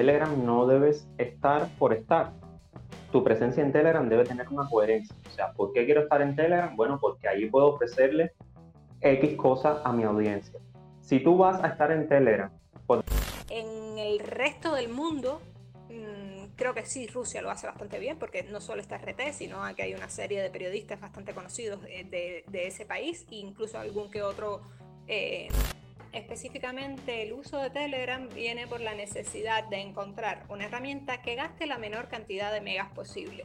Telegram 0.00 0.46
no 0.46 0.66
debes 0.66 1.06
estar 1.18 1.68
por 1.78 1.92
estar. 1.92 2.32
Tu 3.12 3.22
presencia 3.22 3.62
en 3.62 3.70
Telegram 3.70 4.08
debe 4.08 4.24
tener 4.24 4.48
una 4.48 4.66
coherencia. 4.66 5.14
O 5.26 5.30
sea, 5.30 5.52
¿por 5.52 5.74
qué 5.74 5.84
quiero 5.84 6.04
estar 6.04 6.22
en 6.22 6.34
Telegram? 6.34 6.74
Bueno, 6.74 6.98
porque 6.98 7.28
ahí 7.28 7.50
puedo 7.50 7.74
ofrecerle 7.74 8.32
X 9.02 9.36
cosas 9.36 9.82
a 9.84 9.92
mi 9.92 10.04
audiencia. 10.04 10.58
Si 11.02 11.20
tú 11.20 11.36
vas 11.36 11.62
a 11.62 11.68
estar 11.68 11.92
en 11.92 12.08
Telegram... 12.08 12.50
En 13.50 13.98
el 13.98 14.20
resto 14.20 14.74
del 14.74 14.88
mundo, 14.88 15.42
mm, 15.90 16.54
creo 16.56 16.72
que 16.72 16.86
sí, 16.86 17.06
Rusia 17.06 17.42
lo 17.42 17.50
hace 17.50 17.66
bastante 17.66 17.98
bien, 17.98 18.18
porque 18.18 18.42
no 18.44 18.62
solo 18.62 18.80
está 18.80 18.96
RT, 18.96 19.34
sino 19.34 19.58
que 19.76 19.82
hay 19.82 19.92
una 19.92 20.08
serie 20.08 20.40
de 20.40 20.48
periodistas 20.48 20.98
bastante 20.98 21.34
conocidos 21.34 21.82
de, 21.82 22.42
ese 22.50 22.86
país, 22.86 23.26
e 23.30 23.34
incluso 23.34 23.78
algún 23.78 24.10
que 24.10 24.22
otro... 24.22 24.62
Eh, 25.06 25.48
específicamente 26.12 27.22
el 27.22 27.32
uso 27.32 27.58
de 27.58 27.70
Telegram 27.70 28.28
viene 28.34 28.66
por 28.66 28.80
la 28.80 28.94
necesidad 28.94 29.68
de 29.68 29.80
encontrar 29.80 30.44
una 30.48 30.66
herramienta 30.66 31.22
que 31.22 31.34
gaste 31.34 31.66
la 31.66 31.78
menor 31.78 32.08
cantidad 32.08 32.52
de 32.52 32.60
megas 32.60 32.90
posible. 32.92 33.44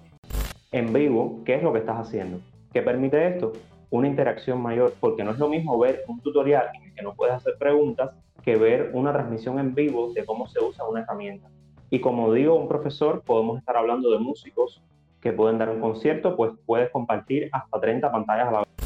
En 0.72 0.94
vivo, 0.94 1.42
¿qué 1.46 1.56
es 1.56 1.64
lo 1.64 1.74
que 1.74 1.80
estás 1.80 2.08
haciendo? 2.08 2.40
¿Qué 2.74 2.82
permite 2.82 3.28
esto? 3.28 3.54
Una 3.90 4.08
interacción 4.08 4.62
mayor, 4.62 4.94
porque 5.00 5.24
no 5.24 5.32
es 5.32 5.38
lo 5.38 5.48
mismo 5.48 5.78
ver 5.78 6.04
un 6.08 6.20
tutorial 6.22 6.68
en 6.76 6.84
el 6.84 6.94
que 6.94 7.02
no 7.02 7.16
puedes 7.16 7.36
hacer 7.36 7.56
preguntas 7.58 8.12
que 8.44 8.58
ver 8.58 8.92
una 8.94 9.14
transmisión 9.14 9.60
en 9.60 9.74
vivo 9.74 10.12
de 10.14 10.26
cómo 10.26 10.48
se 10.48 10.64
usa 10.64 10.88
una 10.88 11.02
herramienta. 11.02 11.50
Y 11.90 12.00
como 12.00 12.34
digo 12.34 12.56
un 12.56 12.68
profesor, 12.68 13.22
podemos 13.22 13.58
estar 13.58 13.78
hablando 13.78 14.12
de 14.12 14.20
músicos 14.20 14.84
que 15.22 15.34
pueden 15.34 15.58
dar 15.58 15.70
un 15.70 15.82
concierto, 15.82 16.36
pues 16.36 16.52
puedes 16.66 16.90
compartir 16.92 17.50
hasta 17.52 17.80
30 17.80 18.12
pantallas 18.12 18.48
a 18.48 18.52
la 18.52 18.60
vez. 18.60 18.85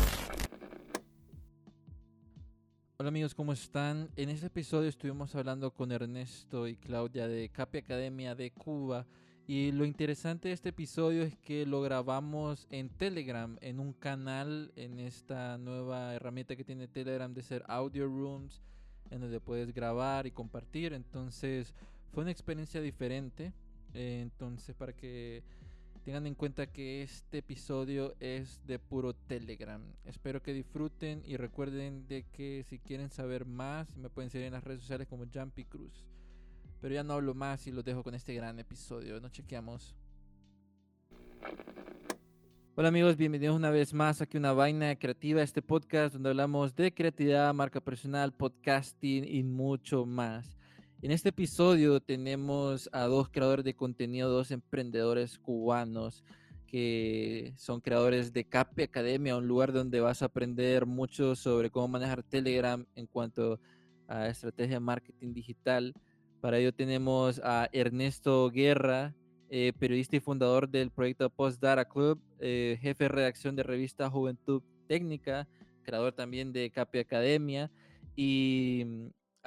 Hola 3.02 3.08
amigos, 3.08 3.34
¿cómo 3.34 3.54
están? 3.54 4.10
En 4.18 4.28
este 4.28 4.48
episodio 4.48 4.90
estuvimos 4.90 5.34
hablando 5.34 5.72
con 5.72 5.94
Ernesto 5.94 6.68
y 6.68 6.76
Claudia 6.76 7.30
de 7.30 7.48
Capi 7.48 7.78
Academia 7.78 8.36
de 8.36 8.52
Cuba 8.52 9.06
y 9.48 9.72
lo 9.72 9.86
interesante 9.86 10.50
de 10.50 10.54
este 10.54 10.68
episodio 10.68 11.24
es 11.24 11.38
que 11.38 11.66
lo 11.66 11.82
grabamos 11.82 12.68
en 12.70 12.90
Telegram, 12.90 13.58
en 13.62 13.80
un 13.80 13.94
canal, 13.94 14.74
en 14.76 15.00
esta 15.00 15.58
nueva 15.58 16.14
herramienta 16.14 16.58
que 16.58 16.66
tiene 16.66 16.90
Telegram 16.90 17.34
de 17.34 17.42
ser 17.42 17.64
Audio 17.70 18.06
Rooms, 18.06 18.62
en 19.12 19.22
donde 19.22 19.40
puedes 19.40 19.74
grabar 19.74 20.28
y 20.28 20.32
compartir. 20.32 20.92
Entonces 20.92 21.74
fue 22.12 22.24
una 22.24 22.32
experiencia 22.32 22.82
diferente. 22.82 23.54
Eh, 23.94 24.20
entonces 24.22 24.76
para 24.76 24.92
que 24.92 25.42
Tengan 26.04 26.26
en 26.28 26.36
cuenta 26.36 26.68
que 26.68 27.04
este 27.04 27.40
episodio 27.40 28.16
es 28.20 28.66
de 28.66 28.80
puro 28.80 29.14
Telegram. 29.14 29.82
Espero 30.06 30.42
que 30.42 30.54
disfruten 30.54 31.22
y 31.26 31.36
recuerden 31.36 32.08
de 32.08 32.24
que 32.24 32.64
si 32.68 32.80
quieren 32.80 33.10
saber 33.10 33.46
más 33.46 33.96
me 33.98 34.10
pueden 34.10 34.30
seguir 34.30 34.48
en 34.48 34.54
las 34.54 34.64
redes 34.64 34.82
sociales 34.82 35.08
como 35.08 35.26
Jumpy 35.32 35.66
Cruz. 35.66 36.06
Pero 36.82 36.96
ya 36.96 37.04
no 37.04 37.14
hablo 37.14 37.34
más 37.34 37.68
y 37.68 37.72
los 37.72 37.84
dejo 37.84 38.02
con 38.04 38.16
este 38.16 38.34
gran 38.34 38.58
episodio. 38.60 39.20
Nos 39.20 39.34
chequeamos. 39.34 39.98
Hola 42.76 42.88
amigos, 42.88 43.18
bienvenidos 43.18 43.58
una 43.58 43.72
vez 43.72 43.94
más 43.94 44.22
aquí 44.22 44.38
a 44.38 44.40
una 44.40 44.54
vaina 44.54 44.96
creativa, 44.96 45.42
este 45.42 45.62
podcast 45.62 46.14
donde 46.14 46.30
hablamos 46.30 46.74
de 46.76 46.94
creatividad, 46.94 47.54
marca 47.54 47.82
personal, 47.82 48.32
podcasting 48.32 49.26
y 49.28 49.44
mucho 49.44 50.06
más. 50.06 50.59
En 51.02 51.12
este 51.12 51.30
episodio 51.30 52.02
tenemos 52.02 52.90
a 52.92 53.04
dos 53.04 53.30
creadores 53.30 53.64
de 53.64 53.74
contenido, 53.74 54.30
dos 54.30 54.52
emprendedores 54.52 55.40
cubanos 55.40 56.26
que 56.68 57.54
son 57.56 57.80
creadores 57.80 58.34
de 58.34 58.44
Capi 58.44 58.84
Academia, 58.84 59.38
un 59.38 59.48
lugar 59.48 59.72
donde 59.72 60.02
vas 60.02 60.22
a 60.22 60.26
aprender 60.26 60.86
mucho 60.86 61.38
sobre 61.38 61.70
cómo 61.70 61.88
manejar 61.88 62.22
Telegram 62.22 62.86
en 62.96 63.08
cuanto 63.08 63.62
a 64.10 64.28
estrategia 64.28 64.76
de 64.76 64.80
marketing 64.82 65.34
digital. 65.34 65.94
Para 66.42 66.58
ello 66.58 66.74
tenemos 66.74 67.40
a 67.46 67.70
Ernesto 67.72 68.50
Guerra, 68.50 69.16
eh, 69.50 69.72
periodista 69.80 70.18
y 70.18 70.20
fundador 70.20 70.68
del 70.68 70.92
proyecto 70.92 71.30
Post 71.30 71.62
Data 71.62 71.86
Club, 71.86 72.22
eh, 72.40 72.78
jefe 72.82 73.06
de 73.06 73.08
redacción 73.08 73.56
de 73.56 73.64
revista 73.64 74.10
Juventud 74.10 74.62
Técnica, 74.86 75.48
creador 75.84 76.12
también 76.12 76.52
de 76.52 76.70
Capi 76.70 77.00
Academia 77.00 77.72
y 78.18 78.86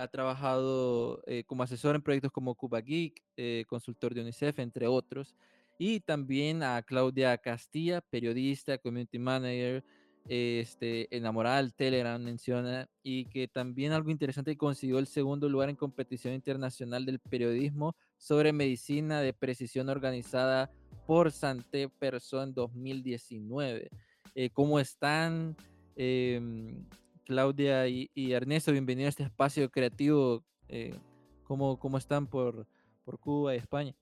ha 0.02 0.08
trabajado 0.08 1.22
eh, 1.26 1.44
como 1.44 1.62
asesor 1.62 1.94
en 1.94 2.02
proyectos 2.02 2.32
como 2.32 2.54
Cuba 2.54 2.80
Geek, 2.80 3.22
eh, 3.36 3.64
consultor 3.68 4.14
de 4.14 4.22
UNICEF, 4.22 4.58
entre 4.58 4.86
otros. 4.86 5.36
Y 5.78 6.00
también 6.00 6.62
a 6.62 6.82
Claudia 6.82 7.38
Castilla, 7.38 8.00
periodista, 8.00 8.78
community 8.78 9.18
manager, 9.18 9.84
este, 10.28 11.14
enamorada 11.14 11.56
del 11.58 11.74
Telegram, 11.74 12.20
menciona, 12.20 12.88
y 13.02 13.26
que 13.26 13.48
también 13.48 13.92
algo 13.92 14.10
interesante 14.10 14.56
consiguió 14.56 14.98
el 14.98 15.06
segundo 15.06 15.48
lugar 15.48 15.68
en 15.68 15.76
competición 15.76 16.34
internacional 16.34 17.04
del 17.06 17.18
periodismo 17.18 17.96
sobre 18.16 18.52
medicina 18.52 19.20
de 19.20 19.32
precisión 19.32 19.88
organizada 19.88 20.70
por 21.06 21.32
Santé 21.32 21.88
Perso 21.88 22.42
en 22.42 22.54
2019. 22.54 23.90
Eh, 24.34 24.50
¿Cómo 24.50 24.78
están? 24.78 25.56
Em, 25.96 26.86
Claudia 27.24 27.86
y, 27.88 28.32
Ernesto, 28.32 28.72
bienvenidos 28.72 29.06
a 29.06 29.10
este 29.10 29.22
espacio 29.24 29.70
creativo. 29.70 30.44
Eh, 30.68 30.98
¿cómo, 31.44 31.78
¿cómo, 31.78 31.98
están 31.98 32.26
por, 32.26 32.66
por 33.04 33.18
Cuba 33.18 33.54
y 33.54 33.58
España? 33.58 33.94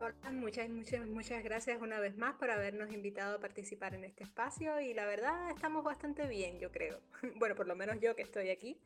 Hola, 0.00 0.32
muchas, 0.32 0.70
muchas, 0.70 1.06
muchas 1.06 1.44
gracias 1.44 1.80
una 1.82 2.00
vez 2.00 2.16
más 2.16 2.34
por 2.36 2.50
habernos 2.50 2.90
invitado 2.90 3.36
a 3.36 3.40
participar 3.40 3.94
en 3.94 4.04
este 4.04 4.24
espacio 4.24 4.80
y 4.80 4.94
la 4.94 5.04
verdad 5.04 5.50
estamos 5.50 5.84
bastante 5.84 6.26
bien, 6.26 6.58
yo 6.58 6.70
creo. 6.70 7.00
Bueno, 7.36 7.54
por 7.54 7.66
lo 7.66 7.76
menos 7.76 8.00
yo 8.00 8.16
que 8.16 8.22
estoy 8.22 8.48
aquí. 8.48 8.80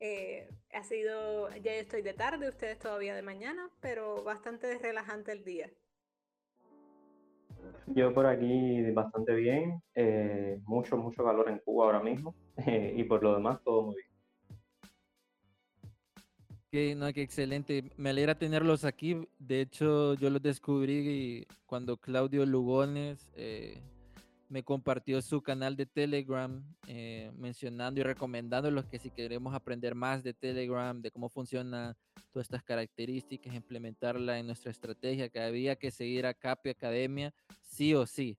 Eh, 0.00 0.50
ha 0.74 0.82
sido, 0.84 1.48
ya 1.56 1.72
estoy 1.72 2.02
de 2.02 2.12
tarde, 2.12 2.48
ustedes 2.48 2.78
todavía 2.78 3.14
de 3.14 3.22
mañana, 3.22 3.70
pero 3.80 4.22
bastante 4.22 4.78
relajante 4.78 5.32
el 5.32 5.44
día. 5.44 5.70
Yo 7.86 8.14
por 8.14 8.26
aquí 8.26 8.90
bastante 8.92 9.34
bien, 9.34 9.82
eh, 9.94 10.60
mucho, 10.64 10.96
mucho 10.96 11.24
calor 11.24 11.48
en 11.48 11.58
Cuba 11.58 11.86
ahora 11.86 12.00
mismo 12.00 12.34
y 12.96 13.02
por 13.04 13.22
lo 13.22 13.34
demás 13.34 13.60
todo 13.64 13.82
muy 13.82 13.96
bien. 13.96 14.10
Que, 16.70 16.94
no, 16.94 17.12
qué 17.12 17.22
excelente. 17.22 17.90
Me 17.96 18.10
alegra 18.10 18.36
tenerlos 18.36 18.84
aquí. 18.84 19.26
De 19.40 19.60
hecho, 19.60 20.14
yo 20.14 20.30
los 20.30 20.40
descubrí 20.40 21.44
cuando 21.66 21.96
Claudio 21.96 22.46
Lugones 22.46 23.28
eh, 23.34 23.82
me 24.50 24.64
compartió 24.64 25.22
su 25.22 25.40
canal 25.40 25.76
de 25.76 25.86
Telegram 25.86 26.62
eh, 26.88 27.30
mencionando 27.38 28.00
y 28.00 28.02
recomendando 28.02 28.68
los 28.70 28.84
que 28.84 28.98
si 28.98 29.08
queremos 29.08 29.54
aprender 29.54 29.94
más 29.94 30.24
de 30.24 30.34
Telegram, 30.34 31.00
de 31.00 31.12
cómo 31.12 31.28
funciona 31.28 31.96
todas 32.32 32.46
estas 32.46 32.64
características, 32.64 33.54
implementarla 33.54 34.40
en 34.40 34.46
nuestra 34.46 34.72
estrategia, 34.72 35.28
que 35.28 35.40
había 35.40 35.76
que 35.76 35.92
seguir 35.92 36.26
a 36.26 36.34
Capi 36.34 36.70
Academia 36.70 37.32
sí 37.62 37.94
o 37.94 38.04
sí. 38.06 38.36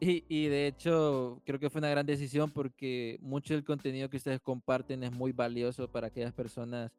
Y, 0.00 0.24
y, 0.28 0.48
de 0.48 0.66
hecho 0.66 1.40
creo 1.46 1.58
que 1.58 1.70
fue 1.70 1.78
una 1.78 1.88
gran 1.88 2.04
decisión 2.04 2.50
porque 2.50 3.16
mucho 3.22 3.54
del 3.54 3.64
contenido 3.64 4.10
que 4.10 4.18
ustedes 4.18 4.40
comparten 4.40 5.04
es 5.04 5.12
muy 5.12 5.32
valioso 5.32 5.88
para 5.88 6.08
aquellas 6.08 6.34
personas 6.34 6.90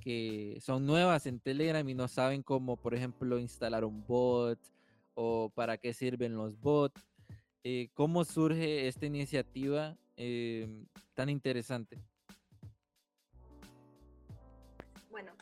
que 0.00 0.58
son 0.60 0.84
nuevas 0.84 1.26
en 1.26 1.40
Telegram 1.40 1.88
y 1.88 1.94
no 1.94 2.08
saben 2.08 2.42
cómo, 2.42 2.76
por 2.76 2.94
ejemplo, 2.94 3.38
instalar 3.38 3.84
un 3.84 4.06
bot 4.06 4.60
o 5.14 5.50
para 5.54 5.78
qué 5.78 5.94
sirven 5.94 6.36
los 6.36 6.60
bots. 6.60 7.02
Eh, 7.68 7.90
¿Cómo 7.94 8.24
surge 8.24 8.86
esta 8.86 9.06
iniciativa 9.06 9.96
em, 10.16 10.86
tan 11.14 11.28
interesante? 11.28 11.98
Bueno, 15.10 15.32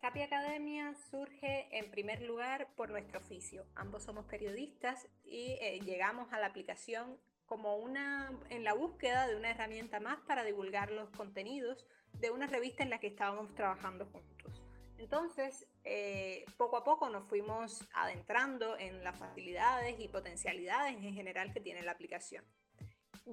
Capi 0.00 0.22
Academia 0.22 0.94
surge 1.10 1.68
en 1.76 1.90
primer 1.90 2.22
lugar 2.22 2.74
por 2.74 2.88
nuestro 2.88 3.18
oficio. 3.20 3.66
Ambos 3.74 4.02
somos 4.02 4.24
periodistas 4.24 5.06
y 5.24 5.58
eh, 5.60 5.78
llegamos 5.84 6.32
a 6.32 6.40
la 6.40 6.46
aplicación 6.46 7.18
como 7.44 7.76
una 7.76 8.32
en 8.48 8.64
la 8.64 8.72
búsqueda 8.72 9.26
de 9.26 9.36
una 9.36 9.50
herramienta 9.50 10.00
más 10.00 10.20
para 10.20 10.42
divulgar 10.42 10.90
los 10.90 11.10
contenidos 11.10 11.86
de 12.14 12.30
una 12.30 12.46
revista 12.46 12.82
en 12.82 12.88
la 12.88 12.98
que 12.98 13.08
estábamos 13.08 13.54
trabajando 13.54 14.06
juntos. 14.06 14.63
Entonces, 14.98 15.66
eh, 15.84 16.44
poco 16.56 16.76
a 16.76 16.84
poco 16.84 17.08
nos 17.08 17.26
fuimos 17.28 17.86
adentrando 17.92 18.78
en 18.78 19.02
las 19.02 19.18
facilidades 19.18 19.98
y 19.98 20.08
potencialidades 20.08 20.94
en 20.94 21.14
general 21.14 21.52
que 21.52 21.60
tiene 21.60 21.82
la 21.82 21.92
aplicación. 21.92 22.44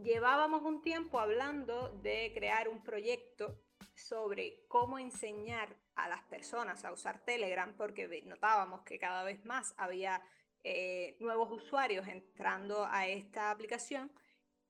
Llevábamos 0.03 0.63
un 0.63 0.81
tiempo 0.81 1.19
hablando 1.19 1.89
de 2.01 2.31
crear 2.33 2.69
un 2.69 2.81
proyecto 2.83 3.59
sobre 3.93 4.63
cómo 4.67 4.97
enseñar 4.99 5.75
a 5.95 6.07
las 6.07 6.23
personas 6.23 6.83
a 6.85 6.93
usar 6.93 7.23
Telegram, 7.25 7.73
porque 7.75 8.23
notábamos 8.25 8.81
que 8.81 8.97
cada 8.97 9.23
vez 9.23 9.43
más 9.45 9.73
había 9.77 10.21
eh, 10.63 11.17
nuevos 11.19 11.51
usuarios 11.51 12.07
entrando 12.07 12.85
a 12.85 13.07
esta 13.07 13.51
aplicación 13.51 14.11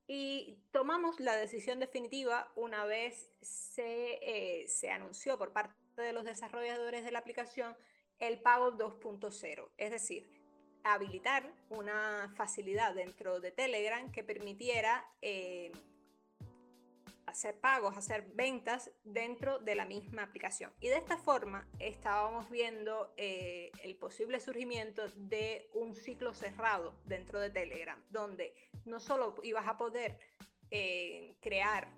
y 0.06 0.58
tomamos 0.72 1.20
la 1.20 1.36
decisión 1.36 1.78
definitiva 1.78 2.50
una 2.56 2.84
vez 2.84 3.30
se, 3.40 4.18
eh, 4.22 4.68
se 4.68 4.90
anunció 4.90 5.38
por 5.38 5.52
parte 5.52 5.81
de 5.96 6.12
los 6.12 6.24
desarrolladores 6.24 7.04
de 7.04 7.12
la 7.12 7.18
aplicación 7.18 7.76
el 8.18 8.40
pago 8.40 8.72
2.0, 8.72 9.68
es 9.76 9.90
decir, 9.90 10.30
habilitar 10.84 11.52
una 11.70 12.32
facilidad 12.36 12.94
dentro 12.94 13.40
de 13.40 13.50
Telegram 13.50 14.10
que 14.10 14.24
permitiera 14.24 15.04
eh, 15.20 15.72
hacer 17.26 17.58
pagos, 17.58 17.96
hacer 17.96 18.30
ventas 18.34 18.90
dentro 19.04 19.58
de 19.58 19.74
la 19.74 19.84
misma 19.84 20.22
aplicación. 20.22 20.72
Y 20.80 20.88
de 20.88 20.96
esta 20.96 21.16
forma 21.16 21.66
estábamos 21.78 22.50
viendo 22.50 23.12
eh, 23.16 23.70
el 23.82 23.96
posible 23.96 24.38
surgimiento 24.40 25.08
de 25.16 25.68
un 25.74 25.94
ciclo 25.94 26.34
cerrado 26.34 26.94
dentro 27.04 27.40
de 27.40 27.50
Telegram, 27.50 28.00
donde 28.10 28.54
no 28.84 29.00
solo 29.00 29.34
ibas 29.42 29.66
a 29.66 29.78
poder 29.78 30.18
eh, 30.70 31.34
crear 31.40 31.88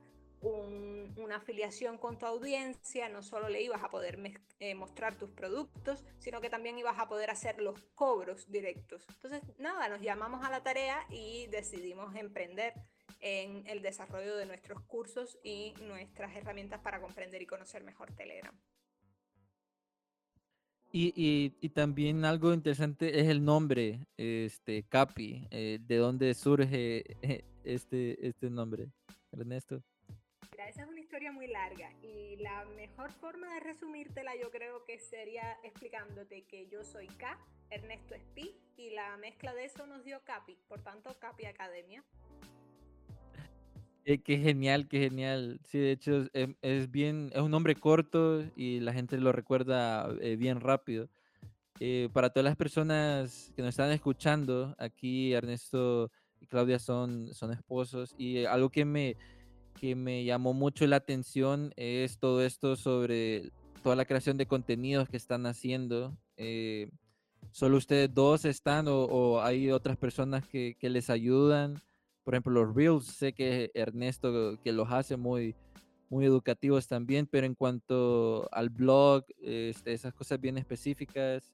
una 0.44 1.36
afiliación 1.36 1.98
con 1.98 2.18
tu 2.18 2.26
audiencia, 2.26 3.08
no 3.08 3.22
solo 3.22 3.48
le 3.48 3.62
ibas 3.62 3.82
a 3.82 3.88
poder 3.88 4.18
eh, 4.60 4.74
mostrar 4.74 5.16
tus 5.16 5.30
productos, 5.30 6.04
sino 6.18 6.40
que 6.40 6.50
también 6.50 6.78
ibas 6.78 6.98
a 6.98 7.08
poder 7.08 7.30
hacer 7.30 7.60
los 7.60 7.80
cobros 7.94 8.50
directos. 8.50 9.06
Entonces, 9.08 9.42
nada, 9.58 9.88
nos 9.88 10.00
llamamos 10.00 10.44
a 10.44 10.50
la 10.50 10.62
tarea 10.62 11.06
y 11.10 11.46
decidimos 11.46 12.14
emprender 12.14 12.74
en 13.20 13.66
el 13.66 13.80
desarrollo 13.80 14.36
de 14.36 14.46
nuestros 14.46 14.82
cursos 14.82 15.38
y 15.42 15.74
nuestras 15.82 16.36
herramientas 16.36 16.80
para 16.80 17.00
comprender 17.00 17.40
y 17.40 17.46
conocer 17.46 17.82
mejor 17.82 18.12
Telegram. 18.12 18.54
Y, 20.96 21.12
y, 21.60 21.68
también 21.70 22.24
algo 22.24 22.54
interesante 22.54 23.18
es 23.18 23.26
el 23.26 23.44
nombre, 23.44 24.06
este, 24.16 24.84
Capi, 24.84 25.48
eh, 25.50 25.80
¿de 25.82 25.96
dónde 25.96 26.32
surge 26.34 27.02
eh, 27.20 27.44
este, 27.64 28.28
este 28.28 28.48
nombre, 28.48 28.92
Ernesto? 29.32 29.82
Historia 31.14 31.30
muy 31.30 31.46
larga 31.46 31.92
y 32.02 32.34
la 32.42 32.64
mejor 32.76 33.12
forma 33.12 33.54
de 33.54 33.60
resumírtela 33.60 34.32
yo 34.34 34.50
creo 34.50 34.84
que 34.84 34.98
sería 34.98 35.56
explicándote 35.62 36.42
que 36.42 36.66
yo 36.66 36.82
soy 36.82 37.06
K, 37.06 37.38
Ernesto 37.70 38.16
es 38.16 38.24
Pi 38.34 38.56
y 38.76 38.90
la 38.90 39.16
mezcla 39.18 39.54
de 39.54 39.64
eso 39.64 39.86
nos 39.86 40.04
dio 40.04 40.24
Capi, 40.24 40.58
por 40.66 40.82
tanto 40.82 41.16
Capi 41.20 41.44
Academia. 41.44 42.02
Eh, 44.04 44.18
qué 44.22 44.38
genial, 44.38 44.88
qué 44.88 44.98
genial. 44.98 45.60
Sí, 45.62 45.78
de 45.78 45.92
hecho 45.92 46.26
es, 46.32 46.48
es, 46.62 46.90
bien, 46.90 47.30
es 47.32 47.42
un 47.42 47.52
nombre 47.52 47.76
corto 47.76 48.42
y 48.56 48.80
la 48.80 48.92
gente 48.92 49.16
lo 49.16 49.30
recuerda 49.30 50.12
eh, 50.20 50.34
bien 50.34 50.58
rápido. 50.58 51.08
Eh, 51.78 52.08
para 52.12 52.30
todas 52.30 52.44
las 52.44 52.56
personas 52.56 53.52
que 53.54 53.62
nos 53.62 53.68
están 53.68 53.92
escuchando, 53.92 54.74
aquí 54.80 55.32
Ernesto 55.32 56.10
y 56.40 56.48
Claudia 56.48 56.80
son, 56.80 57.32
son 57.32 57.52
esposos 57.52 58.16
y 58.18 58.44
algo 58.46 58.68
que 58.68 58.84
me, 58.84 59.16
que 59.80 59.94
me 59.94 60.24
llamó 60.24 60.52
mucho 60.52 60.86
la 60.86 60.96
atención 60.96 61.72
es 61.76 62.18
todo 62.18 62.42
esto 62.44 62.76
sobre 62.76 63.52
toda 63.82 63.96
la 63.96 64.04
creación 64.04 64.36
de 64.36 64.46
contenidos 64.46 65.08
que 65.08 65.16
están 65.16 65.46
haciendo. 65.46 66.16
¿Solo 67.50 67.76
ustedes 67.76 68.12
dos 68.12 68.44
están 68.44 68.86
o, 68.88 69.42
hay 69.42 69.70
otras 69.70 69.96
personas 69.96 70.46
que, 70.46 70.76
que 70.78 70.88
les 70.88 71.10
ayudan? 71.10 71.82
por 72.24 72.34
ejemplo, 72.34 72.52
los 72.52 72.74
Reels, 72.74 73.04
sé 73.04 73.34
que 73.34 73.70
Ernesto 73.74 74.58
que 74.64 74.72
los 74.72 74.90
hace 74.90 75.16
muy, 75.16 75.54
muy 76.08 76.24
educativos 76.24 76.88
también, 76.88 77.26
pero 77.26 77.46
en 77.46 77.54
cuanto 77.54 78.48
al 78.50 78.70
blog, 78.70 79.24
este, 79.42 79.92
esas 79.92 80.14
cosas 80.14 80.40
bien 80.40 80.56
específicas, 80.56 81.52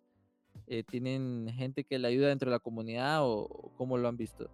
eh, 0.69 0.85
¿tienen 0.85 1.49
gente 1.53 1.83
que 1.85 1.99
le 1.99 2.07
ayuda 2.07 2.29
dentro 2.29 2.51
de 2.51 2.57
la 2.57 2.61
comunidad 2.61 3.19
o 3.23 3.73
cómo 3.77 3.99
lo 3.99 4.09
han 4.09 4.17
visto? 4.17 4.49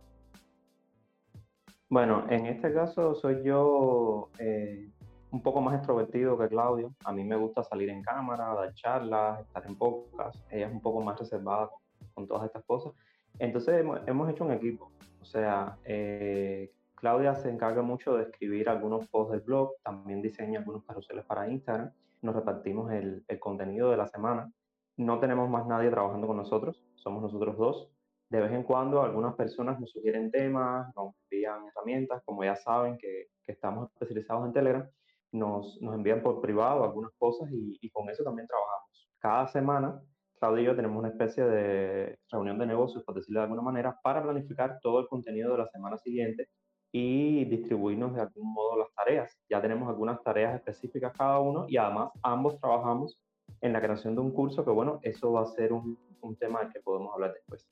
Bueno, 1.89 2.27
en 2.29 2.47
este 2.47 2.73
caso 2.73 3.15
soy 3.15 3.43
yo 3.45 4.31
eh, 4.39 4.91
un 5.31 5.43
poco 5.43 5.61
más 5.61 5.77
extrovertido 5.77 6.37
que 6.39 6.49
Claudio. 6.49 6.95
A 7.05 7.13
mí 7.13 7.25
me 7.25 7.37
gusta 7.37 7.63
salir 7.63 7.91
en 7.91 8.03
cámara, 8.03 8.55
dar 8.55 8.75
charlas, 8.75 9.41
estar 9.41 9.65
en 9.67 9.77
podcast. 9.77 10.37
Ella 10.51 10.67
es 10.67 10.73
un 10.73 10.81
poco 10.81 11.01
más 11.01 11.19
reservada 11.19 11.71
con, 12.15 12.27
todas 12.27 12.47
estas 12.47 12.65
cosas. 12.65 12.93
Entonces 13.39 13.85
hemos 14.07 14.31
hecho 14.31 14.45
un 14.45 14.53
equipo. 14.53 14.91
O 15.21 15.25
sea, 15.25 15.77
eh, 15.85 16.71
Claudia 16.97 17.35
se 17.35 17.51
encarga 17.51 17.83
mucho 17.83 18.17
de 18.17 18.25
escribir 18.25 18.69
algunos 18.69 19.07
posts 19.09 19.33
del 19.33 19.41
blog, 19.43 19.73
también 19.83 20.23
diseña 20.23 20.61
algunos 20.61 20.85
carruseles 20.85 21.25
para 21.25 21.49
Instagram, 21.49 21.91
nos 22.23 22.35
repartimos 22.35 22.91
el, 22.93 23.25
contenido 23.39 23.91
de 23.91 23.97
la 23.97 24.07
semana. 24.07 24.51
No 24.97 25.21
tenemos 25.21 25.49
más 25.51 25.67
nadie 25.67 25.91
trabajando 25.91 26.27
con 26.27 26.39
nosotros, 26.39 26.83
somos 26.95 27.23
nosotros 27.23 27.57
dos. 27.59 27.89
De 28.29 28.41
vez 28.41 28.53
en 28.53 28.65
cuando 28.65 29.03
algunas 29.03 29.35
personas 29.35 29.79
nos 29.79 29.91
sugieren 29.91 30.31
temas, 30.31 30.95
nos 30.97 31.15
envían 31.23 31.67
herramientas, 31.69 32.23
como 32.25 32.45
ya 32.45 32.57
saben 32.57 32.99
que, 32.99 33.29
estamos 33.47 33.89
especializados 33.93 34.45
en 34.45 34.53
Telegram, 34.53 34.91
nos, 35.31 35.81
nos, 35.81 35.95
envían 35.95 36.21
por 36.21 36.41
privado 36.41 36.83
algunas 36.83 37.13
cosas 37.17 37.49
y, 37.53 37.79
y 37.81 37.91
con 37.91 38.11
eso 38.11 38.25
también 38.25 38.49
trabajamos. 38.49 39.09
Cada 39.21 39.47
semana 39.47 40.03
Claudio 40.39 40.63
y 40.63 40.67
yo 40.67 40.77
tenemos 40.77 40.99
una 40.99 41.09
especie 41.09 41.45
de 41.45 42.19
reunión 42.31 42.59
de 42.59 42.67
negocios, 42.67 43.03
por 43.05 43.15
decirlo 43.15 43.41
de 43.41 43.45
alguna 43.45 43.63
manera, 43.63 43.99
para 44.03 44.23
planificar 44.23 44.79
todo 44.83 45.01
el 45.01 45.09
contenido 45.09 45.53
de 45.53 45.59
la 45.59 45.69
semana 45.69 45.97
siguiente 45.97 46.49
y 46.93 47.45
distribuirnos 47.47 48.15
de 48.15 48.21
algún 48.21 48.53
modo 48.53 48.77
las 48.77 48.93
tareas. 48.95 49.39
Ya 49.49 49.63
tenemos 49.63 49.89
algunas 49.89 50.23
tareas 50.23 50.55
específicas 50.55 51.13
cada 51.17 51.41
uno 51.41 51.65
y 51.69 51.77
además 51.79 52.11
ambos 52.23 52.59
trabajamos 52.61 53.19
en 53.61 53.73
la 53.73 53.81
creación 53.81 54.15
de 54.15 54.21
un 54.21 54.33
curso 54.33 54.65
que, 54.65 54.71
bueno, 54.71 54.99
eso 55.03 55.33
va 55.33 55.43
a 55.43 55.47
ser 55.47 55.73
un, 55.73 55.99
un 56.21 56.37
tema 56.37 56.61
del 56.61 56.73
que 56.73 56.81
podemos 56.81 57.13
hablar 57.15 57.33
después. 57.33 57.67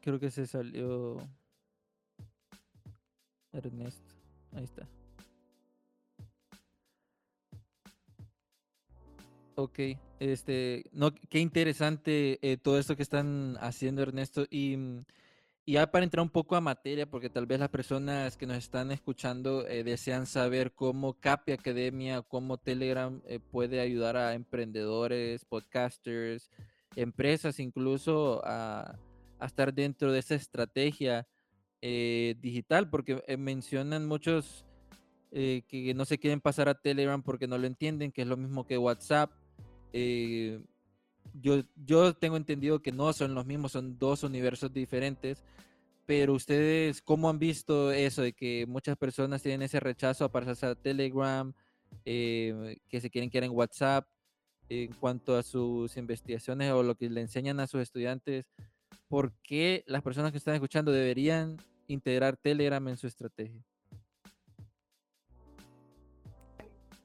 Creo 0.00 0.18
que 0.18 0.30
se 0.30 0.46
salió 0.46 1.18
Ernesto. 3.52 4.14
Ahí 4.52 4.64
está. 4.64 4.88
Ok, 9.56 9.78
este, 10.20 10.86
no, 10.92 11.12
qué 11.14 11.38
interesante 11.38 12.38
eh, 12.40 12.56
todo 12.56 12.78
esto 12.78 12.96
que 12.96 13.02
están 13.02 13.58
haciendo, 13.60 14.00
Ernesto. 14.00 14.46
Y, 14.48 14.76
y, 15.66 15.72
ya 15.74 15.90
para 15.90 16.04
entrar 16.04 16.22
un 16.22 16.30
poco 16.30 16.56
a 16.56 16.62
materia, 16.62 17.04
porque 17.10 17.28
tal 17.28 17.44
vez 17.44 17.60
las 17.60 17.68
personas 17.68 18.38
que 18.38 18.46
nos 18.46 18.56
están 18.56 18.90
escuchando 18.90 19.66
eh, 19.66 19.84
desean 19.84 20.24
saber 20.26 20.72
cómo 20.72 21.12
Capi 21.20 21.52
Academia, 21.52 22.22
cómo 22.22 22.56
Telegram 22.56 23.20
eh, 23.26 23.38
puede 23.38 23.80
ayudar 23.80 24.16
a 24.16 24.32
emprendedores, 24.32 25.44
podcasters, 25.44 26.50
empresas 26.96 27.60
incluso 27.60 28.40
a, 28.44 28.98
a 29.40 29.46
estar 29.46 29.74
dentro 29.74 30.12
de 30.12 30.20
esa 30.20 30.34
estrategia 30.34 31.26
digital, 31.82 32.90
porque 32.90 33.22
mencionan 33.38 34.06
muchos 34.06 34.66
que 35.30 35.92
no 35.96 36.04
se 36.04 36.18
quieren 36.18 36.40
pasar 36.40 36.68
a 36.68 36.74
Telegram 36.74 37.22
porque 37.22 37.46
no 37.46 37.56
lo 37.56 37.66
entienden, 37.66 38.12
que 38.12 38.22
es 38.22 38.28
lo 38.28 38.36
mismo 38.36 38.66
que 38.66 38.76
WhatsApp 38.76 39.32
eh, 39.92 40.60
yo, 41.34 41.62
yo 41.84 42.14
tengo 42.14 42.36
entendido 42.36 42.82
que 42.82 42.92
no 42.92 43.12
son 43.12 43.34
los 43.34 43.46
mismos, 43.46 43.72
son 43.72 43.98
dos 43.98 44.22
universos 44.22 44.72
diferentes, 44.72 45.44
pero 46.06 46.34
ustedes, 46.34 47.02
¿cómo 47.02 47.28
han 47.28 47.38
visto 47.38 47.92
eso 47.92 48.22
de 48.22 48.32
que 48.32 48.66
muchas 48.66 48.96
personas 48.96 49.42
tienen 49.42 49.62
ese 49.62 49.78
rechazo 49.80 50.24
a 50.24 50.32
pasarse 50.32 50.66
a 50.66 50.74
Telegram, 50.74 51.52
eh, 52.04 52.78
que 52.88 53.00
se 53.00 53.10
quieren 53.10 53.30
quedar 53.30 53.44
en 53.44 53.52
WhatsApp? 53.52 54.06
En 54.68 54.92
cuanto 54.92 55.36
a 55.36 55.42
sus 55.42 55.96
investigaciones 55.96 56.70
o 56.70 56.84
lo 56.84 56.94
que 56.94 57.10
le 57.10 57.20
enseñan 57.20 57.58
a 57.58 57.66
sus 57.66 57.80
estudiantes, 57.80 58.46
¿por 59.10 59.32
qué 59.42 59.82
las 59.86 60.02
personas 60.02 60.30
que 60.30 60.38
están 60.38 60.54
escuchando 60.54 60.92
deberían 60.92 61.58
integrar 61.88 62.36
Telegram 62.36 62.86
en 62.86 62.96
su 62.96 63.08
estrategia? 63.08 63.60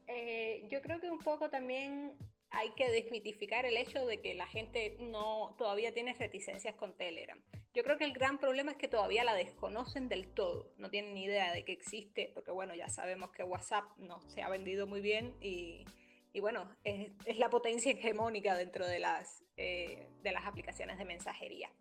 Eh, 0.08 0.68
yo 0.70 0.82
creo 0.82 1.02
que 1.02 1.10
un 1.10 1.18
poco 1.18 1.50
también 1.50 2.14
hay 2.52 2.70
que 2.76 2.92
desmitificar 2.92 3.66
el 3.66 3.76
hecho 3.76 4.06
de 4.06 4.22
que 4.22 4.36
la 4.36 4.46
gente 4.46 4.98
no 5.00 5.56
todavía 5.58 5.94
tiene 5.96 6.14
reticencias 6.14 6.76
con 6.76 6.96
Telegram. 6.96 7.42
Yo 7.74 7.84
creo 7.84 7.98
que 7.98 8.06
el 8.06 8.14
gran 8.14 8.38
problema 8.38 8.72
es 8.72 8.78
que 8.78 8.88
todavía 8.88 9.24
la 9.24 9.34
desconocen 9.34 10.08
del 10.08 10.28
todo, 10.28 10.72
no 10.78 10.92
tienen 10.92 11.16
ni 11.16 11.24
idea 11.24 11.52
de 11.52 11.66
que 11.66 11.74
existe, 11.74 12.32
porque 12.36 12.52
bueno, 12.52 12.76
ya 12.76 12.88
sabemos 12.88 13.32
que 13.32 13.44
WhatsApp 13.44 13.84
no 13.98 14.22
se 14.30 14.44
ha 14.44 14.50
vendido 14.50 14.86
muy 14.86 15.02
bien 15.02 15.34
y, 15.42 15.86
y 16.34 16.40
bueno, 16.40 16.70
es, 16.84 17.10
la 17.40 17.50
potencia 17.50 17.92
hegemónica 17.92 18.56
dentro 18.56 18.86
de 18.86 19.00
las, 19.00 19.44
eh, 19.58 20.08
de 20.22 20.32
las 20.32 20.46
aplicaciones 20.46 21.00
de 21.00 21.06
mensajería. 21.06 21.72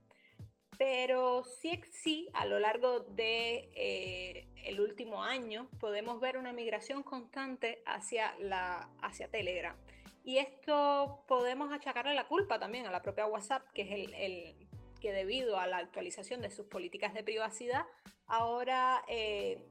Pero 0.79 1.45
sí, 1.45 1.81
sí, 1.93 2.29
a 2.33 2.47
lo 2.47 2.59
largo 2.59 3.01
de 3.01 3.71
eh, 3.75 4.49
el 4.65 4.81
último 4.81 5.23
año 5.23 5.69
podemos 5.79 6.21
ver 6.21 6.37
una 6.37 6.53
migración 6.53 7.03
constante 7.03 7.83
hacia, 7.87 8.35
la, 8.39 8.89
hacia 9.03 9.29
Telegram. 9.29 9.77
Y 10.25 10.39
esto 10.39 11.23
podemos 11.29 11.73
achacarle 11.73 12.15
la 12.15 12.27
culpa 12.27 12.59
también 12.59 12.87
a 12.87 12.91
la 12.91 13.03
propia 13.03 13.27
WhatsApp, 13.27 13.63
que 13.75 13.83
es 13.83 14.11
el, 14.17 14.69
que 15.01 15.13
debido 15.13 15.59
a 15.59 15.67
la 15.67 15.79
actualización 15.79 16.41
de 16.41 16.51
sus 16.51 16.67
políticas 16.67 17.13
de 17.13 17.23
privacidad, 17.23 17.85
ahora 18.27 19.05
eh, 19.07 19.63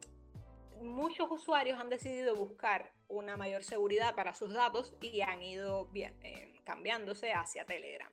muchos 0.80 1.32
usuarios 1.32 1.80
han 1.80 1.90
decidido 1.90 2.36
buscar 2.36 2.92
una 3.08 3.36
mayor 3.36 3.64
seguridad 3.64 4.14
para 4.14 4.36
sus 4.36 4.54
datos 4.54 4.94
y 5.02 5.22
han 5.22 5.42
ido 5.42 5.90
eh, 5.96 6.54
cambiándose 6.64 7.34
hacia 7.34 7.66
Telegram. 7.66 8.12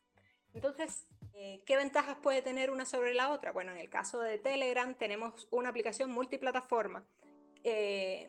Entonces, 0.55 1.07
eh, 1.35 1.63
¿qué 1.67 1.77
ventajas 1.77 2.17
puede 2.23 2.43
tener 2.43 2.71
una 2.71 2.85
sobre 2.85 3.15
la 3.15 3.31
otra? 3.31 3.53
Bueno, 3.53 3.73
en 3.73 3.79
el 3.79 3.89
caso 3.89 4.21
de 4.21 4.39
Telegram 4.39 4.95
tenemos 4.95 5.49
una 5.51 5.69
aplicación 5.69 6.11
multiplataforma, 6.11 7.05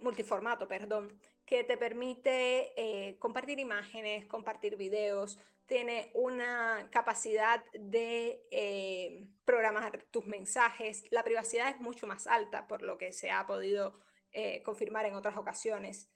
multiformato, 0.01 0.67
perdón, 0.67 1.17
que 1.51 1.65
te 1.65 1.75
permite 1.75 2.71
eh, 2.77 3.17
compartir 3.19 3.59
imágenes, 3.59 4.25
compartir 4.25 4.77
videos, 4.77 5.37
tiene 5.65 6.09
una 6.13 6.87
capacidad 6.91 7.61
de 7.73 8.41
eh, 8.51 9.27
programar 9.43 10.01
tus 10.11 10.25
mensajes. 10.25 11.03
La 11.11 11.25
privacidad 11.25 11.67
es 11.67 11.81
mucho 11.81 12.07
más 12.07 12.25
alta, 12.25 12.67
por 12.67 12.81
lo 12.83 12.97
que 12.97 13.11
se 13.11 13.31
ha 13.31 13.45
podido 13.47 13.99
eh, 14.31 14.63
confirmar 14.63 15.05
en 15.05 15.15
otras 15.15 15.35
ocasiones. 15.35 16.09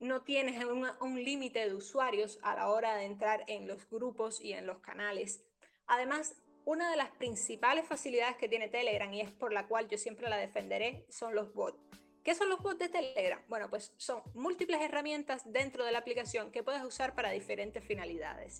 No 0.00 0.22
tienes 0.22 0.64
un 0.64 1.22
límite 1.22 1.68
de 1.68 1.74
usuarios 1.74 2.40
a 2.42 2.56
la 2.56 2.68
hora 2.68 2.96
de 2.96 3.04
entrar 3.04 3.44
en 3.46 3.68
los 3.68 3.88
grupos 3.88 4.40
y 4.40 4.54
en 4.54 4.66
los 4.66 4.80
canales. 4.80 5.44
Además, 5.90 6.36
una 6.64 6.88
de 6.88 6.96
las 6.96 7.10
principales 7.10 7.84
facilidades 7.84 8.36
que 8.36 8.48
tiene 8.48 8.68
Telegram 8.68 9.12
y 9.12 9.22
es 9.22 9.32
por 9.32 9.52
la 9.52 9.66
cual 9.66 9.88
yo 9.88 9.98
siempre 9.98 10.30
la 10.30 10.36
defenderé 10.36 11.04
son 11.08 11.34
los 11.34 11.52
bots. 11.52 11.80
¿Qué 12.22 12.36
son 12.36 12.48
los 12.48 12.60
bots 12.60 12.78
de 12.78 12.88
Telegram? 12.88 13.42
Bueno, 13.48 13.68
pues 13.68 13.92
son 13.96 14.22
múltiples 14.34 14.80
herramientas 14.80 15.42
dentro 15.52 15.84
de 15.84 15.90
la 15.90 15.98
aplicación 15.98 16.52
que 16.52 16.62
puedes 16.62 16.84
usar 16.84 17.16
para 17.16 17.32
diferentes 17.32 17.84
finalidades. 17.84 18.58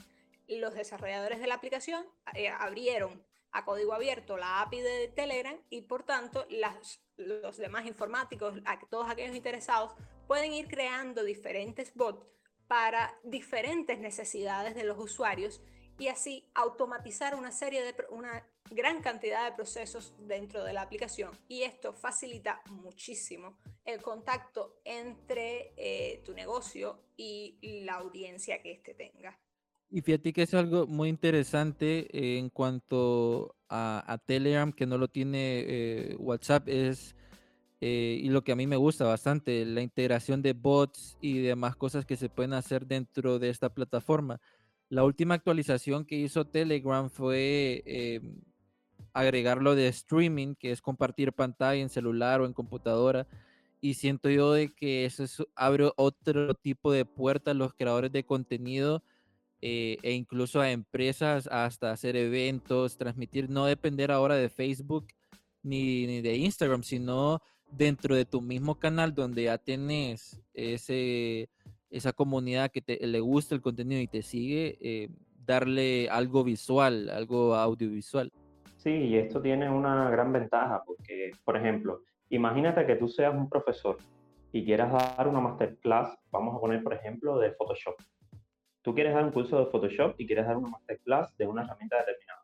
Los 0.49 0.75
desarrolladores 0.75 1.38
de 1.38 1.46
la 1.46 1.54
aplicación 1.54 2.04
eh, 2.34 2.49
abrieron 2.49 3.25
a 3.52 3.64
código 3.64 3.92
abierto 3.92 4.37
la 4.37 4.62
API 4.62 4.80
de 4.80 5.08
Telegram 5.14 5.56
y 5.70 5.82
por 5.82 6.02
tanto 6.02 6.49
los 7.16 7.56
demás 7.58 7.87
informáticos, 7.87 8.58
todos 8.90 9.08
aquellos 9.08 9.37
interesados, 9.37 9.92
pueden 10.26 10.52
ir 10.52 10.66
creando 10.66 11.22
diferentes 11.22 11.94
bots 11.94 12.26
para 12.66 13.16
diferentes 13.22 14.00
necesidades 14.00 14.75
de 14.75 14.82
los 14.82 14.99
usuarios 14.99 15.62
y 16.00 16.09
así 16.09 16.45
automatizar 16.54 17.35
una 17.35 17.52
serie 17.52 17.83
de 17.83 17.95
una 18.11 18.45
gran 18.71 19.02
cantidad 19.02 19.49
de 19.49 19.54
procesos 19.54 20.14
dentro 20.26 20.64
de 20.64 20.73
la 20.73 20.83
aplicación 20.83 21.30
y 21.47 21.62
esto 21.62 21.92
facilita 21.92 22.62
muchísimo 22.71 23.59
el 23.85 24.00
contacto 24.00 24.80
entre 24.85 25.75
eh, 25.76 26.23
tu 26.25 26.33
negocio 26.33 27.02
y 27.16 27.85
la 27.85 27.95
audiencia 27.95 28.62
que 28.62 28.73
éste 28.73 28.95
tenga. 28.95 29.38
Y 29.90 30.00
fíjate 30.02 30.33
que 30.33 30.42
es 30.42 30.54
algo 30.54 30.87
muy 30.87 31.09
interesante 31.09 32.38
en 32.38 32.49
cuanto 32.49 33.57
a, 33.69 34.19
Telegram, 34.25 34.73
que 34.73 34.87
no 34.87 34.97
lo 34.99 35.09
tiene 35.09 35.64
eh, 35.66 36.16
WhatsApp, 36.19 36.69
es, 36.69 37.16
eh, 37.80 38.21
y 38.23 38.28
lo 38.28 38.42
que 38.42 38.52
a 38.52 38.57
mí 38.57 38.69
me 38.69 38.76
gusta 38.76 39.04
bastante, 39.04 39.64
la 39.64 39.83
integración 39.83 40.42
de 40.42 40.52
bots 40.52 41.19
y 41.21 41.40
demás 41.40 41.75
cosas 41.75 42.07
que 42.07 42.16
se 42.16 42.28
pueden 42.28 42.52
hacer 42.52 42.87
dentro 42.87 43.40
de 43.40 43.50
esta 43.50 43.75
plataforma. 43.75 44.40
La 44.90 45.04
última 45.04 45.35
actualización 45.35 46.04
que 46.04 46.16
hizo 46.16 46.44
Telegram 46.44 47.09
fue 47.11 47.85
eh, 47.87 48.20
agregarlo 49.12 49.76
de 49.76 49.87
streaming, 49.87 50.56
que 50.56 50.73
es 50.73 50.82
compartir 50.82 51.32
pantalla 51.32 51.80
en 51.80 51.88
celular 51.88 52.40
o 52.40 52.47
en 52.47 52.52
computadora. 52.52 53.28
Y 53.80 53.94
siento 53.94 54.28
yo 54.30 54.52
de 54.52 54.75
que 54.75 55.04
eso 55.04 55.47
abre 55.54 55.92
otro 55.97 56.54
tipo 56.54 56.90
de 56.90 57.04
puerta 57.04 57.52
a 57.52 57.54
los 57.54 57.73
creadores 57.73 58.11
de 58.11 58.25
contenido 58.25 59.04
eh, 59.62 59.97
e 60.02 60.12
incluso 60.12 60.61
a 60.61 60.73
empresas 60.73 61.47
hasta 61.47 61.92
hacer 61.92 62.16
eventos, 62.16 62.99
transmitir, 62.99 63.49
no 63.49 63.66
depender 63.66 64.11
ahora 64.11 64.35
de 64.35 64.49
Facebook 64.49 65.06
ni, 65.62 66.09
ni 66.09 66.20
de 66.20 66.35
Instagram, 66.37 66.82
sino 66.82 67.40
dentro 67.70 68.16
de 68.16 68.25
tu 68.25 68.40
mismo 68.40 68.80
canal 68.80 69.14
donde 69.14 69.44
ya 69.44 69.56
tienes 69.56 70.40
ese 70.52 71.49
esa 71.90 72.12
comunidad 72.12 72.70
que 72.70 72.80
te, 72.80 73.06
le 73.06 73.20
gusta 73.20 73.54
el 73.54 73.61
contenido 73.61 74.00
y 74.00 74.06
te 74.06 74.23
sigue, 74.23 74.78
eh, 74.80 75.09
darle 75.44 76.09
algo 76.11 76.44
visual, 76.44 77.11
algo 77.11 77.54
audiovisual. 77.54 78.32
Sí, 78.76 78.90
y 78.90 79.16
esto 79.16 79.42
tiene 79.42 79.68
una 79.68 80.09
gran 80.11 80.32
ventaja 80.32 80.82
porque, 80.87 81.32
por 81.44 81.56
ejemplo, 81.56 82.02
imagínate 82.30 82.87
que 82.87 82.97
tú 82.97 83.09
seas 83.09 83.35
un 83.35 83.49
profesor 83.49 83.99
y 84.52 84.64
quieras 84.64 84.92
dar 84.92 85.28
una 85.28 85.40
masterclass, 85.40 86.16
vamos 86.30 86.56
a 86.56 86.61
poner 86.61 86.82
por 86.82 86.94
ejemplo 86.94 87.38
de 87.38 87.52
Photoshop. 87.52 87.94
Tú 88.82 88.94
quieres 88.94 89.14
dar 89.14 89.25
un 89.25 89.32
curso 89.32 89.59
de 89.59 89.66
Photoshop 89.66 90.14
y 90.18 90.26
quieres 90.26 90.47
dar 90.47 90.56
una 90.56 90.70
masterclass 90.70 91.37
de 91.37 91.47
una 91.47 91.62
herramienta 91.62 91.99
determinada. 91.99 92.40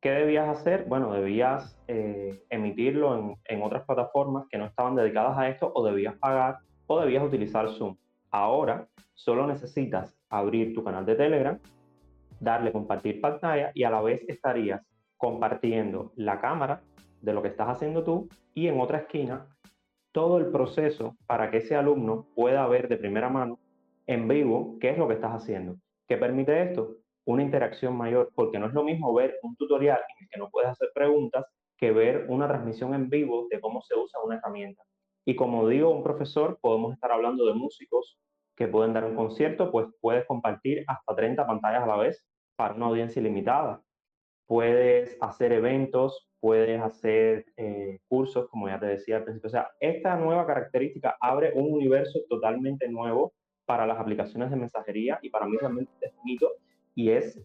¿Qué 0.00 0.10
debías 0.10 0.48
hacer? 0.48 0.86
Bueno, 0.86 1.12
debías 1.12 1.78
eh, 1.86 2.42
emitirlo 2.50 3.16
en, 3.16 3.36
en 3.44 3.62
otras 3.62 3.84
plataformas 3.84 4.46
que 4.48 4.58
no 4.58 4.66
estaban 4.66 4.96
dedicadas 4.96 5.38
a 5.38 5.48
esto 5.48 5.70
o 5.74 5.84
debías 5.84 6.16
pagar 6.16 6.58
o 6.86 7.00
debías 7.00 7.22
utilizar 7.22 7.68
Zoom. 7.68 7.96
Ahora 8.32 8.88
solo 9.12 9.46
necesitas 9.46 10.16
abrir 10.30 10.74
tu 10.74 10.82
canal 10.82 11.04
de 11.04 11.14
Telegram, 11.14 11.58
darle 12.40 12.72
compartir 12.72 13.20
pantalla 13.20 13.70
y 13.74 13.84
a 13.84 13.90
la 13.90 14.00
vez 14.00 14.24
estarías 14.26 14.80
compartiendo 15.18 16.12
la 16.16 16.40
cámara 16.40 16.82
de 17.20 17.34
lo 17.34 17.42
que 17.42 17.48
estás 17.48 17.68
haciendo 17.68 18.02
tú 18.02 18.28
y 18.54 18.68
en 18.68 18.80
otra 18.80 18.98
esquina 18.98 19.46
todo 20.12 20.38
el 20.38 20.46
proceso 20.46 21.14
para 21.26 21.50
que 21.50 21.58
ese 21.58 21.76
alumno 21.76 22.26
pueda 22.34 22.66
ver 22.66 22.88
de 22.88 22.96
primera 22.96 23.28
mano 23.28 23.58
en 24.06 24.26
vivo 24.26 24.78
qué 24.80 24.90
es 24.90 24.98
lo 24.98 25.08
que 25.08 25.14
estás 25.14 25.32
haciendo. 25.32 25.76
¿Qué 26.08 26.16
permite 26.16 26.62
esto? 26.62 26.96
Una 27.24 27.42
interacción 27.42 27.96
mayor, 27.96 28.30
porque 28.34 28.58
no 28.58 28.66
es 28.66 28.72
lo 28.72 28.82
mismo 28.82 29.14
ver 29.14 29.38
un 29.42 29.56
tutorial 29.56 29.98
en 29.98 30.24
el 30.24 30.30
que 30.30 30.38
no 30.38 30.48
puedes 30.50 30.70
hacer 30.70 30.88
preguntas 30.94 31.44
que 31.76 31.92
ver 31.92 32.26
una 32.28 32.48
transmisión 32.48 32.94
en 32.94 33.08
vivo 33.08 33.46
de 33.50 33.60
cómo 33.60 33.82
se 33.82 33.94
usa 33.94 34.20
una 34.24 34.36
herramienta. 34.36 34.82
Y 35.24 35.36
como 35.36 35.68
digo, 35.68 35.90
un 35.90 36.02
profesor, 36.02 36.58
podemos 36.60 36.92
estar 36.94 37.12
hablando 37.12 37.46
de 37.46 37.54
músicos 37.54 38.18
que 38.56 38.68
pueden 38.68 38.92
dar 38.92 39.04
un 39.04 39.16
concierto, 39.16 39.70
pues 39.70 39.86
puedes 40.00 40.26
compartir 40.26 40.84
hasta 40.86 41.14
30 41.14 41.46
pantallas 41.46 41.82
a 41.82 41.86
la 41.86 41.96
vez 41.96 42.26
para 42.56 42.74
una 42.74 42.86
audiencia 42.86 43.20
ilimitada. 43.20 43.82
Puedes 44.46 45.16
hacer 45.20 45.52
eventos, 45.52 46.28
puedes 46.40 46.80
hacer 46.80 47.46
eh, 47.56 48.00
cursos, 48.08 48.48
como 48.48 48.68
ya 48.68 48.78
te 48.78 48.86
decía 48.86 49.18
al 49.18 49.24
principio. 49.24 49.48
O 49.48 49.50
sea, 49.50 49.70
esta 49.80 50.16
nueva 50.16 50.46
característica 50.46 51.16
abre 51.20 51.52
un 51.54 51.72
universo 51.72 52.20
totalmente 52.28 52.88
nuevo 52.88 53.32
para 53.64 53.86
las 53.86 53.98
aplicaciones 53.98 54.50
de 54.50 54.56
mensajería 54.56 55.18
y 55.22 55.30
para 55.30 55.46
mí 55.46 55.56
realmente 55.56 55.92
es 56.00 56.14
bonito 56.16 56.50
y 56.94 57.10
es 57.10 57.40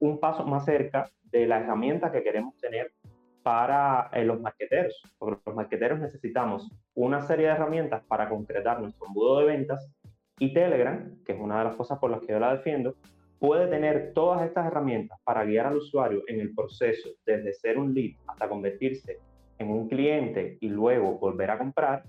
un 0.00 0.18
paso 0.18 0.44
más 0.44 0.64
cerca 0.64 1.10
de 1.22 1.46
la 1.46 1.60
herramienta 1.60 2.10
que 2.10 2.22
queremos 2.22 2.56
tener 2.58 2.92
para 3.42 4.10
eh, 4.12 4.24
los 4.24 4.40
marqueteros, 4.40 5.02
porque 5.18 5.42
los 5.46 5.56
marqueteros 5.56 6.00
necesitamos 6.00 6.70
una 6.94 7.20
serie 7.22 7.46
de 7.46 7.52
herramientas 7.52 8.02
para 8.06 8.28
concretar 8.28 8.80
nuestro 8.80 9.06
embudo 9.06 9.40
de 9.40 9.46
ventas 9.46 9.90
y 10.38 10.52
Telegram, 10.52 11.16
que 11.24 11.32
es 11.32 11.40
una 11.40 11.58
de 11.58 11.64
las 11.64 11.76
cosas 11.76 11.98
por 11.98 12.10
las 12.10 12.20
que 12.20 12.32
yo 12.32 12.38
la 12.38 12.56
defiendo, 12.56 12.94
puede 13.38 13.66
tener 13.66 14.12
todas 14.14 14.42
estas 14.42 14.66
herramientas 14.66 15.18
para 15.24 15.44
guiar 15.44 15.66
al 15.66 15.76
usuario 15.76 16.22
en 16.28 16.40
el 16.40 16.54
proceso 16.54 17.10
desde 17.26 17.52
ser 17.52 17.76
un 17.76 17.92
lead 17.92 18.12
hasta 18.28 18.48
convertirse 18.48 19.18
en 19.58 19.70
un 19.70 19.88
cliente 19.88 20.58
y 20.60 20.68
luego 20.68 21.18
volver 21.18 21.50
a 21.50 21.58
comprar 21.58 22.04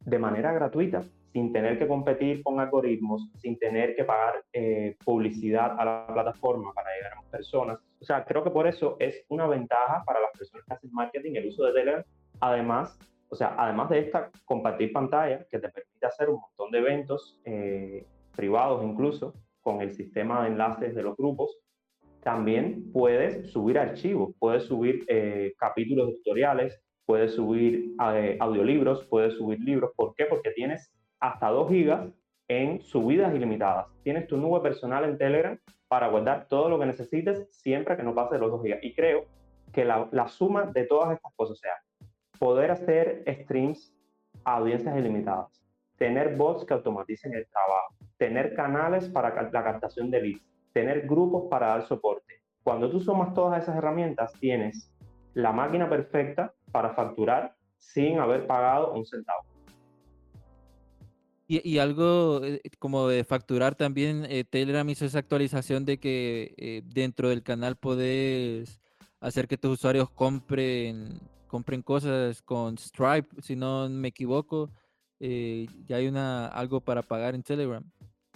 de 0.00 0.18
manera 0.18 0.52
gratuita, 0.52 1.02
sin 1.32 1.52
tener 1.52 1.78
que 1.78 1.86
competir 1.86 2.42
con 2.42 2.60
algoritmos, 2.60 3.30
sin 3.38 3.58
tener 3.58 3.94
que 3.94 4.04
pagar 4.04 4.44
eh, 4.52 4.96
publicidad 5.04 5.78
a 5.78 5.84
la 5.84 6.06
plataforma 6.06 6.72
para 6.72 6.90
llegar 6.94 7.12
a 7.12 7.16
más 7.16 7.26
personas. 7.26 7.78
O 8.02 8.04
sea, 8.04 8.24
creo 8.24 8.42
que 8.42 8.50
por 8.50 8.66
eso 8.66 8.96
es 8.98 9.24
una 9.28 9.46
ventaja 9.46 10.02
para 10.04 10.20
las 10.20 10.32
personas 10.36 10.66
que 10.66 10.74
hacen 10.74 10.90
marketing 10.92 11.36
el 11.36 11.46
uso 11.46 11.64
de 11.66 11.72
Telegram. 11.72 12.04
Además, 12.40 12.98
o 13.28 13.36
sea, 13.36 13.54
además 13.56 13.90
de 13.90 14.00
esta, 14.00 14.28
compartir 14.44 14.92
pantalla 14.92 15.46
que 15.48 15.60
te 15.60 15.68
permite 15.68 16.04
hacer 16.04 16.28
un 16.28 16.40
montón 16.40 16.72
de 16.72 16.78
eventos 16.78 17.40
eh, 17.44 18.04
privados 18.34 18.82
incluso 18.82 19.34
con 19.60 19.82
el 19.82 19.92
sistema 19.92 20.42
de 20.42 20.48
enlaces 20.48 20.96
de 20.96 21.02
los 21.04 21.16
grupos, 21.16 21.56
también 22.24 22.90
puedes 22.92 23.52
subir 23.52 23.78
archivos, 23.78 24.34
puedes 24.40 24.64
subir 24.64 25.04
eh, 25.06 25.54
capítulos 25.56 26.08
de 26.08 26.14
tutoriales, 26.14 26.82
puedes 27.06 27.36
subir 27.36 27.94
audiolibros, 27.98 29.06
puedes 29.06 29.34
subir 29.34 29.60
libros. 29.60 29.92
¿Por 29.94 30.16
qué? 30.16 30.24
Porque 30.24 30.50
tienes 30.50 30.92
hasta 31.20 31.50
2 31.50 31.70
gigas 31.70 32.10
en 32.48 32.80
subidas 32.80 33.32
ilimitadas. 33.32 33.86
Tienes 34.02 34.26
tu 34.26 34.38
nube 34.38 34.60
personal 34.60 35.04
en 35.04 35.18
Telegram 35.18 35.56
para 35.92 36.08
guardar 36.08 36.46
todo 36.48 36.70
lo 36.70 36.78
que 36.78 36.86
necesites 36.86 37.46
siempre 37.50 37.98
que 37.98 38.02
no 38.02 38.14
pase 38.14 38.38
los 38.38 38.50
2 38.50 38.62
gigas. 38.62 38.78
Y 38.80 38.94
creo 38.94 39.26
que 39.74 39.84
la, 39.84 40.26
suma 40.26 40.64
de 40.64 40.86
todas 40.86 41.14
estas 41.14 41.34
cosas, 41.34 41.58
sea, 41.58 41.74
poder 42.38 42.70
hacer 42.70 43.22
streams 43.42 43.94
a 44.42 44.56
audiencias 44.56 44.96
ilimitadas, 44.96 45.62
tener 45.98 46.34
bots 46.34 46.64
que 46.64 46.72
automaticen 46.72 47.34
el 47.34 47.46
trabajo, 47.46 47.94
tener 48.16 48.54
canales 48.54 49.06
para 49.10 49.34
la 49.52 49.62
captación 49.62 50.10
de 50.10 50.22
leads, 50.22 50.42
tener 50.72 51.06
grupos 51.06 51.50
para 51.50 51.66
dar 51.66 51.82
soporte. 51.82 52.40
Cuando 52.62 52.90
tú 52.90 52.98
sumas 52.98 53.34
todas 53.34 53.62
esas 53.62 53.76
herramientas, 53.76 54.32
tienes 54.40 54.90
la 55.34 55.52
máquina 55.52 55.90
perfecta 55.90 56.54
para 56.72 56.94
facturar 56.94 57.54
sin 57.76 58.18
haber 58.18 58.46
pagado 58.46 58.94
un 58.94 59.04
centavo. 59.04 59.51
Y, 61.48 61.78
algo 61.78 62.40
eh, 62.44 62.62
como 62.78 63.08
de 63.08 63.24
facturar 63.24 63.74
también, 63.74 64.24
eh, 64.28 64.44
Telegram 64.44 64.88
hizo 64.88 65.04
esa 65.04 65.18
actualización 65.18 65.84
de 65.84 65.98
que 65.98 66.54
eh, 66.56 66.82
dentro 66.84 67.28
del 67.28 67.42
canal 67.42 67.76
puedes 67.76 68.80
hacer 69.20 69.48
que 69.48 69.58
tus 69.58 69.72
usuarios 69.72 70.08
compren, 70.10 71.20
compren 71.48 71.82
cosas 71.82 72.40
con 72.42 72.78
Stripe, 72.78 73.42
si 73.42 73.56
no 73.56 73.88
me 73.88 74.08
equivoco. 74.08 74.70
ya 75.20 75.96
hay 75.96 76.08
una, 76.08 76.46
algo 76.46 76.80
para 76.80 77.02
pagar 77.02 77.34
en 77.34 77.42
Telegram. 77.42 77.84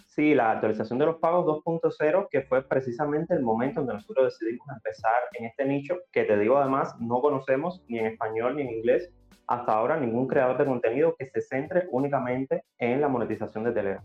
Sí, 0.04 0.34
la 0.34 0.52
actualización 0.52 0.98
de 0.98 1.06
los 1.06 1.16
pagos 1.16 1.46
2.0, 1.64 2.28
que 2.30 2.42
fue 2.42 2.62
precisamente 2.62 3.34
el 3.34 3.42
momento 3.42 3.80
en 3.80 3.86
que 3.86 3.94
nosotros 3.94 4.32
decidimos 4.32 4.66
empezar 4.70 5.14
en 5.38 5.46
este 5.46 5.64
nicho, 5.64 5.96
que 6.12 6.24
te 6.24 6.38
digo 6.38 6.56
además, 6.58 6.94
no 7.00 7.20
conocemos 7.20 7.82
ni 7.88 7.98
en 7.98 8.06
español 8.06 8.56
ni 8.56 8.62
en 8.62 8.70
inglés 8.70 9.12
hasta 9.46 9.72
ahora 9.72 9.98
ningún 9.98 10.26
creador 10.26 10.58
de 10.58 10.64
contenido 10.64 11.14
que 11.18 11.26
se 11.26 11.40
centre 11.40 11.86
únicamente 11.90 12.64
en 12.78 13.00
la 13.00 13.08
monetización 13.08 13.64
de 13.64 13.72
Telegram. 13.72 14.04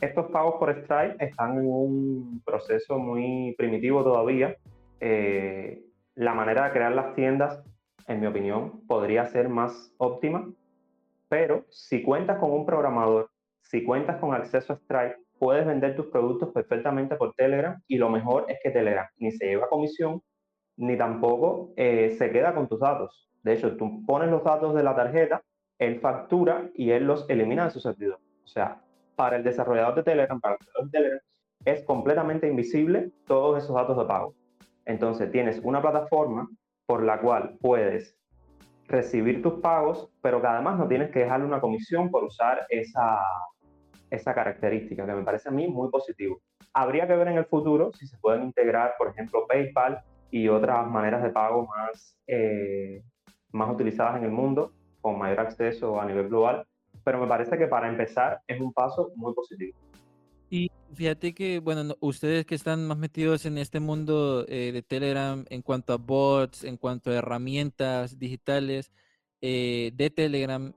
estos 0.00 0.30
pagos 0.30 0.54
por 0.58 0.70
Stripe 0.70 1.16
están 1.18 1.58
en 1.58 1.66
un 1.66 2.42
proceso 2.44 2.98
muy 2.98 3.54
primitivo 3.58 4.02
todavía. 4.02 4.56
Eh, 4.98 5.82
la 6.14 6.32
manera 6.32 6.64
de 6.64 6.72
crear 6.72 6.92
las 6.92 7.14
tiendas, 7.14 7.62
en 8.06 8.20
mi 8.20 8.26
opinión, 8.26 8.80
podría 8.86 9.26
ser 9.26 9.48
más 9.48 9.92
óptima, 9.98 10.50
pero 11.28 11.64
si 11.68 12.02
cuentas 12.02 12.38
con 12.38 12.50
un 12.50 12.64
programador, 12.64 13.30
si 13.60 13.84
cuentas 13.84 14.16
con 14.16 14.34
acceso 14.34 14.72
a 14.72 14.76
Stripe, 14.76 15.16
puedes 15.38 15.66
vender 15.66 15.96
tus 15.96 16.06
productos 16.06 16.50
perfectamente 16.52 17.16
por 17.16 17.34
Telegram 17.34 17.80
y 17.86 17.96
lo 17.96 18.10
mejor 18.10 18.46
es 18.48 18.58
que 18.62 18.70
Telegram 18.70 19.06
ni 19.16 19.30
se 19.32 19.46
lleva 19.46 19.68
comisión 19.68 20.22
ni 20.76 20.96
tampoco 20.96 21.72
eh, 21.76 22.14
se 22.18 22.30
queda 22.30 22.54
con 22.54 22.68
tus 22.68 22.80
datos. 22.80 23.29
De 23.42 23.54
hecho, 23.54 23.76
tú 23.76 24.04
pones 24.06 24.30
los 24.30 24.44
datos 24.44 24.74
de 24.74 24.82
la 24.82 24.94
tarjeta, 24.94 25.42
él 25.78 26.00
factura 26.00 26.68
y 26.74 26.90
él 26.90 27.04
los 27.04 27.28
elimina 27.28 27.64
de 27.64 27.70
su 27.70 27.80
servidor. 27.80 28.18
O 28.44 28.46
sea, 28.46 28.82
para 29.16 29.36
el 29.36 29.44
desarrollador 29.44 29.94
de 29.94 30.02
Telegram, 30.02 30.40
para 30.40 30.56
el 30.56 30.84
de 30.86 30.90
Telegram, 30.90 31.20
es 31.64 31.84
completamente 31.84 32.48
invisible 32.48 33.10
todos 33.26 33.62
esos 33.62 33.74
datos 33.74 33.96
de 33.96 34.04
pago. 34.04 34.34
Entonces, 34.84 35.30
tienes 35.30 35.60
una 35.62 35.80
plataforma 35.80 36.48
por 36.86 37.02
la 37.02 37.20
cual 37.20 37.56
puedes 37.60 38.16
recibir 38.88 39.42
tus 39.42 39.60
pagos, 39.60 40.10
pero 40.20 40.40
que 40.40 40.48
además 40.48 40.78
no 40.78 40.88
tienes 40.88 41.10
que 41.10 41.20
dejarle 41.20 41.46
una 41.46 41.60
comisión 41.60 42.10
por 42.10 42.24
usar 42.24 42.66
esa, 42.68 43.20
esa 44.10 44.34
característica, 44.34 45.06
que 45.06 45.12
me 45.12 45.22
parece 45.22 45.48
a 45.48 45.52
mí 45.52 45.68
muy 45.68 45.88
positivo. 45.90 46.40
Habría 46.74 47.06
que 47.06 47.14
ver 47.14 47.28
en 47.28 47.38
el 47.38 47.46
futuro 47.46 47.92
si 47.92 48.06
se 48.06 48.18
pueden 48.18 48.42
integrar, 48.42 48.94
por 48.98 49.08
ejemplo, 49.08 49.46
PayPal 49.46 50.02
y 50.30 50.48
otras 50.48 50.86
maneras 50.86 51.22
de 51.22 51.30
pago 51.30 51.66
más, 51.66 52.16
eh, 52.26 53.02
más 53.52 53.72
utilizadas 53.72 54.16
en 54.16 54.24
el 54.24 54.30
mundo, 54.30 54.72
con 55.00 55.18
mayor 55.18 55.40
acceso 55.40 56.00
a 56.00 56.06
nivel 56.06 56.28
global, 56.28 56.66
pero 57.04 57.20
me 57.20 57.26
parece 57.26 57.56
que 57.56 57.66
para 57.66 57.88
empezar 57.88 58.40
es 58.46 58.60
un 58.60 58.72
paso 58.72 59.12
muy 59.16 59.32
positivo. 59.34 59.76
Y 60.50 60.70
fíjate 60.94 61.32
que, 61.32 61.60
bueno, 61.60 61.94
ustedes 62.00 62.44
que 62.44 62.56
están 62.56 62.86
más 62.86 62.98
metidos 62.98 63.46
en 63.46 63.56
este 63.56 63.78
mundo 63.78 64.44
eh, 64.48 64.72
de 64.72 64.82
Telegram 64.82 65.44
en 65.48 65.62
cuanto 65.62 65.92
a 65.92 65.96
bots, 65.96 66.64
en 66.64 66.76
cuanto 66.76 67.10
a 67.10 67.14
herramientas 67.14 68.18
digitales 68.18 68.90
eh, 69.40 69.92
de 69.94 70.10
Telegram, 70.10 70.72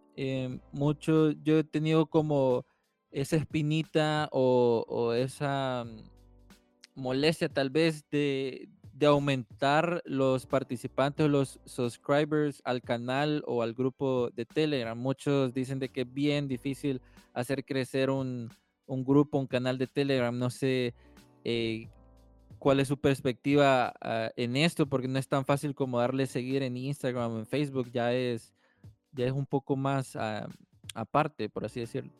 mucho, 0.72 1.32
yo 1.32 1.58
he 1.58 1.63
tenido 1.63 2.06
como 2.06 2.65
esa 3.13 3.36
espinita 3.36 4.30
o, 4.32 4.86
o 4.88 5.13
esa 5.13 5.86
mm, 5.86 7.01
molestia 7.01 7.50
tal 7.50 7.70
vez 7.70 8.06
de, 8.10 8.70
de 8.93 9.07
aumentar 9.07 10.03
los 10.05 10.45
participantes 10.45 11.27
los 11.29 11.59
subscribers 11.65 12.62
al 12.63 12.81
canal 12.81 13.43
o 13.47 13.63
al 13.63 13.73
grupo 13.73 14.29
de 14.29 14.45
Telegram. 14.45 14.97
Muchos 14.97 15.53
dicen 15.53 15.79
de 15.79 15.89
que 15.89 16.01
es 16.01 16.13
bien 16.13 16.47
difícil 16.47 17.01
hacer 17.33 17.65
crecer 17.65 18.12
un, 18.12 18.51
un 18.85 19.03
grupo, 19.03 19.39
un 19.39 19.47
canal 19.47 19.77
de 19.79 19.88
Telegram. 19.88 20.38
No 20.38 20.51
sé 20.51 20.93
eh, 21.43 21.89
cuál 22.59 22.79
es 22.79 22.88
su 22.88 22.97
perspectiva 22.97 23.93
ah, 24.00 24.29
en 24.35 24.55
esto, 24.55 24.85
porque 24.85 25.07
no 25.07 25.17
es 25.17 25.27
tan 25.27 25.43
fácil 25.43 25.73
como 25.73 26.00
darle 26.00 26.27
seguir 26.27 26.62
en 26.62 26.77
Instagram 26.77 27.31
o 27.31 27.39
en 27.39 27.45
Facebook. 27.47 27.89
Ya 27.91 28.13
es, 28.13 28.53
ya 29.12 29.25
es 29.25 29.31
un 29.31 29.47
poco 29.47 29.75
más 29.75 30.15
ah, 30.15 30.47
aparte, 30.93 31.50
por 31.50 31.65
así 31.65 31.79
decirlo. 31.79 32.13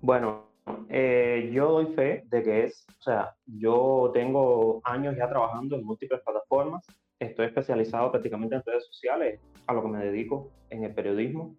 Bueno, 0.00 0.47
eh, 0.88 1.50
yo 1.52 1.72
doy 1.72 1.86
fe 1.94 2.24
de 2.26 2.42
que 2.42 2.64
es, 2.64 2.86
o 2.98 3.02
sea, 3.02 3.34
yo 3.46 4.10
tengo 4.12 4.80
años 4.84 5.16
ya 5.16 5.28
trabajando 5.28 5.76
en 5.76 5.84
múltiples 5.84 6.20
plataformas, 6.22 6.86
estoy 7.18 7.46
especializado 7.46 8.10
prácticamente 8.10 8.56
en 8.56 8.62
redes 8.64 8.86
sociales, 8.86 9.40
a 9.66 9.72
lo 9.72 9.82
que 9.82 9.88
me 9.88 10.04
dedico 10.04 10.50
en 10.70 10.84
el 10.84 10.94
periodismo, 10.94 11.56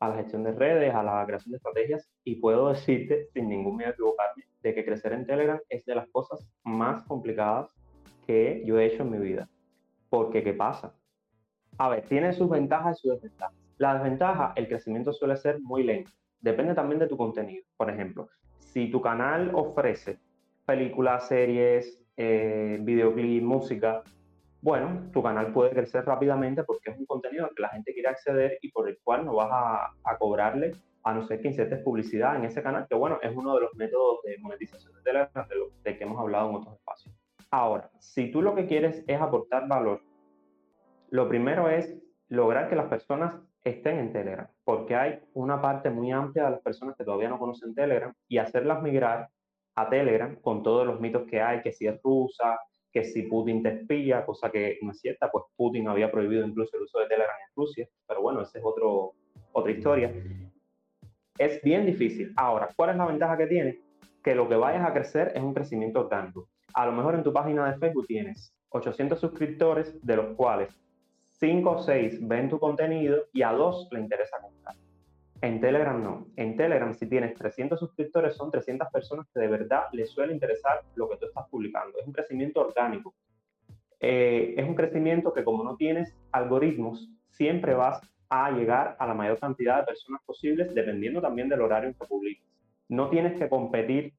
a 0.00 0.08
la 0.08 0.16
gestión 0.16 0.42
de 0.42 0.52
redes, 0.52 0.94
a 0.94 1.02
la 1.02 1.24
creación 1.26 1.52
de 1.52 1.56
estrategias, 1.58 2.10
y 2.24 2.36
puedo 2.36 2.68
decirte, 2.68 3.28
sin 3.32 3.48
ningún 3.48 3.76
miedo 3.76 3.90
a 3.90 3.92
equivocarme, 3.92 4.44
de 4.62 4.74
que 4.74 4.84
crecer 4.84 5.12
en 5.12 5.26
Telegram 5.26 5.60
es 5.68 5.84
de 5.84 5.94
las 5.94 6.08
cosas 6.08 6.48
más 6.64 7.04
complicadas 7.04 7.70
que 8.26 8.62
yo 8.64 8.78
he 8.78 8.86
hecho 8.86 9.02
en 9.02 9.10
mi 9.10 9.18
vida. 9.18 9.48
Porque, 10.08 10.42
¿qué 10.42 10.52
pasa? 10.52 10.94
A 11.78 11.88
ver, 11.88 12.04
tiene 12.06 12.32
sus 12.32 12.48
ventajas 12.48 12.98
y 12.98 13.02
sus 13.02 13.12
desventajas. 13.14 13.56
La 13.78 13.94
desventaja, 13.94 14.52
el 14.56 14.68
crecimiento 14.68 15.12
suele 15.12 15.36
ser 15.36 15.60
muy 15.60 15.82
lento. 15.82 16.10
Depende 16.40 16.74
también 16.74 16.98
de 16.98 17.06
tu 17.06 17.16
contenido. 17.16 17.64
Por 17.76 17.88
ejemplo, 17.88 18.28
si 18.72 18.90
tu 18.90 19.02
canal 19.02 19.50
ofrece 19.54 20.18
películas, 20.64 21.28
series, 21.28 22.00
eh, 22.16 22.78
videoclips, 22.80 23.44
música, 23.44 24.02
bueno, 24.62 25.10
tu 25.12 25.22
canal 25.22 25.52
puede 25.52 25.72
crecer 25.72 26.06
rápidamente 26.06 26.64
porque 26.64 26.90
es 26.90 26.98
un 26.98 27.04
contenido 27.04 27.44
al 27.44 27.54
que 27.54 27.62
la 27.62 27.68
gente 27.68 27.92
quiere 27.92 28.08
acceder 28.08 28.58
y 28.62 28.70
por 28.70 28.88
el 28.88 28.98
cual 29.04 29.26
no 29.26 29.34
vas 29.34 29.50
a, 29.52 30.16
cobrarle 30.18 30.72
a 31.02 31.12
no 31.12 31.26
ser 31.26 31.42
que 31.42 31.48
insertes 31.48 31.80
publicidad 31.80 32.36
en 32.36 32.44
ese 32.44 32.62
canal, 32.62 32.86
que 32.88 32.94
bueno, 32.94 33.18
es 33.22 33.36
uno 33.36 33.54
de 33.56 33.62
los 33.62 33.74
métodos 33.74 34.22
de 34.24 34.38
monetización 34.38 34.94
de 34.94 35.02
Telegram 35.02 35.48
de, 35.48 35.56
lo, 35.56 35.70
que 35.82 36.04
hemos 36.04 36.18
hablado 36.18 36.48
en 36.48 36.56
otros 36.56 36.74
espacios. 36.76 37.14
Ahora, 37.50 37.90
si 37.98 38.30
tú 38.30 38.40
lo 38.40 38.54
que 38.54 38.66
quieres 38.66 39.04
es 39.06 39.20
aportar 39.20 39.68
valor, 39.68 40.00
lo 41.10 41.28
primero 41.28 41.68
es 41.68 41.94
lograr 42.28 42.70
que 42.70 42.76
las 42.76 42.86
personas 42.86 43.34
estén 43.64 43.98
en 43.98 44.12
Telegram, 44.12 44.48
porque 44.64 44.94
hay 44.94 45.20
una 45.34 45.60
parte 45.60 45.90
muy 45.90 46.12
amplia 46.12 46.44
de 46.44 46.50
las 46.52 46.60
personas 46.60 46.96
que 46.96 47.04
todavía 47.04 47.28
no 47.28 47.38
conocen 47.38 47.74
Telegram 47.74 48.12
y 48.28 48.38
hacerlas 48.38 48.82
migrar 48.82 49.28
a 49.74 49.88
Telegram 49.88 50.36
con 50.36 50.62
todos 50.62 50.86
los 50.86 51.00
mitos 51.00 51.26
que 51.28 51.40
hay, 51.40 51.62
que 51.62 51.72
si 51.72 51.86
es 51.86 52.00
rusa, 52.02 52.58
que 52.92 53.04
si 53.04 53.22
Putin 53.22 53.62
te 53.62 53.70
espía, 53.70 54.24
cosa 54.24 54.50
que 54.50 54.78
no 54.82 54.92
es 54.92 55.00
cierta, 55.00 55.30
pues 55.30 55.44
Putin 55.56 55.88
había 55.88 56.10
prohibido 56.10 56.46
incluso 56.46 56.76
el 56.76 56.82
uso 56.82 56.98
de 57.00 57.06
Telegram 57.06 57.36
en 57.48 57.54
Rusia, 57.56 57.88
pero 58.06 58.20
bueno, 58.20 58.42
esa 58.42 58.58
es 58.58 58.64
otro, 58.64 59.12
otra 59.52 59.72
historia. 59.72 60.12
Es 61.38 61.62
bien 61.62 61.86
difícil. 61.86 62.32
Ahora, 62.36 62.68
¿cuál 62.76 62.90
es 62.90 62.96
la 62.96 63.06
ventaja 63.06 63.36
que 63.36 63.46
tiene? 63.46 63.80
Que 64.22 64.34
lo 64.34 64.48
que 64.48 64.56
vayas 64.56 64.86
a 64.86 64.92
crecer 64.92 65.32
es 65.34 65.42
un 65.42 65.54
crecimiento 65.54 66.00
orgánico. 66.00 66.48
A 66.74 66.86
lo 66.86 66.92
mejor 66.92 67.14
en 67.14 67.22
tu 67.22 67.32
página 67.32 67.70
de 67.70 67.78
Facebook 67.78 68.06
tienes 68.06 68.54
800 68.68 69.18
suscriptores, 69.18 70.04
de 70.04 70.16
los 70.16 70.36
cuales 70.36 70.68
5 71.42 71.70
o 71.70 71.78
6 71.82 72.28
ven 72.28 72.48
tu 72.48 72.60
contenido 72.60 73.24
y 73.32 73.42
a 73.42 73.50
2 73.50 73.88
le 73.90 73.98
interesa 73.98 74.40
comprar. 74.40 74.76
En 75.40 75.60
Telegram 75.60 76.00
no. 76.00 76.28
En 76.36 76.56
Telegram, 76.56 76.94
si 76.94 77.08
tienes 77.08 77.34
300 77.34 77.80
suscriptores, 77.80 78.36
son 78.36 78.52
300 78.52 78.86
personas 78.92 79.26
que 79.34 79.40
de 79.40 79.48
verdad 79.48 79.86
les 79.90 80.08
suele 80.08 80.32
interesar 80.32 80.82
lo 80.94 81.08
que 81.08 81.16
tú 81.16 81.26
estás 81.26 81.48
publicando. 81.48 81.98
Es 81.98 82.06
un 82.06 82.12
crecimiento 82.12 82.60
orgánico. 82.60 83.12
Eh, 83.98 84.54
es 84.56 84.64
un 84.64 84.76
crecimiento 84.76 85.32
que 85.32 85.42
como 85.42 85.64
no 85.64 85.74
tienes 85.74 86.16
algoritmos, 86.30 87.10
siempre 87.30 87.74
vas 87.74 88.00
a 88.28 88.52
llegar 88.52 88.94
a 89.00 89.06
la 89.08 89.14
mayor 89.14 89.40
cantidad 89.40 89.80
de 89.80 89.86
personas 89.86 90.22
posibles, 90.24 90.72
dependiendo 90.72 91.20
también 91.20 91.48
del 91.48 91.62
horario 91.62 91.88
en 91.88 91.96
que 91.96 92.06
publiques. 92.06 92.46
No 92.88 93.10
tienes 93.10 93.36
que 93.36 93.48
competir 93.48 94.14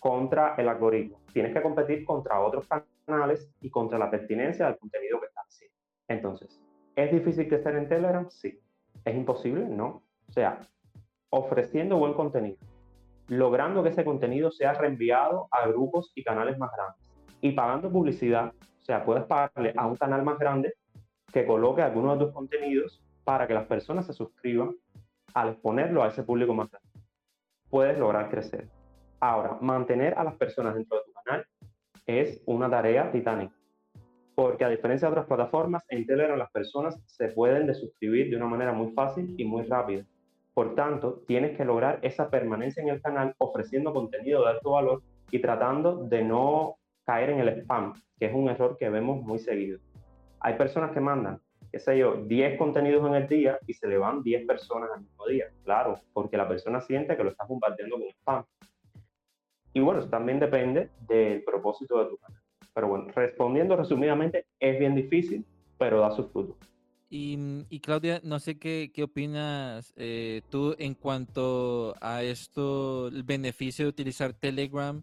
contra 0.00 0.54
el 0.56 0.68
algoritmo, 0.68 1.22
tienes 1.32 1.54
que 1.54 1.62
competir 1.62 2.04
contra 2.04 2.40
otros 2.40 2.68
canales 3.06 3.50
y 3.62 3.70
contra 3.70 3.98
la 3.98 4.10
pertinencia 4.10 4.66
del 4.66 4.76
contenido 4.76 5.18
que 5.18 5.28
estás 5.28 5.46
haciendo. 5.46 5.77
Entonces, 6.08 6.60
¿es 6.96 7.12
difícil 7.12 7.48
crecer 7.48 7.76
en 7.76 7.88
Telegram? 7.88 8.28
Sí. 8.30 8.58
¿Es 9.04 9.14
imposible? 9.14 9.66
No. 9.66 10.02
O 10.28 10.32
sea, 10.32 10.60
ofreciendo 11.30 11.98
buen 11.98 12.14
contenido, 12.14 12.56
logrando 13.28 13.82
que 13.82 13.90
ese 13.90 14.04
contenido 14.04 14.50
sea 14.50 14.72
reenviado 14.72 15.48
a 15.50 15.68
grupos 15.68 16.12
y 16.14 16.24
canales 16.24 16.58
más 16.58 16.70
grandes 16.74 17.10
y 17.40 17.52
pagando 17.52 17.90
publicidad. 17.90 18.52
O 18.80 18.84
sea, 18.84 19.04
puedes 19.04 19.24
pagarle 19.24 19.74
a 19.76 19.86
un 19.86 19.96
canal 19.96 20.22
más 20.22 20.38
grande 20.38 20.74
que 21.32 21.46
coloque 21.46 21.82
algunos 21.82 22.18
de 22.18 22.24
tus 22.24 22.34
contenidos 22.34 23.02
para 23.24 23.46
que 23.46 23.54
las 23.54 23.66
personas 23.66 24.06
se 24.06 24.14
suscriban 24.14 24.74
al 25.34 25.50
exponerlo 25.50 26.02
a 26.02 26.08
ese 26.08 26.22
público 26.22 26.54
más 26.54 26.70
grande. 26.70 26.88
Puedes 27.68 27.98
lograr 27.98 28.30
crecer. 28.30 28.66
Ahora, 29.20 29.58
mantener 29.60 30.14
a 30.16 30.24
las 30.24 30.36
personas 30.36 30.74
dentro 30.74 30.96
de 30.96 31.04
tu 31.04 31.12
canal 31.12 31.46
es 32.06 32.42
una 32.46 32.70
tarea 32.70 33.12
titánica 33.12 33.57
porque 34.38 34.64
a 34.64 34.68
diferencia 34.68 35.08
de 35.08 35.14
otras 35.14 35.26
plataformas, 35.26 35.82
en 35.88 36.06
Telegram 36.06 36.38
las 36.38 36.52
personas 36.52 36.96
se 37.06 37.26
pueden 37.26 37.66
desuscribir 37.66 38.30
de 38.30 38.36
una 38.36 38.46
manera 38.46 38.72
muy 38.72 38.92
fácil 38.92 39.34
y 39.36 39.44
muy 39.44 39.64
rápida. 39.64 40.04
Por 40.54 40.76
tanto, 40.76 41.24
tienes 41.26 41.56
que 41.56 41.64
lograr 41.64 41.98
esa 42.02 42.30
permanencia 42.30 42.80
en 42.80 42.90
el 42.90 43.02
canal 43.02 43.34
ofreciendo 43.38 43.92
contenido 43.92 44.44
de 44.44 44.50
alto 44.50 44.70
valor 44.70 45.02
y 45.32 45.40
tratando 45.40 46.04
de 46.04 46.22
no 46.22 46.76
caer 47.04 47.30
en 47.30 47.40
el 47.40 47.48
spam, 47.48 47.94
que 48.16 48.26
es 48.26 48.32
un 48.32 48.48
error 48.48 48.76
que 48.78 48.88
vemos 48.88 49.20
muy 49.24 49.40
seguido. 49.40 49.80
Hay 50.38 50.54
personas 50.54 50.92
que 50.92 51.00
mandan, 51.00 51.40
qué 51.72 51.80
sé 51.80 51.98
yo, 51.98 52.22
10 52.24 52.58
contenidos 52.58 53.04
en 53.08 53.16
el 53.16 53.26
día 53.26 53.58
y 53.66 53.74
se 53.74 53.88
le 53.88 53.98
van 53.98 54.22
10 54.22 54.46
personas 54.46 54.88
al 54.94 55.00
mismo 55.00 55.26
día. 55.26 55.46
Claro, 55.64 55.98
porque 56.12 56.36
la 56.36 56.46
persona 56.46 56.80
siente 56.80 57.16
que 57.16 57.24
lo 57.24 57.30
estás 57.30 57.48
compartiendo 57.48 57.96
con 57.96 58.08
spam. 58.10 58.44
Y 59.72 59.80
bueno, 59.80 59.98
eso 59.98 60.08
también 60.08 60.38
depende 60.38 60.90
del 61.08 61.42
propósito 61.42 61.98
de 61.98 62.10
tu 62.10 62.18
canal. 62.18 62.37
Pero 62.78 62.86
bueno, 62.90 63.06
respondiendo 63.12 63.74
resumidamente, 63.74 64.46
es 64.60 64.78
bien 64.78 64.94
difícil, 64.94 65.44
pero 65.78 65.98
da 65.98 66.12
sus 66.12 66.30
frutos. 66.30 66.54
Y, 67.10 67.80
Claudia, 67.80 68.20
no 68.22 68.38
sé 68.38 68.56
qué, 68.56 68.92
qué 68.94 69.02
opinas 69.02 69.92
eh, 69.96 70.42
tú 70.48 70.76
en 70.78 70.94
cuanto 70.94 71.96
a 72.00 72.22
esto, 72.22 73.08
el 73.08 73.24
beneficio 73.24 73.84
de 73.84 73.88
utilizar 73.88 74.32
Telegram. 74.32 75.02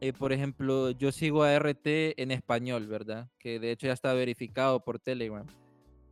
Eh, 0.00 0.12
por 0.12 0.32
ejemplo, 0.32 0.90
yo 0.90 1.12
sigo 1.12 1.44
a 1.44 1.56
RT 1.56 2.18
en 2.20 2.32
español, 2.32 2.88
¿verdad? 2.88 3.28
Que 3.38 3.60
de 3.60 3.70
hecho 3.70 3.86
ya 3.86 3.92
está 3.92 4.12
verificado 4.12 4.80
por 4.80 4.98
Telegram. 4.98 5.46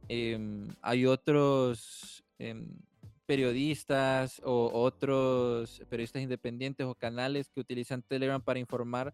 Em, 0.08 0.68
hay 0.82 1.04
otros 1.04 2.22
em, 2.38 2.78
periodistas 3.26 4.40
o 4.44 4.70
otros 4.72 5.82
periodistas 5.88 6.22
independientes 6.22 6.86
o 6.86 6.94
canales 6.94 7.50
que 7.50 7.58
utilizan 7.58 8.02
Telegram 8.02 8.40
para 8.40 8.60
informar, 8.60 9.12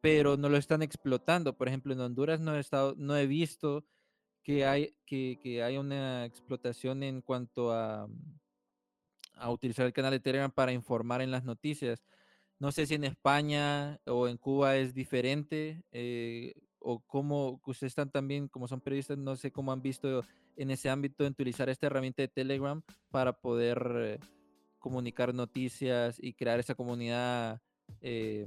pero 0.00 0.36
no 0.36 0.48
lo 0.48 0.56
están 0.56 0.82
explotando. 0.82 1.56
Por 1.56 1.68
ejemplo, 1.68 1.92
en 1.92 2.00
Honduras 2.00 2.40
no 2.40 2.54
he, 2.54 2.60
estado, 2.60 2.94
no 2.96 3.16
he 3.16 3.26
visto 3.26 3.84
que 4.42 4.64
hay, 4.64 4.96
que, 5.06 5.38
que 5.42 5.62
hay 5.62 5.76
una 5.76 6.24
explotación 6.24 7.02
en 7.02 7.20
cuanto 7.22 7.72
a, 7.72 8.08
a 9.34 9.50
utilizar 9.50 9.86
el 9.86 9.92
canal 9.92 10.12
de 10.12 10.20
Telegram 10.20 10.50
para 10.50 10.72
informar 10.72 11.22
en 11.22 11.30
las 11.30 11.44
noticias. 11.44 12.02
No 12.58 12.72
sé 12.72 12.86
si 12.86 12.94
en 12.94 13.04
España 13.04 13.98
o 14.06 14.28
en 14.28 14.36
Cuba 14.36 14.76
es 14.76 14.94
diferente 14.94 15.82
eh, 15.92 16.54
o 16.78 17.00
cómo 17.00 17.60
ustedes 17.64 17.92
están 17.92 18.10
también, 18.10 18.48
como 18.48 18.68
son 18.68 18.80
periodistas, 18.80 19.16
no 19.16 19.36
sé 19.36 19.50
cómo 19.50 19.72
han 19.72 19.82
visto 19.82 20.24
en 20.56 20.70
ese 20.70 20.90
ámbito 20.90 21.24
en 21.24 21.32
utilizar 21.32 21.70
esta 21.70 21.86
herramienta 21.86 22.22
de 22.22 22.28
Telegram 22.28 22.82
para 23.10 23.32
poder 23.32 23.92
eh, 23.96 24.18
comunicar 24.78 25.34
noticias 25.34 26.18
y 26.20 26.34
crear 26.34 26.60
esa 26.60 26.74
comunidad 26.74 27.62
eh, 28.02 28.46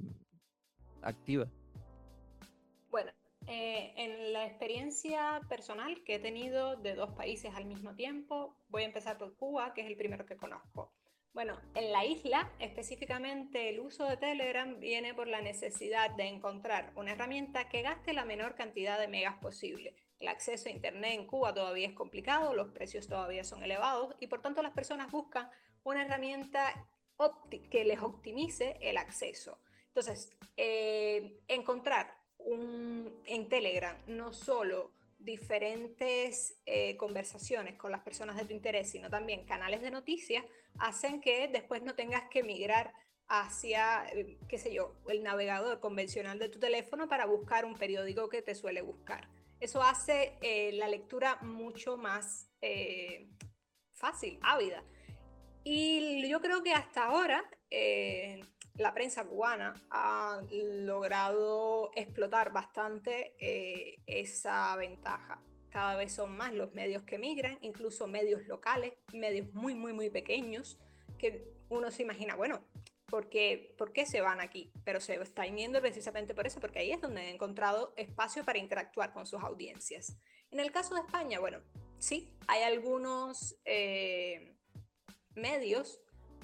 activa. 1.04 1.48
Bueno, 2.90 3.12
eh, 3.48 3.94
en 3.98 4.34
la 4.34 4.46
experiencia 4.46 5.42
personal 5.50 6.04
que 6.04 6.16
he 6.16 6.20
tenido 6.20 6.76
de 6.78 6.96
dos 6.96 7.12
países 7.12 7.54
al 7.56 7.66
mismo 7.66 7.96
tiempo, 7.96 8.56
voy 8.70 8.84
a 8.84 8.86
empezar 8.86 9.18
por 9.18 9.36
Cuba, 9.36 9.74
que 9.74 9.82
es 9.82 9.88
el 9.88 9.98
primero 9.98 10.26
que 10.26 10.38
conozco. 10.38 10.94
Bueno, 11.34 11.60
en 11.74 11.92
la 11.92 12.06
isla 12.06 12.52
específicamente 12.60 13.70
el 13.70 13.80
uso 13.80 14.06
de 14.06 14.18
Telegram 14.18 14.80
viene 14.80 15.16
por 15.16 15.28
la 15.28 15.42
necesidad 15.42 16.12
de 16.12 16.28
encontrar 16.28 16.92
una 16.96 17.14
herramienta 17.14 17.70
que 17.70 17.82
gaste 17.82 18.14
la 18.14 18.24
menor 18.24 18.54
cantidad 18.54 19.00
de 19.00 19.08
megas 19.08 19.40
posible. 19.40 19.96
El 20.20 20.28
acceso 20.28 20.70
a 20.70 20.72
Internet 20.72 21.14
en 21.14 21.26
Cuba 21.26 21.52
todavía 21.52 21.88
es 21.88 21.94
complicado, 21.94 22.54
los 22.54 22.70
precios 22.70 23.08
todavía 23.08 23.44
son 23.44 23.64
elevados 23.64 24.16
y 24.20 24.28
por 24.28 24.42
tanto 24.44 24.62
las 24.62 24.74
personas 24.74 25.12
buscan 25.12 25.50
una 25.84 26.04
herramienta 26.04 26.88
que 27.72 27.84
les 27.84 28.02
optimice 28.02 28.78
el 28.82 28.98
acceso. 28.98 29.58
Entonces, 29.96 30.32
eh, 30.58 31.40
encontrar 31.48 32.18
un, 32.40 33.22
en 33.26 33.48
Telegram 33.48 33.96
no 34.08 34.34
solo 34.34 34.92
diferentes 35.20 36.56
eh, 36.66 36.98
conversaciones 36.98 37.76
con 37.76 37.92
las 37.92 38.02
personas 38.02 38.36
de 38.36 38.46
tu 38.46 38.54
interés, 38.54 38.90
sino 38.90 39.10
también 39.10 39.46
canales 39.46 39.82
de 39.82 39.92
noticias, 39.92 40.44
hacen 40.80 41.22
que 41.22 41.48
después 41.48 41.84
no 41.84 41.94
tengas 41.94 42.24
que 42.30 42.42
migrar 42.42 42.92
hacia, 43.28 44.06
eh, 44.14 44.38
qué 44.50 44.58
sé 44.58 44.74
yo, 44.74 44.96
el 45.08 45.24
navegador 45.24 45.80
convencional 45.80 46.40
de 46.40 46.50
tu 46.50 46.60
teléfono 46.60 47.08
para 47.08 47.26
buscar 47.26 47.64
un 47.64 47.76
periódico 47.76 48.30
que 48.30 48.42
te 48.42 48.56
suele 48.56 48.82
buscar. 48.82 49.30
Eso 49.60 49.82
hace 49.82 50.34
eh, 50.42 50.72
la 50.74 50.88
lectura 50.88 51.38
mucho 51.42 51.98
más 51.98 52.50
fácil, 53.94 54.40
ávida. 54.42 54.84
Y 55.64 56.28
yo 56.28 56.42
creo 56.42 56.64
que 56.64 56.74
hasta 56.74 57.06
ahora 57.06 57.44
la 58.76 58.94
prensa 58.94 59.26
cubana 59.26 59.74
ha 59.92 60.42
logrado 60.52 61.92
explotar 61.96 62.52
bastante 62.52 63.36
eh, 63.40 64.00
esa 64.08 64.76
ventaja. 64.76 65.42
Cada 65.70 65.96
vez 65.96 66.14
son 66.14 66.36
más 66.36 66.54
los 66.54 66.74
medios 66.74 67.04
que 67.04 67.18
migran, 67.18 67.58
incluso 67.62 68.08
medios 68.08 68.46
locales, 68.48 68.94
medios 69.12 69.52
muy, 69.54 69.76
muy, 69.76 69.94
muy 69.94 70.10
pequeños, 70.10 70.80
que 71.18 71.52
uno 71.70 71.92
se 71.92 72.04
imagina, 72.04 72.36
bueno, 72.36 72.64
¿por 73.08 73.30
qué, 73.30 73.76
¿por 73.78 73.92
qué 73.92 74.06
se 74.06 74.22
van 74.22 74.40
aquí? 74.40 74.72
Pero 74.84 75.00
se 75.00 75.16
están 75.16 75.56
yendo 75.56 75.82
precisamente 75.82 76.34
por 76.34 76.48
eso, 76.48 76.60
porque 76.60 76.80
ahí 76.80 76.92
es 76.92 77.02
donde 77.02 77.22
han 77.22 77.28
encontrado 77.28 77.94
espacio 77.96 78.44
para 78.44 78.60
interactuar 78.60 79.14
con 79.14 79.26
sus 79.26 79.42
audiencias. 79.44 80.18
En 80.52 80.60
el 80.60 80.72
caso 80.72 80.96
de 80.96 81.02
España, 81.02 81.40
bueno, 81.40 81.62
sí, 81.98 82.36
hay 82.48 82.64
algunos 82.64 83.56
eh, 83.66 84.56
medios 85.36 86.00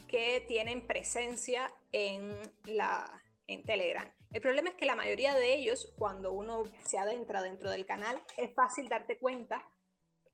que 0.08 0.44
tienen 0.48 0.86
presencia 0.86 1.72
en, 1.92 2.36
la, 2.66 3.22
en 3.48 3.64
Telegram. 3.64 4.10
El 4.32 4.42
problema 4.42 4.70
es 4.70 4.76
que 4.76 4.86
la 4.86 4.96
mayoría 4.96 5.34
de 5.34 5.56
ellos, 5.56 5.92
cuando 5.98 6.32
uno 6.34 6.64
se 6.86 7.00
adentra 7.00 7.42
dentro 7.42 7.72
del 7.72 7.86
canal, 7.86 8.22
es 8.38 8.54
fácil 8.54 8.88
darte 8.88 9.18
cuenta. 9.18 9.68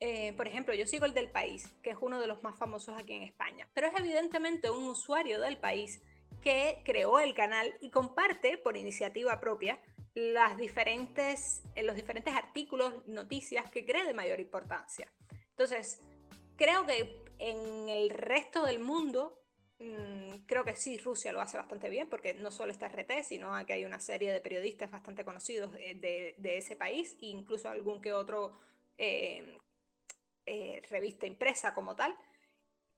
Eh, 0.00 0.34
por 0.34 0.46
ejemplo, 0.46 0.74
yo 0.74 0.86
sigo 0.86 1.06
el 1.06 1.14
del 1.14 1.30
país, 1.30 1.72
que 1.82 1.90
es 1.90 1.96
uno 2.00 2.20
de 2.20 2.26
los 2.26 2.42
más 2.42 2.58
famosos 2.58 2.96
aquí 2.98 3.14
en 3.14 3.22
España, 3.22 3.68
pero 3.72 3.86
es 3.86 3.94
evidentemente 3.98 4.70
un 4.70 4.84
usuario 4.84 5.40
del 5.40 5.56
país 5.56 6.02
que 6.42 6.82
creó 6.84 7.18
el 7.18 7.34
canal 7.34 7.74
y 7.80 7.90
comparte 7.90 8.58
por 8.58 8.76
iniciativa 8.76 9.40
propia 9.40 9.80
las 10.14 10.56
diferentes, 10.56 11.62
eh, 11.74 11.82
los 11.82 11.96
diferentes 11.96 12.34
artículos, 12.34 13.06
noticias 13.06 13.70
que 13.70 13.84
cree 13.84 14.04
de 14.04 14.14
mayor 14.14 14.40
importancia. 14.40 15.10
Entonces, 15.50 16.02
creo 16.56 16.84
que 16.84 17.24
en 17.38 17.88
el 17.88 18.10
resto 18.10 18.64
del 18.64 18.78
mundo 18.78 19.42
creo 20.46 20.64
que 20.64 20.76
sí, 20.76 20.98
Rusia 20.98 21.32
lo 21.32 21.40
hace 21.40 21.56
bastante 21.56 21.88
bien, 21.88 22.08
porque 22.08 22.34
no 22.34 22.50
solo 22.50 22.72
está 22.72 22.88
RT, 22.88 23.24
sino 23.24 23.52
que 23.66 23.74
hay 23.74 23.84
una 23.84 24.00
serie 24.00 24.32
de 24.32 24.40
periodistas 24.40 24.90
bastante 24.90 25.24
conocidos 25.24 25.72
de, 25.72 26.34
ese 26.42 26.76
país, 26.76 27.16
e 27.20 27.26
incluso 27.26 27.68
algún 27.68 28.00
que 28.00 28.12
otro 28.12 28.58
eh, 28.98 29.58
eh, 30.46 30.82
revista 30.90 31.26
impresa 31.26 31.74
como 31.74 31.96
tal. 31.96 32.16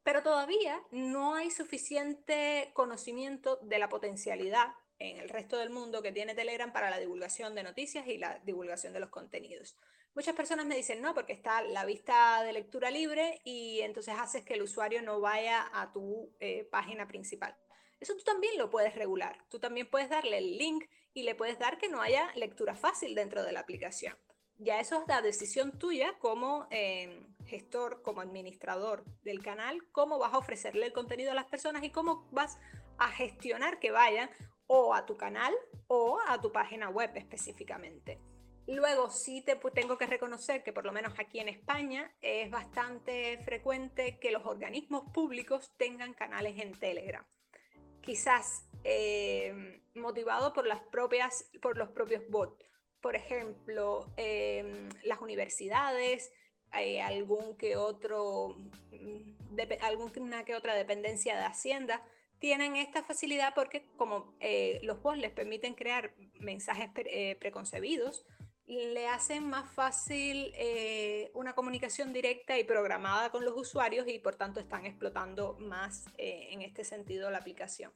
Pero 0.02 0.22
todavía 0.22 0.80
no 0.90 1.34
hay 1.34 1.50
suficiente 1.50 2.70
conocimiento 2.74 3.56
de 3.62 3.78
la 3.78 3.88
potencialidad 3.88 4.68
en 4.98 5.18
el 5.18 5.28
resto 5.28 5.58
del 5.58 5.70
mundo 5.70 6.02
que 6.02 6.12
tiene 6.12 6.34
Telegram 6.34 6.72
para 6.72 6.90
la 6.90 6.98
divulgación 6.98 7.54
de 7.54 7.62
noticias 7.62 8.06
y 8.06 8.18
la 8.18 8.38
divulgación 8.44 8.92
de 8.92 9.00
los 9.00 9.10
contenidos. 9.10 9.76
Muchas 10.14 10.34
personas 10.34 10.66
me 10.66 10.76
dicen, 10.76 11.00
no, 11.00 11.14
porque 11.14 11.32
está 11.32 11.62
la 11.62 11.84
vista 11.84 12.42
de 12.42 12.52
lectura 12.52 12.90
libre 12.90 13.40
y 13.44 13.80
entonces 13.80 14.14
haces 14.18 14.44
que 14.44 14.54
el 14.54 14.62
usuario 14.62 15.02
no 15.02 15.20
vaya 15.20 15.68
a 15.72 15.92
tu 15.92 16.34
eh, 16.40 16.64
página 16.70 17.06
principal. 17.06 17.56
Eso 18.00 18.16
tú 18.16 18.24
también 18.24 18.56
lo 18.58 18.70
puedes 18.70 18.94
regular. 18.94 19.44
Tú 19.48 19.58
también 19.58 19.88
puedes 19.88 20.08
darle 20.08 20.38
el 20.38 20.56
link 20.56 20.84
y 21.14 21.22
le 21.22 21.34
puedes 21.34 21.58
dar 21.58 21.78
que 21.78 21.88
no 21.88 22.00
haya 22.00 22.32
lectura 22.34 22.74
fácil 22.74 23.14
dentro 23.14 23.42
de 23.42 23.52
la 23.52 23.60
aplicación. 23.60 24.16
Ya 24.60 24.80
eso 24.80 25.00
es 25.00 25.08
la 25.08 25.22
decisión 25.22 25.78
tuya 25.78 26.18
como 26.18 26.66
em, 26.70 27.26
gestor, 27.46 28.02
como 28.02 28.20
administrador 28.20 29.04
del 29.22 29.40
canal, 29.40 29.80
cómo 29.92 30.18
vas 30.18 30.34
a 30.34 30.38
ofrecerle 30.38 30.86
el 30.86 30.92
contenido 30.92 31.30
a 31.30 31.34
las 31.34 31.46
personas 31.46 31.84
y 31.84 31.90
cómo 31.90 32.28
vas 32.32 32.58
a 32.98 33.08
gestionar 33.08 33.78
que 33.78 33.92
vayan 33.92 34.30
o 34.66 34.94
a 34.94 35.06
tu 35.06 35.16
canal 35.16 35.54
o 35.86 36.18
a 36.26 36.40
tu 36.40 36.50
página 36.50 36.88
web 36.88 37.12
específicamente. 37.14 38.20
Luego 38.68 39.10
sí 39.10 39.40
te 39.40 39.56
tengo 39.72 39.96
que 39.96 40.04
reconocer 40.04 40.62
que 40.62 40.74
por 40.74 40.84
lo 40.84 40.92
menos 40.92 41.14
aquí 41.18 41.40
en 41.40 41.48
España 41.48 42.12
es 42.20 42.50
bastante 42.50 43.38
frecuente 43.38 44.18
que 44.18 44.30
los 44.30 44.44
organismos 44.44 45.10
públicos 45.10 45.72
tengan 45.78 46.12
canales 46.12 46.60
en 46.60 46.78
Telegram. 46.78 47.24
Quizás 48.02 48.68
eh, 48.84 49.80
motivado 49.94 50.52
por, 50.52 50.66
las 50.66 50.80
propias, 50.80 51.50
por 51.62 51.78
los 51.78 51.88
propios 51.88 52.28
bots. 52.28 52.62
Por 53.00 53.16
ejemplo, 53.16 54.12
em, 54.18 54.90
las 55.02 55.22
universidades, 55.22 56.30
hay 56.70 56.98
algún 56.98 57.56
que 57.56 57.78
otro, 57.78 58.54
alguna 59.80 60.44
que 60.44 60.54
otra 60.54 60.74
dependencia 60.74 61.38
de 61.38 61.44
Hacienda 61.44 62.04
tienen 62.38 62.76
esta 62.76 63.02
facilidad 63.02 63.54
porque 63.54 63.86
como 63.96 64.36
eh, 64.40 64.78
los 64.82 65.00
bots 65.00 65.18
les 65.18 65.32
permiten 65.32 65.72
crear 65.72 66.12
mensajes 66.38 66.90
eh, 66.96 67.36
preconcebidos, 67.40 68.26
le 68.68 69.08
hacen 69.08 69.48
más 69.48 69.70
fácil 69.70 70.52
eh, 70.54 71.30
una 71.34 71.54
comunicación 71.54 72.12
directa 72.12 72.58
y 72.58 72.64
programada 72.64 73.30
con 73.30 73.44
los 73.44 73.56
usuarios 73.56 74.06
y 74.08 74.18
por 74.18 74.34
tanto 74.34 74.60
están 74.60 74.84
explotando 74.84 75.56
más 75.58 76.06
eh, 76.18 76.48
en 76.50 76.62
este 76.62 76.84
sentido 76.84 77.30
la 77.30 77.38
aplicación. 77.38 77.90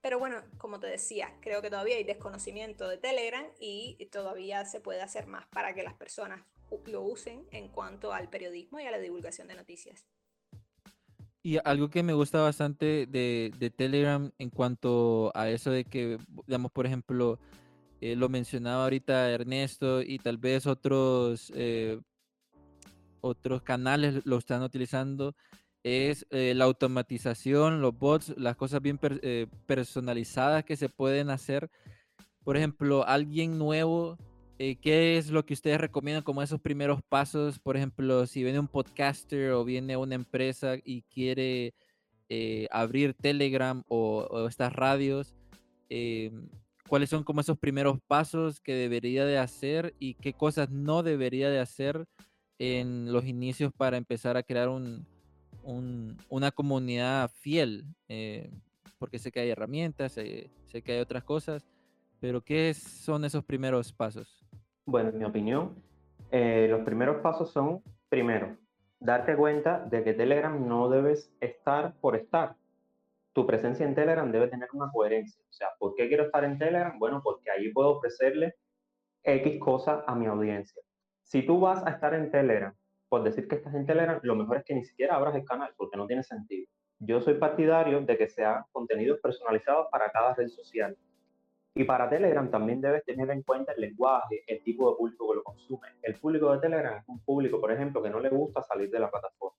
Pero 0.00 0.18
bueno, 0.18 0.42
como 0.58 0.78
te 0.80 0.86
decía, 0.86 1.32
creo 1.40 1.62
que 1.62 1.70
todavía 1.70 1.96
hay 1.96 2.04
desconocimiento 2.04 2.88
de 2.88 2.98
Telegram 2.98 3.44
y 3.58 3.96
todavía 4.12 4.64
se 4.64 4.80
puede 4.80 5.02
hacer 5.02 5.26
más 5.26 5.46
para 5.46 5.74
que 5.74 5.82
las 5.82 5.94
personas 5.94 6.42
lo 6.86 7.02
usen 7.02 7.44
en 7.50 7.68
cuanto 7.68 8.12
al 8.12 8.28
periodismo 8.28 8.80
y 8.80 8.84
a 8.84 8.90
la 8.90 8.98
divulgación 8.98 9.48
de 9.48 9.54
noticias. 9.54 10.06
Y 11.42 11.58
algo 11.64 11.90
que 11.90 12.02
me 12.02 12.14
gusta 12.14 12.40
bastante 12.40 13.06
de, 13.06 13.52
de 13.58 13.70
Telegram 13.70 14.32
en 14.38 14.50
cuanto 14.50 15.30
a 15.34 15.50
eso 15.50 15.70
de 15.70 15.84
que, 15.84 16.18
digamos, 16.46 16.72
por 16.72 16.86
ejemplo, 16.86 17.38
eh, 18.04 18.16
lo 18.16 18.28
mencionaba 18.28 18.84
ahorita 18.84 19.30
Ernesto 19.30 20.02
y 20.02 20.18
tal 20.18 20.36
vez 20.36 20.66
otros, 20.66 21.50
eh, 21.56 21.98
otros 23.22 23.62
canales 23.62 24.20
lo 24.26 24.36
están 24.36 24.62
utilizando, 24.62 25.34
es 25.82 26.26
eh, 26.28 26.52
la 26.54 26.66
automatización, 26.66 27.80
los 27.80 27.98
bots, 27.98 28.34
las 28.36 28.56
cosas 28.56 28.82
bien 28.82 29.00
personalizadas 29.64 30.64
que 30.66 30.76
se 30.76 30.90
pueden 30.90 31.30
hacer. 31.30 31.70
Por 32.44 32.58
ejemplo, 32.58 33.06
alguien 33.06 33.56
nuevo, 33.56 34.18
¿qué 34.58 35.16
es 35.16 35.30
lo 35.30 35.46
que 35.46 35.54
ustedes 35.54 35.80
recomiendan 35.80 36.24
como 36.24 36.42
esos 36.42 36.60
primeros 36.60 37.00
pasos? 37.08 37.58
Por 37.58 37.78
ejemplo, 37.78 38.26
si 38.26 38.42
viene 38.42 38.60
un 38.60 38.68
podcaster 38.68 39.52
o 39.52 39.64
viene 39.64 39.96
una 39.96 40.14
empresa 40.14 40.74
y 40.84 41.04
quiere 41.04 41.72
abrir 42.70 43.14
Telegram 43.14 43.82
o, 43.88 44.28
o 44.30 44.46
estas 44.46 44.74
radios, 44.74 45.34
cuáles 46.88 47.10
son 47.10 47.24
como 47.24 47.40
esos 47.40 47.58
primeros 47.58 47.98
pasos 48.06 48.60
que 48.60 48.74
debería 48.74 49.24
de 49.24 49.38
hacer 49.38 49.94
y 49.98 50.14
qué 50.14 50.32
cosas 50.32 50.70
no 50.70 51.02
debería 51.02 51.50
de 51.50 51.60
hacer 51.60 52.06
en 52.58 53.12
los 53.12 53.24
inicios 53.24 53.72
para 53.72 53.96
empezar 53.96 54.36
a 54.36 54.42
crear 54.42 54.68
un, 54.68 55.06
una 56.28 56.50
comunidad 56.50 57.30
fiel, 57.30 57.84
eh, 58.08 58.50
porque 58.98 59.18
sé 59.18 59.32
que 59.32 59.40
hay 59.40 59.50
herramientas, 59.50 60.12
sé 60.12 60.50
que 60.82 60.92
hay 60.92 61.00
otras 61.00 61.24
cosas, 61.24 61.66
pero 62.20 62.40
¿qué 62.40 62.72
son 62.74 63.24
esos 63.24 63.44
primeros 63.44 63.92
pasos? 63.92 64.44
Bueno, 64.86 65.10
en 65.10 65.18
mi 65.18 65.24
opinión, 65.24 65.74
eh, 66.30 66.66
los 66.70 66.82
primeros 66.84 67.22
pasos 67.22 67.50
son, 67.50 67.82
primero, 68.08 68.56
darte 69.00 69.36
cuenta 69.36 69.80
de 69.80 70.02
que 70.02 70.14
Telegram 70.14 70.66
no 70.66 70.88
debes 70.88 71.30
estar 71.40 71.94
por 72.00 72.16
estar. 72.16 72.56
Tu 73.34 73.46
presencia 73.46 73.84
en 73.84 73.94
Telegram 73.94 74.30
debe 74.30 74.48
tener 74.48 74.68
una 74.72 74.90
coherencia. 74.90 75.42
O 75.50 75.52
sea, 75.52 75.68
¿por 75.78 75.94
qué 75.96 76.08
quiero 76.08 76.24
estar 76.24 76.44
en 76.44 76.56
Telegram? 76.56 76.98
Bueno, 76.98 77.20
porque 77.22 77.50
ahí 77.50 77.72
puedo 77.72 77.96
ofrecerle 77.96 78.54
X 79.24 79.58
cosas 79.58 80.04
a 80.06 80.14
mi 80.14 80.26
audiencia. 80.26 80.80
Si 81.24 81.42
tú 81.44 81.58
vas 81.60 81.84
a 81.84 81.90
estar 81.90 82.14
en 82.14 82.30
Telegram, 82.30 82.72
por 83.08 83.24
decir 83.24 83.48
que 83.48 83.56
estás 83.56 83.74
en 83.74 83.86
Telegram, 83.86 84.20
lo 84.22 84.36
mejor 84.36 84.58
es 84.58 84.64
que 84.64 84.74
ni 84.74 84.84
siquiera 84.84 85.16
abras 85.16 85.34
el 85.34 85.44
canal, 85.44 85.74
porque 85.76 85.96
no 85.96 86.06
tiene 86.06 86.22
sentido. 86.22 86.66
Yo 87.00 87.20
soy 87.20 87.34
partidario 87.34 88.00
de 88.02 88.16
que 88.16 88.28
sean 88.28 88.64
contenidos 88.70 89.18
personalizados 89.20 89.88
para 89.90 90.10
cada 90.12 90.34
red 90.34 90.48
social. 90.48 90.96
Y 91.74 91.82
para 91.82 92.08
Telegram 92.08 92.48
también 92.48 92.80
debes 92.80 93.04
tener 93.04 93.28
en 93.30 93.42
cuenta 93.42 93.72
el 93.72 93.80
lenguaje, 93.80 94.44
el 94.46 94.62
tipo 94.62 94.90
de 94.90 94.96
público 94.96 95.28
que 95.28 95.36
lo 95.36 95.42
consume. 95.42 95.88
El 96.02 96.14
público 96.20 96.52
de 96.52 96.60
Telegram 96.60 96.98
es 96.98 97.08
un 97.08 97.18
público, 97.24 97.60
por 97.60 97.72
ejemplo, 97.72 98.00
que 98.00 98.10
no 98.10 98.20
le 98.20 98.28
gusta 98.28 98.62
salir 98.62 98.90
de 98.90 99.00
la 99.00 99.10
plataforma. 99.10 99.58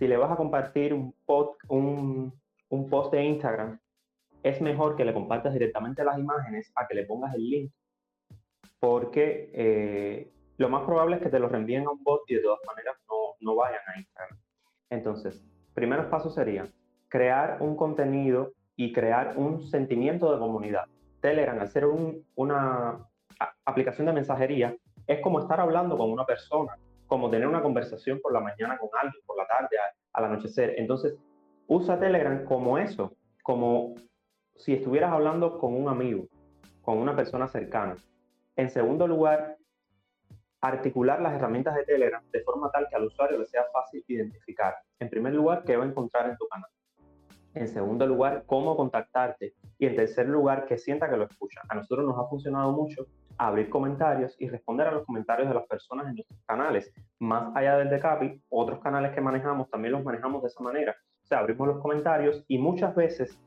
Si 0.00 0.08
le 0.08 0.16
vas 0.16 0.32
a 0.32 0.36
compartir 0.36 0.94
un, 0.94 1.12
post, 1.26 1.60
un, 1.68 2.32
post 2.88 3.12
de 3.12 3.22
Instagram, 3.22 3.78
es 4.42 4.58
mejor 4.62 4.96
que 4.96 5.04
le 5.04 5.12
compartas 5.12 5.52
directamente 5.52 6.02
las 6.02 6.18
imágenes 6.18 6.72
a 6.74 6.86
que 6.88 6.94
le 6.94 7.04
pongas 7.04 7.34
el 7.34 7.50
link, 7.50 7.72
porque 8.78 9.50
eh, 9.52 10.32
lo 10.56 10.70
más 10.70 10.86
probable 10.86 11.16
es 11.16 11.22
que 11.22 11.28
te 11.28 11.38
lo 11.38 11.50
reenvíen 11.50 11.86
a 11.86 11.90
un 11.90 12.02
bot 12.02 12.22
y 12.28 12.36
de 12.36 12.40
todas 12.40 12.60
maneras 12.66 12.96
no, 13.10 13.34
no 13.40 13.54
vayan 13.56 13.82
a 13.94 13.98
Instagram. 13.98 14.38
Entonces, 14.88 15.44
primeros 15.74 16.06
pasos 16.06 16.34
serían 16.34 16.72
crear 17.08 17.58
un 17.60 17.76
contenido 17.76 18.54
y 18.76 18.94
crear 18.94 19.36
un 19.36 19.66
sentimiento 19.66 20.32
de 20.32 20.38
comunidad. 20.38 20.86
Telegram, 21.20 21.60
al 21.60 21.68
ser 21.68 21.84
una 22.36 23.06
aplicación 23.66 24.06
de 24.06 24.14
mensajería, 24.14 24.74
es 25.06 25.20
como 25.20 25.40
estar 25.40 25.60
hablando 25.60 25.98
con 25.98 26.10
una 26.10 26.24
persona, 26.24 26.72
como 27.10 27.28
tener 27.28 27.48
una 27.48 27.60
conversación 27.60 28.20
por 28.20 28.32
la 28.32 28.38
mañana 28.38 28.78
con 28.78 28.88
alguien, 28.94 29.20
por 29.26 29.36
la 29.36 29.44
tarde, 29.44 29.76
al 30.12 30.24
anochecer. 30.26 30.74
Entonces, 30.78 31.16
usa 31.66 31.98
Telegram 31.98 32.44
como 32.44 32.78
eso, 32.78 33.16
como 33.42 33.96
si 34.54 34.74
estuvieras 34.74 35.12
hablando 35.12 35.58
con 35.58 35.74
un 35.74 35.88
amigo, 35.88 36.28
con 36.82 36.98
una 36.98 37.16
persona 37.16 37.48
cercana. 37.48 37.96
En 38.54 38.70
segundo 38.70 39.08
lugar, 39.08 39.56
articular 40.60 41.20
las 41.20 41.34
herramientas 41.34 41.74
de 41.74 41.84
Telegram 41.84 42.22
de 42.30 42.44
forma 42.44 42.70
tal 42.70 42.86
que 42.88 42.94
al 42.94 43.06
usuario 43.06 43.38
le 43.38 43.46
sea 43.46 43.64
fácil 43.72 44.04
identificar. 44.06 44.76
En 45.00 45.10
primer 45.10 45.34
lugar, 45.34 45.64
qué 45.64 45.76
va 45.76 45.82
a 45.82 45.88
encontrar 45.88 46.30
en 46.30 46.36
tu 46.36 46.46
canal. 46.46 46.70
En 47.54 47.66
segundo 47.66 48.06
lugar, 48.06 48.44
cómo 48.46 48.76
contactarte. 48.76 49.54
Y 49.78 49.86
en 49.86 49.96
tercer 49.96 50.28
lugar, 50.28 50.64
que 50.66 50.78
sienta 50.78 51.10
que 51.10 51.16
lo 51.16 51.24
escucha. 51.24 51.60
A 51.68 51.74
nosotros 51.74 52.06
nos 52.06 52.16
ha 52.16 52.28
funcionado 52.28 52.70
mucho 52.70 53.08
abrir 53.46 53.70
comentarios 53.70 54.36
y 54.38 54.50
responder 54.50 54.86
a 54.86 54.92
los 54.92 55.06
comentarios 55.06 55.48
de 55.48 55.54
las 55.54 55.66
personas 55.66 56.06
en 56.08 56.16
nuestros 56.16 56.38
canales. 56.44 56.92
Más 57.20 57.50
allá 57.56 57.78
del 57.78 57.88
de 57.88 57.98
Capi, 57.98 58.42
otros 58.50 58.80
canales 58.80 59.14
que 59.14 59.22
manejamos 59.22 59.70
también 59.70 59.92
los 59.92 60.04
manejamos 60.04 60.42
de 60.42 60.48
esa 60.48 60.62
manera. 60.62 60.94
O 61.24 61.26
sea, 61.26 61.38
abrimos 61.38 61.66
los 61.66 61.78
comentarios 61.78 62.44
y 62.48 62.58
muchas 62.58 62.94
veces 62.94 63.40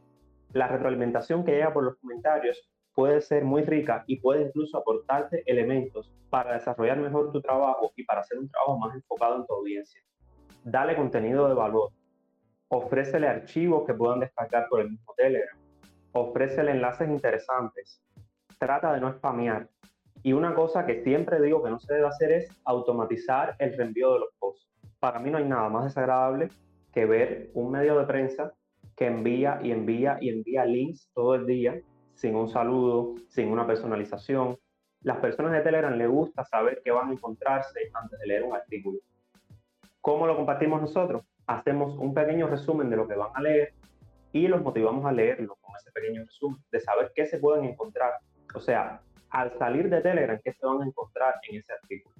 la 0.51 0.67
retroalimentación 0.67 1.45
que 1.45 1.51
llega 1.51 1.71
por 1.71 1.83
los 1.83 1.95
comentarios 1.97 2.67
puede 2.95 3.21
ser 3.21 3.43
muy 3.45 3.61
rica 3.61 4.03
y 4.07 4.19
puede 4.19 4.47
incluso 4.47 4.79
aportarte 4.79 5.43
elementos 5.45 6.11
para 6.31 6.53
desarrollar 6.53 6.97
mejor 6.97 7.31
tu 7.31 7.39
trabajo 7.39 7.93
y 7.95 8.03
para 8.03 8.21
hacer 8.21 8.39
un 8.39 8.49
trabajo 8.49 8.79
más 8.79 8.95
enfocado 8.95 9.35
en 9.35 9.45
tu 9.45 9.53
audiencia. 9.53 10.01
Dale 10.63 10.95
contenido 10.95 11.47
de 11.47 11.53
valor, 11.53 11.91
ofrécele 12.67 13.27
archivos 13.27 13.85
que 13.85 13.93
puedan 13.93 14.21
descargar 14.21 14.65
por 14.69 14.81
el 14.81 14.89
mismo 14.89 15.13
Telegram, 15.15 15.59
ofrécele 16.13 16.71
enlaces 16.71 17.07
interesantes, 17.09 18.01
trata 18.57 18.93
de 18.93 18.99
no 18.99 19.11
spamear. 19.11 19.67
Y 20.21 20.33
una 20.33 20.55
cosa 20.55 20.85
que 20.85 21.03
siempre 21.03 21.41
digo 21.41 21.63
que 21.63 21.69
no 21.69 21.79
se 21.79 21.93
debe 21.93 22.07
hacer 22.07 22.31
es 22.31 22.49
automatizar 22.65 23.55
el 23.59 23.77
reenvío 23.77 24.13
de 24.13 24.19
los 24.19 24.29
posts. 24.39 24.67
Para 24.99 25.19
mí 25.19 25.29
no 25.29 25.37
hay 25.37 25.45
nada 25.45 25.69
más 25.69 25.85
desagradable 25.85 26.49
que 26.93 27.05
ver 27.05 27.49
un 27.53 27.71
medio 27.71 27.97
de 27.99 28.05
prensa 28.05 28.53
que 28.95 29.07
envía 29.07 29.59
y 29.61 29.71
envía 29.71 30.17
y 30.21 30.29
envía 30.29 30.65
links 30.65 31.09
todo 31.13 31.35
el 31.35 31.45
día 31.45 31.79
sin 32.13 32.35
un 32.35 32.47
saludo, 32.47 33.15
sin 33.27 33.49
una 33.49 33.67
personalización. 33.67 34.57
Las 35.01 35.17
personas 35.17 35.51
de 35.51 35.61
Telegram 35.61 35.93
les 35.93 36.09
gusta 36.09 36.45
saber 36.45 36.81
qué 36.83 36.91
van 36.91 37.09
a 37.09 37.13
encontrarse 37.13 37.79
antes 37.93 38.19
de 38.19 38.27
leer 38.27 38.43
un 38.43 38.55
artículo. 38.55 38.99
¿Cómo 39.99 40.27
lo 40.27 40.35
compartimos 40.35 40.79
nosotros? 40.79 41.23
hacemos 41.47 41.97
un 41.97 42.13
pequeño 42.13 42.47
resumen 42.47 42.89
de 42.89 42.95
lo 42.95 43.07
que 43.07 43.15
van 43.15 43.31
a 43.33 43.41
leer 43.41 43.73
y 44.31 44.47
los 44.47 44.61
motivamos 44.61 45.05
a 45.05 45.11
leerlo 45.11 45.57
con 45.61 45.75
ese 45.75 45.91
pequeño 45.91 46.23
resumen, 46.23 46.59
de 46.71 46.79
saber 46.79 47.11
qué 47.13 47.25
se 47.25 47.37
pueden 47.37 47.65
encontrar. 47.65 48.13
O 48.55 48.59
sea, 48.59 49.01
al 49.29 49.57
salir 49.57 49.89
de 49.89 50.01
Telegram, 50.01 50.39
qué 50.43 50.53
se 50.53 50.65
van 50.65 50.81
a 50.81 50.85
encontrar 50.85 51.35
en 51.49 51.59
ese 51.59 51.73
artículo. 51.73 52.15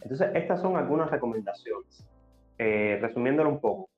Entonces, 0.00 0.30
estas 0.34 0.60
son 0.60 0.76
algunas 0.76 1.10
recomendaciones. 1.10 2.06
Eh, 2.58 2.98
resumiéndolo 3.00 3.50
un 3.50 3.60
poco, 3.60 3.90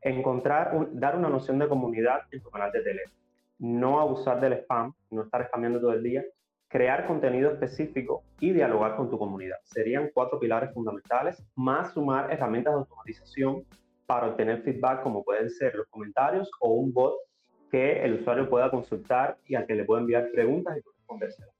encontrar, 0.00 0.88
dar 0.92 1.16
una 1.16 1.28
noción 1.28 1.58
de 1.58 1.68
comunidad 1.68 2.22
en 2.30 2.42
tu 2.42 2.50
canal 2.50 2.72
de 2.72 2.82
Telegram. 2.82 3.12
No 3.58 4.00
abusar 4.00 4.40
del 4.40 4.54
spam, 4.54 4.94
no 5.10 5.22
estar 5.22 5.46
spameando 5.46 5.80
todo 5.80 5.92
el 5.92 6.02
día, 6.02 6.24
crear 6.68 7.06
contenido 7.06 7.50
específico 7.50 8.22
y 8.38 8.52
dialogar 8.52 8.96
con 8.96 9.10
tu 9.10 9.18
comunidad. 9.18 9.58
Serían 9.64 10.10
cuatro 10.14 10.38
pilares 10.38 10.72
fundamentales, 10.72 11.44
más 11.54 11.92
sumar 11.92 12.32
herramientas 12.32 12.72
de 12.72 12.78
automatización 12.78 13.64
para 14.06 14.28
obtener 14.28 14.62
feedback 14.62 15.02
como 15.02 15.22
pueden 15.22 15.50
ser 15.50 15.74
los 15.74 15.86
comentarios 15.88 16.50
o 16.60 16.70
un 16.70 16.92
bot 16.92 17.14
que 17.70 18.04
el 18.04 18.20
usuario 18.20 18.48
pueda 18.48 18.70
consultar 18.70 19.38
y 19.46 19.54
al 19.54 19.66
que 19.66 19.74
le 19.74 19.84
pueda 19.84 20.00
enviar 20.00 20.30
preguntas 20.32 20.76
y 20.76 20.80
respondérselas. 20.80 21.50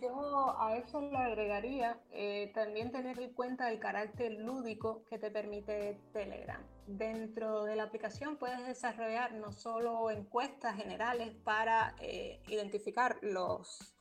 Yo 0.00 0.60
a 0.60 0.76
eso 0.76 1.00
le 1.00 1.16
agregaría 1.16 1.98
eh, 2.12 2.50
también 2.54 2.92
tener 2.92 3.18
en 3.18 3.32
cuenta 3.32 3.70
el 3.70 3.80
carácter 3.80 4.32
lúdico 4.32 5.04
que 5.10 5.18
te 5.18 5.30
permite 5.30 5.98
Telegram. 6.12 6.62
Dentro 6.86 7.64
de 7.64 7.76
la 7.76 7.84
aplicación 7.84 8.36
puedes 8.36 8.64
desarrollar 8.66 9.34
no 9.34 9.52
solo 9.52 10.10
encuestas 10.10 10.76
generales 10.76 11.34
para 11.44 11.94
eh, 12.00 12.40
identificar 12.48 13.18
los 13.22 13.92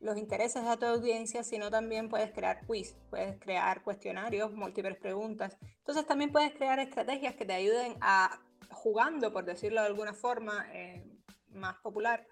los 0.00 0.16
intereses 0.16 0.64
de 0.64 0.76
tu 0.78 0.86
audiencia, 0.86 1.44
sino 1.44 1.70
también 1.70 2.08
puedes 2.08 2.32
crear 2.32 2.64
quiz, 2.66 2.96
puedes 3.10 3.38
crear 3.38 3.82
cuestionarios, 3.82 4.50
múltiples 4.52 4.96
preguntas. 4.96 5.58
Entonces 5.78 6.06
también 6.06 6.32
puedes 6.32 6.54
crear 6.54 6.78
estrategias 6.78 7.34
que 7.34 7.44
te 7.44 7.52
ayuden 7.52 7.96
a, 8.00 8.40
jugando, 8.80 9.30
por 9.32 9.44
decirlo 9.44 9.82
de 9.82 9.88
alguna 9.88 10.14
forma 10.14 10.66
eh, 10.72 11.04
más 11.50 11.76
popular, 11.78 12.26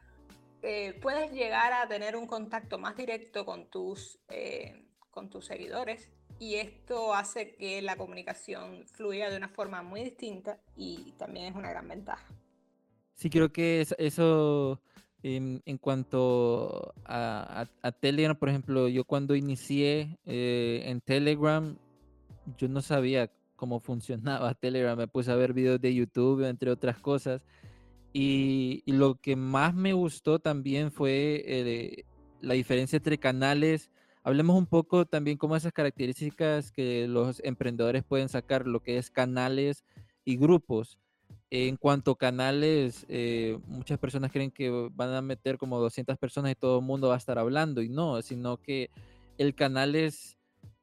eh, 0.62 0.98
puedes 1.02 1.30
llegar 1.32 1.72
a 1.74 1.86
tener 1.86 2.16
un 2.16 2.26
contacto 2.26 2.78
más 2.78 2.96
directo 2.96 3.44
con 3.44 3.68
tus, 3.68 4.18
eh, 4.28 4.86
con 5.10 5.28
tus 5.28 5.44
seguidores 5.44 6.10
y 6.38 6.54
esto 6.54 7.14
hace 7.14 7.54
que 7.56 7.82
la 7.82 7.96
comunicación 7.96 8.86
fluya 8.86 9.28
de 9.28 9.36
una 9.36 9.48
forma 9.48 9.82
muy 9.82 10.02
distinta 10.02 10.58
y 10.74 11.12
también 11.18 11.46
es 11.46 11.54
una 11.54 11.68
gran 11.70 11.86
ventaja. 11.86 12.26
Sí, 13.14 13.28
creo 13.28 13.52
que 13.52 13.86
eso 13.98 14.80
en, 15.22 15.78
cuanto 15.78 16.94
a, 17.04 17.66
Telegram, 18.00 18.36
por 18.36 18.48
ejemplo, 18.48 18.88
yo 18.88 19.04
cuando 19.04 19.34
inicié 19.34 20.18
eh, 20.24 20.82
en 20.86 21.00
Telegram, 21.00 21.76
yo 22.56 22.68
no 22.68 22.80
sabía 22.80 23.30
cómo 23.58 23.80
funcionaba 23.80 24.54
Telegram. 24.54 24.96
Me 24.96 25.08
puse 25.08 25.30
a 25.30 25.34
ver 25.34 25.52
videos 25.52 25.80
de 25.80 25.94
YouTube, 25.94 26.48
entre 26.48 26.70
otras 26.70 26.98
cosas. 26.98 27.42
Y, 28.14 28.82
lo 28.86 29.16
que 29.16 29.36
más 29.36 29.74
me 29.74 29.92
gustó 29.92 30.38
también 30.38 30.90
fue 30.90 31.42
eh, 31.44 32.04
la 32.40 32.54
diferencia 32.54 32.96
entre 32.96 33.18
canales. 33.18 33.90
Hablemos 34.22 34.56
un 34.56 34.66
poco 34.66 35.04
también 35.04 35.36
cómo 35.36 35.56
esas 35.56 35.72
características 35.72 36.72
que 36.72 37.06
los 37.08 37.40
emprendedores 37.44 38.04
pueden 38.04 38.28
sacar, 38.30 38.66
lo 38.66 38.80
que 38.80 38.96
es 38.96 39.10
canales 39.10 39.84
y 40.24 40.36
grupos. 40.36 40.98
En 41.50 41.76
cuanto 41.76 42.12
a 42.12 42.18
canales, 42.18 43.06
eh, 43.08 43.58
muchas 43.66 43.98
personas 43.98 44.30
creen 44.30 44.50
que 44.50 44.70
van 44.94 45.14
a 45.14 45.22
meter 45.22 45.58
como 45.58 45.78
200 45.80 46.16
personas 46.18 46.52
y 46.52 46.54
todo 46.54 46.78
el 46.78 46.84
mundo 46.84 47.08
va 47.08 47.14
a 47.14 47.18
estar 47.18 47.38
hablando 47.38 47.82
y 47.82 47.88
no, 47.88 48.22
sino 48.22 48.58
que 48.58 48.90
el 49.38 49.54
canal 49.54 49.94
es, 49.96 50.37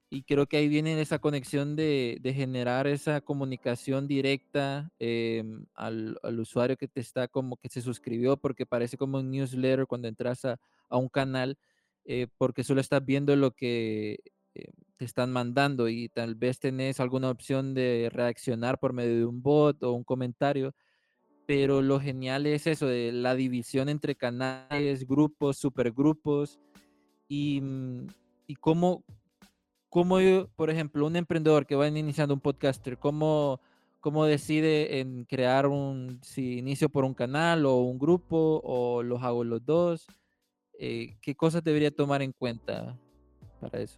y 0.10 0.24
creo 0.24 0.48
que 0.48 0.58
ahí 0.58 0.68
viene 0.68 1.00
esa 1.02 1.20
conexión 1.20 1.76
de, 1.76 2.20
generar 2.36 2.88
esa 2.88 3.22
comunicación 3.22 4.08
directa 4.08 4.92
em, 5.00 5.66
al, 5.74 6.20
usuario 6.40 6.78
que 6.78 6.88
te 6.88 7.02
está 7.02 7.28
como 7.28 7.58
que 7.58 7.70
se 7.70 7.82
suscribió, 7.82 8.38
porque 8.38 8.66
parece 8.66 8.98
como 8.98 9.18
un 9.20 9.32
newsletter 9.32 9.88
cuando 9.88 10.08
entras 10.08 10.46
a, 10.46 10.60
un 10.92 11.10
canal, 11.10 11.58
eh, 12.06 12.28
porque 12.38 12.64
solo 12.64 12.82
estás 12.82 13.04
viendo 13.04 13.36
lo 13.36 13.52
que 13.52 14.20
eh, 14.54 14.72
te 14.98 15.06
están 15.06 15.32
mandando 15.32 15.90
y 15.90 16.10
tal 16.10 16.36
vez 16.36 16.60
tenés 16.60 17.00
alguna 17.00 17.30
opción 17.30 17.74
de 17.74 18.10
reaccionar 18.12 18.80
por 18.80 18.94
medio 18.94 19.18
de 19.18 19.26
un 19.26 19.42
bot 19.42 19.82
o 19.84 19.92
un 19.94 20.04
comentario, 20.04 20.74
pero 21.48 21.82
lo 21.82 22.00
genial 22.00 22.46
es 22.46 22.68
eso, 22.68 22.88
de 22.88 23.12
la 23.12 23.36
división 23.36 23.90
entre 23.90 24.16
canales, 24.16 25.08
grupos, 25.08 25.58
supergrupos 25.58 26.60
y, 27.28 27.62
mm, 27.62 28.08
y 28.48 28.56
cómo, 28.56 29.04
¿cómo, 29.96 30.18
por 30.58 30.70
ejemplo, 30.70 31.08
un 31.08 31.16
emprendedor 31.16 31.66
que 31.66 31.78
va 31.78 31.88
iniciando 31.88 32.34
un 32.34 32.42
podcaster, 32.42 32.98
cómo, 32.98 33.62
cómo 34.02 34.26
decide 34.26 35.00
en 35.00 35.24
crear 35.24 35.68
un, 35.68 36.20
si 36.22 36.58
inicio 36.58 36.90
por 36.90 37.06
un 37.06 37.14
canal 37.14 37.66
o 37.66 37.78
un 37.78 37.98
grupo 37.98 38.60
o 38.66 39.04
los 39.04 39.24
hago 39.24 39.46
los 39.46 39.66
dos? 39.66 40.06
Eh, 40.78 41.16
¿Qué 41.22 41.34
cosas 41.34 41.64
debería 41.64 41.96
tomar 41.96 42.22
en 42.22 42.34
cuenta 42.34 42.98
para 43.62 43.80
eso? 43.80 43.98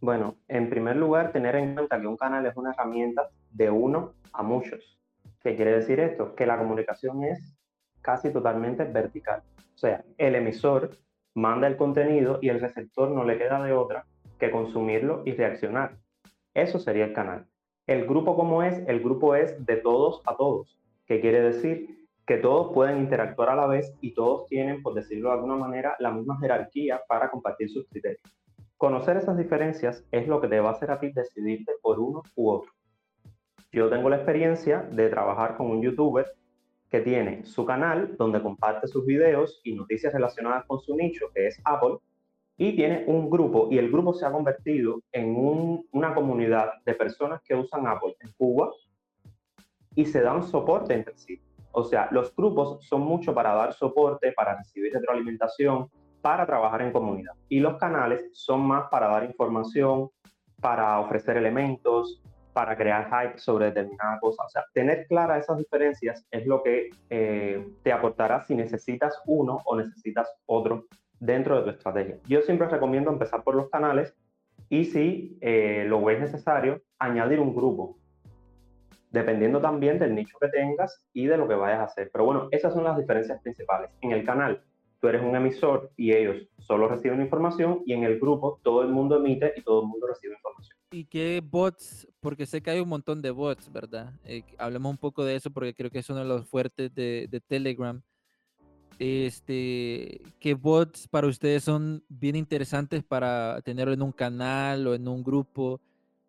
Bueno, 0.00 0.36
en 0.46 0.70
primer 0.70 0.94
lugar, 0.94 1.32
tener 1.32 1.56
en 1.56 1.74
cuenta 1.74 2.00
que 2.00 2.06
un 2.06 2.16
canal 2.16 2.46
es 2.46 2.56
una 2.56 2.70
herramienta 2.70 3.30
de 3.50 3.70
uno 3.70 4.14
a 4.32 4.44
muchos. 4.44 4.96
¿Qué 5.40 5.56
quiere 5.56 5.72
decir 5.72 5.98
esto? 5.98 6.36
Que 6.36 6.46
la 6.46 6.56
comunicación 6.56 7.24
es 7.24 7.52
casi 8.00 8.32
totalmente 8.32 8.84
vertical. 8.84 9.42
O 9.74 9.78
sea, 9.78 10.04
el 10.18 10.36
emisor 10.36 10.96
manda 11.34 11.66
el 11.66 11.76
contenido 11.76 12.38
y 12.40 12.48
el 12.48 12.60
receptor 12.60 13.10
no 13.10 13.24
le 13.24 13.38
queda 13.38 13.60
de 13.64 13.72
otra 13.72 14.06
que 14.38 14.50
consumirlo 14.50 15.22
y 15.24 15.32
reaccionar. 15.32 15.98
Eso 16.54 16.78
sería 16.78 17.04
el 17.04 17.12
canal. 17.12 17.46
El 17.86 18.06
grupo 18.06 18.36
como 18.36 18.62
es, 18.62 18.82
el 18.86 19.00
grupo 19.00 19.34
es 19.34 19.64
de 19.64 19.76
todos 19.76 20.22
a 20.26 20.36
todos, 20.36 20.78
que 21.06 21.20
quiere 21.20 21.40
decir 21.40 21.98
que 22.26 22.36
todos 22.36 22.74
pueden 22.74 22.98
interactuar 22.98 23.48
a 23.48 23.56
la 23.56 23.66
vez 23.66 23.94
y 24.02 24.12
todos 24.12 24.46
tienen, 24.48 24.82
por 24.82 24.92
decirlo 24.92 25.30
de 25.30 25.36
alguna 25.36 25.56
manera, 25.56 25.96
la 25.98 26.10
misma 26.10 26.38
jerarquía 26.38 27.00
para 27.08 27.30
compartir 27.30 27.70
sus 27.70 27.88
criterios. 27.88 28.22
Conocer 28.76 29.16
esas 29.16 29.38
diferencias 29.38 30.04
es 30.12 30.28
lo 30.28 30.40
que 30.40 30.48
te 30.48 30.60
va 30.60 30.68
a 30.68 30.72
hacer 30.72 30.90
a 30.90 31.00
ti 31.00 31.10
decidirte 31.10 31.72
por 31.80 31.98
uno 31.98 32.22
u 32.36 32.50
otro. 32.50 32.70
Yo 33.72 33.88
tengo 33.88 34.10
la 34.10 34.16
experiencia 34.16 34.82
de 34.82 35.08
trabajar 35.08 35.56
con 35.56 35.70
un 35.70 35.82
youtuber 35.82 36.26
que 36.90 37.00
tiene 37.00 37.44
su 37.44 37.64
canal 37.64 38.16
donde 38.16 38.42
comparte 38.42 38.86
sus 38.88 39.04
videos 39.04 39.60
y 39.64 39.74
noticias 39.74 40.12
relacionadas 40.12 40.64
con 40.66 40.80
su 40.80 40.96
nicho, 40.96 41.26
que 41.34 41.46
es 41.46 41.60
Apple, 41.64 41.96
y 42.60 42.74
tiene 42.74 43.04
un 43.06 43.30
grupo, 43.30 43.68
y 43.70 43.78
el 43.78 43.88
grupo 43.88 44.12
se 44.12 44.26
ha 44.26 44.32
convertido 44.32 45.00
en 45.12 45.34
una 45.92 46.12
comunidad 46.12 46.72
de 46.84 46.94
personas 46.94 47.40
que 47.42 47.54
usan 47.54 47.86
Apple 47.86 48.16
en 48.20 48.32
Cuba 48.32 48.72
y 49.94 50.04
se 50.04 50.20
dan 50.20 50.42
soporte 50.42 50.92
entre 50.92 51.16
sí. 51.16 51.40
O 51.70 51.84
sea, 51.84 52.08
los 52.10 52.34
grupos 52.34 52.84
son 52.84 53.02
mucho 53.02 53.32
para 53.32 53.54
dar 53.54 53.72
soporte, 53.74 54.32
para 54.32 54.56
recibir 54.56 54.92
retroalimentación, 54.92 55.88
para 56.20 56.44
trabajar 56.46 56.82
en 56.82 56.90
comunidad. 56.90 57.34
Y 57.48 57.60
los 57.60 57.76
canales 57.76 58.28
son 58.32 58.62
más 58.62 58.88
para 58.90 59.06
dar 59.06 59.22
información, 59.22 60.10
para 60.60 60.98
ofrecer 60.98 61.36
elementos, 61.36 62.20
para 62.52 62.76
crear 62.76 63.04
hype 63.04 63.38
sobre 63.38 63.66
determinada 63.66 64.18
cosa. 64.18 64.42
O 64.42 64.48
sea, 64.48 64.64
tener 64.74 65.06
claras 65.06 65.44
esas 65.44 65.58
diferencias 65.58 66.26
es 66.32 66.44
lo 66.44 66.60
que 66.64 66.90
eh, 67.08 67.64
te 67.84 67.92
aportará 67.92 68.44
si 68.44 68.56
necesitas 68.56 69.22
uno 69.26 69.60
o 69.64 69.76
necesitas 69.76 70.28
otro 70.46 70.86
dentro 71.20 71.56
de 71.56 71.62
tu 71.62 71.70
estrategia. 71.70 72.18
Yo 72.26 72.42
siempre 72.42 72.68
recomiendo 72.68 73.10
empezar 73.10 73.42
por 73.42 73.54
los 73.54 73.68
canales 73.70 74.14
y 74.68 74.84
si 74.84 75.38
eh, 75.40 75.84
lo 75.86 76.02
ves 76.04 76.20
necesario, 76.20 76.82
añadir 76.98 77.40
un 77.40 77.54
grupo, 77.54 77.98
dependiendo 79.10 79.60
también 79.60 79.98
del 79.98 80.14
nicho 80.14 80.36
que 80.40 80.48
tengas 80.48 81.02
y 81.12 81.26
de 81.26 81.36
lo 81.36 81.48
que 81.48 81.54
vayas 81.54 81.80
a 81.80 81.84
hacer. 81.84 82.10
Pero 82.12 82.24
bueno, 82.24 82.48
esas 82.50 82.74
son 82.74 82.84
las 82.84 82.96
diferencias 82.96 83.40
principales. 83.42 83.90
En 84.00 84.12
el 84.12 84.24
canal 84.24 84.62
tú 85.00 85.08
eres 85.08 85.22
un 85.22 85.34
emisor 85.34 85.90
y 85.96 86.12
ellos 86.12 86.48
solo 86.58 86.88
reciben 86.88 87.20
información 87.20 87.82
y 87.86 87.92
en 87.92 88.02
el 88.04 88.18
grupo 88.18 88.60
todo 88.62 88.82
el 88.82 88.88
mundo 88.88 89.16
emite 89.16 89.52
y 89.56 89.62
todo 89.62 89.82
el 89.82 89.88
mundo 89.88 90.06
recibe 90.06 90.34
información. 90.34 90.76
¿Y 90.90 91.04
qué 91.04 91.42
bots? 91.44 92.08
Porque 92.20 92.46
sé 92.46 92.60
que 92.60 92.70
hay 92.70 92.80
un 92.80 92.88
montón 92.88 93.22
de 93.22 93.30
bots, 93.30 93.70
¿verdad? 93.72 94.12
Eh, 94.24 94.42
hablemos 94.58 94.90
un 94.90 94.98
poco 94.98 95.24
de 95.24 95.36
eso 95.36 95.50
porque 95.50 95.74
creo 95.74 95.90
que 95.90 96.00
es 96.00 96.10
uno 96.10 96.20
de 96.20 96.26
los 96.26 96.48
fuertes 96.48 96.94
de, 96.94 97.26
de 97.30 97.40
Telegram. 97.40 98.02
Este, 98.98 100.22
¿qué 100.40 100.54
bots 100.54 101.08
para 101.08 101.28
ustedes 101.28 101.64
son 101.64 102.04
bien 102.08 102.36
interesantes 102.36 103.04
para 103.04 103.60
tenerlo 103.62 103.92
en 103.92 104.02
un 104.02 104.12
canal 104.12 104.86
o 104.86 104.94
en 104.94 105.06
un 105.08 105.22
grupo? 105.22 105.80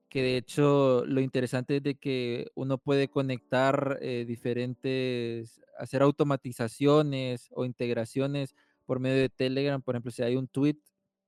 Que 0.10 0.22
de 0.22 0.38
hecho 0.38 1.04
lo 1.06 1.22
interesante 1.22 1.78
es 1.78 1.84
de 1.84 1.96
que 1.96 2.52
uno 2.56 2.78
puede 2.78 3.10
conectar 3.10 4.00
eh, 4.02 4.26
diferentes 4.28 5.62
hacer 5.80 6.02
automatizaciones 6.02 7.50
o 7.52 7.66
integraciones 7.66 8.54
por 8.86 9.00
medio 9.00 9.22
de 9.22 9.30
Telegram. 9.30 9.82
Por 9.82 9.96
ejemplo, 9.96 10.12
si 10.12 10.22
hay 10.22 10.36
un 10.36 10.48
tweet, 10.48 10.78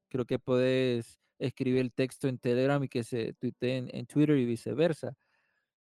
creo 0.10 0.25
que 0.25 0.39
puedes 0.39 1.19
escribir 1.39 1.80
el 1.80 1.91
texto 1.91 2.27
en 2.27 2.38
Telegram 2.38 2.84
y 2.84 2.89
que 2.89 3.04
se 3.04 3.34
tuitee 3.34 3.89
en, 3.91 4.06
Twitter 4.06 4.38
y 4.38 4.45
viceversa. 4.45 5.15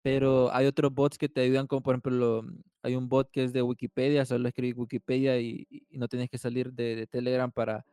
Pero 0.03 0.51
hay 0.53 0.65
otros 0.65 0.93
bots 0.93 1.17
que 1.17 1.29
te 1.29 1.41
ayudan, 1.41 1.67
como 1.67 1.81
por 1.83 1.93
ejemplo, 1.93 2.43
hay 2.81 2.95
un 2.95 3.07
bot 3.07 3.29
que 3.29 3.43
es 3.43 3.53
de 3.53 3.61
Wikipedia, 3.61 4.25
solo 4.25 4.47
escribir 4.47 4.77
Wikipedia 4.77 5.39
y, 5.39 5.67
no 5.91 6.07
tienes 6.07 6.29
que 6.29 6.37
salir 6.37 6.73
de, 6.73 7.07
Telegram 7.07 7.51
para 7.51 7.85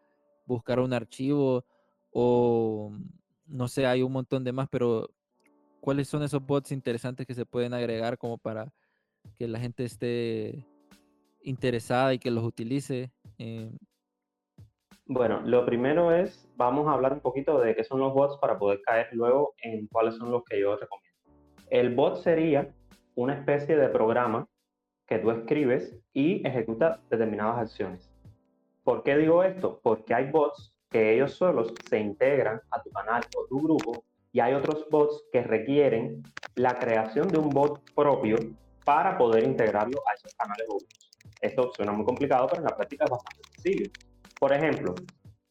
buscar 0.47 0.81
un 0.81 0.93
archivo 0.95 1.65
o 2.11 2.93
no 3.47 3.69
sé, 3.69 3.87
hay 3.87 4.03
un 4.03 4.13
montón 4.13 4.45
de 4.45 4.53
más, 4.53 4.69
pero 4.71 5.11
¿cuáles 5.81 6.09
son 6.09 6.23
esos 6.23 6.45
bots 6.45 6.73
interesantes 6.73 7.27
que 7.27 7.35
se 7.35 7.47
pueden 7.47 7.75
agregar 7.75 8.17
como 8.17 8.39
para 8.39 8.73
que 9.37 9.47
la 9.47 9.61
gente 9.61 9.85
esté 9.85 10.67
interesada 11.43 12.15
y 12.15 12.19
que 12.19 12.31
los 12.31 12.45
utilice? 12.45 13.11
Eh, 13.39 13.71
bueno, 15.11 15.41
lo 15.41 15.65
primero 15.65 16.13
es, 16.13 16.47
vamos 16.57 16.87
a 16.87 16.93
hablar 16.93 17.15
un 17.15 17.21
poquito 17.21 17.59
de 17.59 17.75
qué 17.75 17.83
son 17.83 18.01
los 18.01 18.13
bots 18.13 18.37
para 18.39 18.59
poder 18.59 18.83
caer 18.83 19.09
luego 19.13 19.55
en 19.63 19.87
cuáles 19.87 20.17
son 20.17 20.31
los 20.31 20.45
que 20.45 20.61
yo 20.61 20.77
recomiendo. 20.77 21.08
El 21.71 21.95
bot 21.95 22.17
sería 22.23 22.69
una 23.15 23.35
especie 23.35 23.77
de 23.77 23.89
programa 23.89 24.49
que 25.07 25.19
tú 25.19 25.31
escribes 25.31 25.97
y 26.13 26.47
ejecuta 26.47 27.01
determinadas 27.11 27.59
acciones. 27.59 28.11
¿Por 28.85 29.03
qué 29.03 29.17
digo 29.17 29.43
esto? 29.43 29.81
Porque 29.83 30.15
hay 30.15 30.31
bots 30.31 30.75
que 30.91 31.15
ellos 31.15 31.33
solos 31.33 31.75
se 31.89 31.99
integran 31.99 32.61
a 32.71 32.83
tu 32.83 32.91
canal 32.91 33.23
o 33.37 33.47
tu 33.47 33.61
grupo 33.61 34.05
y 34.33 34.41
hay 34.41 34.55
otros 34.55 34.87
bots 34.91 35.25
que 35.33 35.43
requieren 35.43 36.23
la 36.55 36.79
creación 36.79 37.29
de 37.29 37.39
un 37.39 37.51
bot 37.51 37.83
propio 37.95 38.37
para 38.85 39.19
poder 39.19 39.45
integrarlo 39.45 39.99
a 40.09 40.15
esos 40.15 40.35
canales 40.35 40.67
o 40.71 40.79
Esto 41.41 41.71
suena 41.75 41.93
muy 41.93 42.05
complicado, 42.05 42.47
pero 42.49 42.63
en 42.63 42.69
la 42.69 42.77
práctica 42.77 43.05
es 43.05 43.11
bastante 43.11 43.43
sencillo. 43.55 43.91
Por 44.39 44.53
ejemplo, 44.53 44.95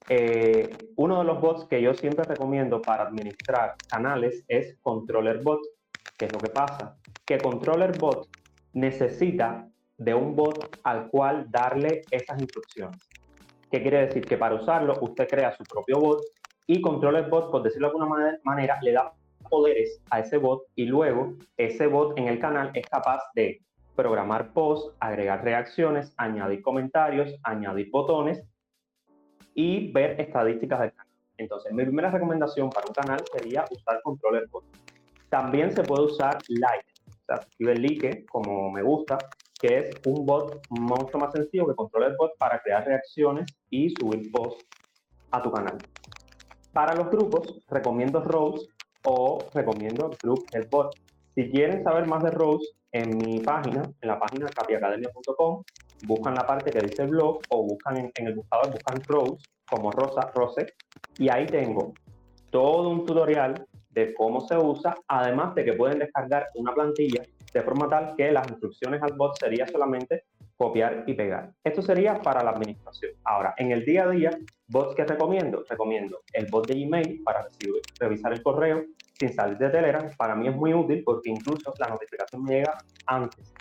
eh, 0.10 0.69
uno 0.95 1.19
de 1.19 1.25
los 1.25 1.41
bots 1.41 1.65
que 1.65 1.82
yo 1.82 1.93
siempre 1.93 2.23
recomiendo 2.23 2.82
para 2.82 3.03
administrar 3.03 3.75
canales 3.89 4.43
es 4.47 4.77
Controller 4.82 5.41
Bot. 5.43 5.60
¿Qué 6.17 6.26
es 6.26 6.34
lo 6.34 6.39
que 6.39 6.50
pasa? 6.50 6.98
Que 7.26 7.38
Controller 7.38 7.98
Bot 7.98 8.28
necesita 8.74 9.67
de 9.98 10.13
un 10.13 10.36
bot 10.36 10.80
al 10.84 11.10
cual 11.10 11.48
darle 11.50 12.04
esas 12.12 12.39
instrucciones. 12.39 13.00
¿Qué 13.72 13.82
quiere 13.82 14.06
decir? 14.06 14.26
Que 14.26 14.38
para 14.38 14.56
usarlo 14.56 14.98
usted 15.02 15.28
crea 15.28 15.56
su 15.56 15.63
propio 15.63 16.00
bot 16.00 16.24
y 16.67 16.82
Controller 16.82 17.30
Bot, 17.30 17.52
por 17.52 17.63
decirlo 17.63 17.88
de 17.88 17.98
alguna 17.98 18.38
manera, 18.43 18.80
le 18.82 18.91
da 18.91 19.13
poderes 19.50 20.02
a 20.10 20.20
ese 20.20 20.38
bot 20.38 20.63
y 20.76 20.86
luego 20.86 21.34
ese 21.56 21.88
bot 21.88 22.17
en 22.20 22.28
el 22.28 22.39
canal 22.39 22.72
es 22.74 22.86
capaz 22.88 23.22
de 23.34 23.62
programar 23.96 24.54
posts, 24.54 24.93
agregar 25.00 25.43
reacciones, 25.43 26.13
añadir 26.17 26.62
comentarios, 26.62 27.34
añadir 27.43 27.89
botones 27.89 28.43
y 29.54 29.91
ver 29.91 30.20
estadísticas 30.22 30.82
del 30.82 30.91
canal. 30.91 31.08
Entonces, 31.38 31.74
mi 31.74 31.84
primera 31.84 32.12
recomendación 32.12 32.70
para 32.70 32.88
un 32.88 32.93
canal 32.93 33.24
sería 33.32 33.65
usar 33.72 34.02
Controller 34.04 34.48
Bot. 34.50 34.65
También 35.30 35.72
se 35.72 35.84
puede 35.84 36.06
usar 36.06 36.40
Like, 36.48 36.88
o 37.06 37.26
sea, 37.26 38.26
como 38.30 38.72
me 38.72 38.82
gusta, 38.82 39.18
que 39.60 39.78
es 39.78 40.02
un 40.06 40.26
bot 40.26 40.62
mucho 40.70 41.18
más 41.18 41.34
sencillo 41.34 41.68
que 41.68 41.76
Controller 41.76 42.16
Bot 42.18 42.38
para 42.38 42.62
crear 42.62 42.86
reacciones 42.86 43.46
y 43.70 43.90
subir 43.90 44.32
posts 44.32 44.66
a 45.32 45.42
tu 45.42 45.52
canal. 45.52 45.78
Para 46.74 46.94
los 46.94 47.10
grupos, 47.10 47.60
recomiendo 47.68 48.22
Rose 48.22 48.68
o 49.04 49.40
recomiendo 49.54 50.12
Group 50.22 50.46
Bot. 50.70 50.96
Si 51.34 51.50
quieren 51.50 51.84
saber 51.84 52.08
más 52.08 52.24
de 52.24 52.32
Rose, 52.32 52.66
en 52.92 53.18
mi 53.18 53.40
página, 53.40 53.84
en 54.02 54.08
la 54.08 54.20
página 54.20 54.48
capiacademia.com, 54.48 55.63
buscan 56.06 56.36
la 56.36 56.46
parte 56.46 56.72
que 56.72 56.82
dice 56.82 57.06
blog 57.06 57.40
o 57.50 57.63
buscan 57.63 57.98
en, 57.98 58.12
el 58.16 58.36
buscador, 58.36 58.72
buscan 58.72 59.02
Rose 59.08 59.46
como 59.70 59.92
Rosa, 59.92 60.32
Rose, 60.34 60.68
y 61.18 61.30
ahí 61.30 61.46
tengo 61.46 61.94
todo 62.50 62.90
un 62.90 63.06
tutorial 63.06 63.66
de 63.98 64.14
cómo 64.14 64.42
se 64.42 64.56
usa, 64.56 64.96
además 65.08 65.56
de 65.56 65.66
que 65.66 65.74
pueden 65.74 65.98
descargar 65.98 66.50
una 66.54 66.72
plantilla 66.72 67.24
de 67.52 67.62
forma 67.64 67.90
tal 67.90 68.14
que 68.16 68.32
las 68.32 68.48
instrucciones 68.48 69.02
al 69.02 69.14
bot 69.14 69.40
sería 69.40 69.66
solamente 69.66 70.26
copiar 70.56 71.04
y 71.08 71.16
pegar. 71.16 71.52
Esto 71.64 71.82
sería 71.82 72.22
para 72.22 72.44
la 72.44 72.52
administración. 72.52 73.14
Ahora, 73.24 73.56
en 73.58 73.72
el 73.72 73.84
día 73.84 74.04
a 74.04 74.10
día, 74.10 74.30
bots 74.68 74.93
que 74.93 75.04
recomiendo, 75.04 75.64
recomiendo 75.68 76.20
el 76.32 76.45
bot 76.52 76.68
de 76.68 76.80
email 76.80 77.24
para 77.24 77.48
revisar 78.00 78.34
el 78.34 78.43
correo 78.43 78.84
sin 79.20 79.34
salir 79.34 79.58
de 79.58 79.70
Telegram. 79.70 80.08
Para 80.16 80.36
mí 80.36 80.48
es 80.48 80.56
muy 80.56 80.76
útil 80.76 81.02
porque 81.04 81.32
incluso 81.32 81.74
la 81.80 81.88
notificación 81.88 82.43
me 82.43 82.58
llega 82.58 82.78
antes 83.08 83.52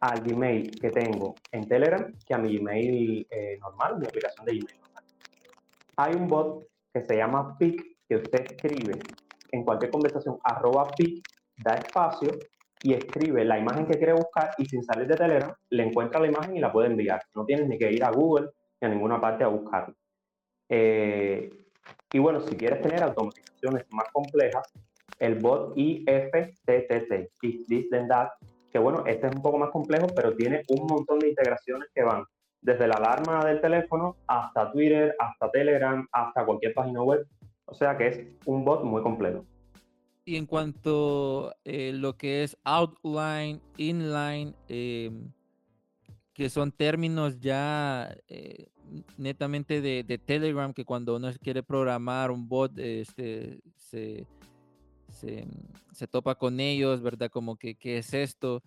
al 0.00 0.20
Gmail 0.20 0.80
que 0.80 0.90
tengo 0.90 1.36
en 1.52 1.68
Telegram 1.68 2.12
que 2.26 2.34
a 2.34 2.38
mi 2.38 2.58
Gmail 2.58 3.26
eh, 3.30 3.56
normal, 3.60 3.98
mi 4.00 4.06
aplicación 4.06 4.46
de 4.46 4.52
Gmail 4.52 4.80
Hay 5.96 6.14
un 6.14 6.26
bot 6.26 6.66
que 6.92 7.02
se 7.02 7.16
llama 7.16 7.56
PIC 7.56 7.98
que 8.08 8.16
usted 8.16 8.40
escribe 8.50 8.98
en 9.52 9.64
cualquier 9.64 9.90
conversación, 9.90 10.38
arroba 10.42 10.88
PIC, 10.96 11.24
da 11.56 11.74
espacio 11.74 12.30
y 12.82 12.94
escribe 12.94 13.44
la 13.44 13.58
imagen 13.58 13.86
que 13.86 13.98
quiere 13.98 14.14
buscar 14.14 14.50
y 14.58 14.64
sin 14.64 14.82
salir 14.82 15.06
de 15.06 15.16
Telegram 15.16 15.54
le 15.68 15.84
encuentra 15.84 16.20
la 16.20 16.28
imagen 16.28 16.56
y 16.56 16.60
la 16.60 16.72
puede 16.72 16.88
enviar. 16.88 17.22
No 17.34 17.44
tienes 17.44 17.68
ni 17.68 17.78
que 17.78 17.92
ir 17.92 18.02
a 18.04 18.10
Google 18.10 18.50
ni 18.80 18.86
a 18.86 18.90
ninguna 18.90 19.20
parte 19.20 19.44
a 19.44 19.48
buscarla. 19.48 19.94
Eh, 20.68 21.50
Y 22.12 22.18
bueno, 22.18 22.40
si 22.40 22.56
quieres 22.56 22.80
tener 22.82 23.02
automatizaciones 23.02 23.84
más 23.90 24.06
complejas, 24.12 24.66
el 25.18 25.36
bot 25.36 25.72
IFTTT, 25.76 27.30
If 27.42 27.66
This 27.66 27.90
Then 27.90 28.08
That, 28.08 28.30
que 28.72 28.78
bueno, 28.78 29.04
este 29.06 29.26
es 29.28 29.34
un 29.34 29.42
poco 29.42 29.58
más 29.58 29.70
complejo, 29.70 30.06
pero 30.14 30.34
tiene 30.34 30.62
un 30.68 30.86
montón 30.86 31.18
de 31.18 31.28
integraciones 31.28 31.88
que 31.94 32.02
van 32.02 32.24
desde 32.62 32.86
la 32.86 32.96
alarma 32.96 33.44
del 33.44 33.60
teléfono 33.60 34.16
hasta 34.26 34.70
Twitter, 34.72 35.14
hasta 35.18 35.50
Telegram, 35.50 36.06
hasta 36.12 36.44
cualquier 36.44 36.74
página 36.74 37.02
web. 37.02 37.26
O 37.70 37.74
sea 37.74 37.96
que 37.96 38.08
es 38.08 38.20
un 38.46 38.64
bot 38.64 38.82
muy 38.82 39.02
completo. 39.02 39.44
Y 40.24 40.36
en 40.36 40.46
cuanto 40.46 41.50
a 41.50 41.56
eh, 41.64 41.92
lo 41.94 42.16
que 42.16 42.42
es 42.42 42.56
outline, 42.64 43.60
inline, 43.78 44.54
em, 44.68 45.32
que 46.34 46.50
son 46.50 46.72
términos 46.72 47.38
ya 47.40 48.14
eh, 48.28 48.68
netamente 49.16 49.80
de, 49.80 50.18
Telegram, 50.18 50.72
que 50.72 50.84
cuando 50.84 51.16
uno 51.16 51.30
quiere 51.40 51.62
programar 51.62 52.30
un 52.30 52.48
bot, 52.48 52.76
este, 52.78 53.60
se, 53.76 54.26
se, 55.10 56.06
topa 56.08 56.34
con 56.34 56.60
ellos, 56.60 57.02
¿verdad? 57.02 57.30
Como 57.30 57.56
que, 57.56 57.76
¿qué 57.76 57.98
es 57.98 58.12
esto? 58.14 58.62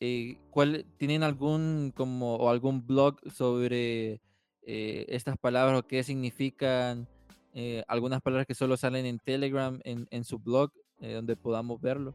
Eh, 0.00 0.36
¿cuál, 0.50 0.84
¿Tienen 0.96 1.22
algún, 1.22 1.92
como, 1.96 2.36
o 2.36 2.50
algún 2.50 2.86
blog 2.86 3.16
sobre 3.30 4.20
estas 4.62 5.38
palabras 5.38 5.80
o 5.80 5.86
qué 5.86 6.02
significan? 6.02 7.08
Eh, 7.60 7.82
algunas 7.88 8.22
palabras 8.22 8.46
que 8.46 8.54
solo 8.54 8.76
salen 8.76 9.04
en 9.04 9.18
Telegram, 9.18 9.80
en, 9.82 10.06
en 10.12 10.22
su 10.22 10.38
blog, 10.38 10.70
donde 11.00 11.36
podamos 11.36 11.80
verlo. 11.80 12.14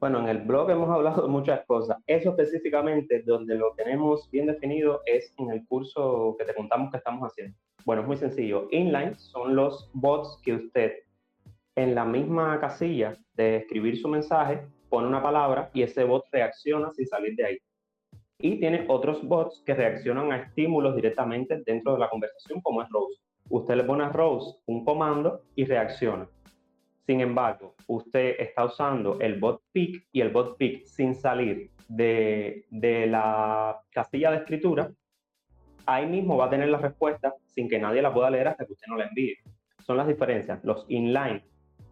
Bueno, 0.00 0.18
en 0.18 0.28
el 0.28 0.38
blog 0.38 0.68
hemos 0.70 0.90
hablado 0.90 1.22
de 1.22 1.28
muchas 1.28 1.64
cosas. 1.64 1.96
Eso 2.08 2.30
específicamente, 2.30 3.22
donde 3.22 3.54
lo 3.54 3.72
tenemos 3.76 4.28
bien 4.30 4.46
definido, 4.46 5.00
es 5.06 5.32
en 5.38 5.50
el 5.50 5.64
curso 5.66 6.34
que 6.36 6.44
te 6.44 6.54
contamos 6.54 6.90
que 6.90 6.96
estamos 6.96 7.22
haciendo. 7.22 7.56
Bueno, 7.84 8.02
es 8.02 8.08
muy 8.08 8.16
sencillo. 8.16 8.66
Inline 8.72 9.14
son 9.14 9.54
los 9.54 9.90
bots 9.94 10.40
que 10.44 10.54
usted 10.54 10.92
en 11.76 11.94
la 11.94 12.04
misma 12.04 12.58
casilla 12.60 13.16
de 13.34 13.56
escribir 13.56 13.96
su 13.96 14.08
mensaje, 14.08 14.66
pone 14.88 15.06
una 15.06 15.22
palabra 15.22 15.70
y 15.72 15.82
ese 15.82 16.04
bot 16.04 16.24
reacciona 16.32 16.92
sin 16.92 17.06
salir 17.06 17.36
de 17.36 17.46
ahí. 17.46 17.58
Y 18.38 18.58
tiene 18.58 18.86
otros 18.88 19.22
bots 19.22 19.62
que 19.64 19.74
reaccionan 19.74 20.32
a 20.32 20.38
estímulos 20.38 20.96
directamente 20.96 21.62
dentro 21.64 21.94
de 21.94 22.00
la 22.00 22.10
conversación, 22.10 22.60
como 22.60 22.82
es 22.82 22.88
Rose. 22.90 23.23
Usted 23.48 23.76
le 23.76 23.84
pone 23.84 24.04
a 24.04 24.08
Rose 24.08 24.56
un 24.66 24.84
comando 24.84 25.42
y 25.54 25.64
reacciona. 25.64 26.28
Sin 27.06 27.20
embargo, 27.20 27.74
usted 27.86 28.36
está 28.38 28.64
usando 28.64 29.20
el 29.20 29.38
bot 29.38 29.62
pick 29.72 30.06
y 30.12 30.20
el 30.20 30.30
bot 30.30 30.56
pick 30.56 30.84
sin 30.86 31.14
salir 31.14 31.70
de, 31.88 32.64
de 32.70 33.06
la 33.06 33.78
casilla 33.90 34.30
de 34.30 34.38
escritura, 34.38 34.90
ahí 35.86 36.06
mismo 36.06 36.36
va 36.36 36.46
a 36.46 36.50
tener 36.50 36.68
la 36.68 36.78
respuesta 36.78 37.34
sin 37.46 37.68
que 37.68 37.78
nadie 37.78 38.02
la 38.02 38.12
pueda 38.12 38.30
leer 38.30 38.48
hasta 38.48 38.64
que 38.64 38.72
usted 38.72 38.86
no 38.88 38.96
la 38.96 39.06
envíe. 39.06 39.36
Son 39.84 39.96
las 39.96 40.08
diferencias. 40.08 40.64
Los 40.64 40.86
inline 40.88 41.44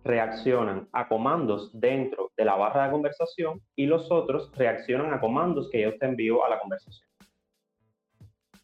reaccionan 0.04 0.88
a 0.92 1.08
comandos 1.08 1.70
dentro 1.72 2.32
de 2.36 2.44
la 2.44 2.56
barra 2.56 2.86
de 2.86 2.92
conversación 2.92 3.60
y 3.76 3.86
los 3.86 4.10
otros 4.10 4.50
reaccionan 4.56 5.12
a 5.12 5.20
comandos 5.20 5.70
que 5.70 5.82
yo 5.82 5.96
te 5.98 6.06
envío 6.06 6.44
a 6.44 6.48
la 6.48 6.58
conversación. 6.58 7.06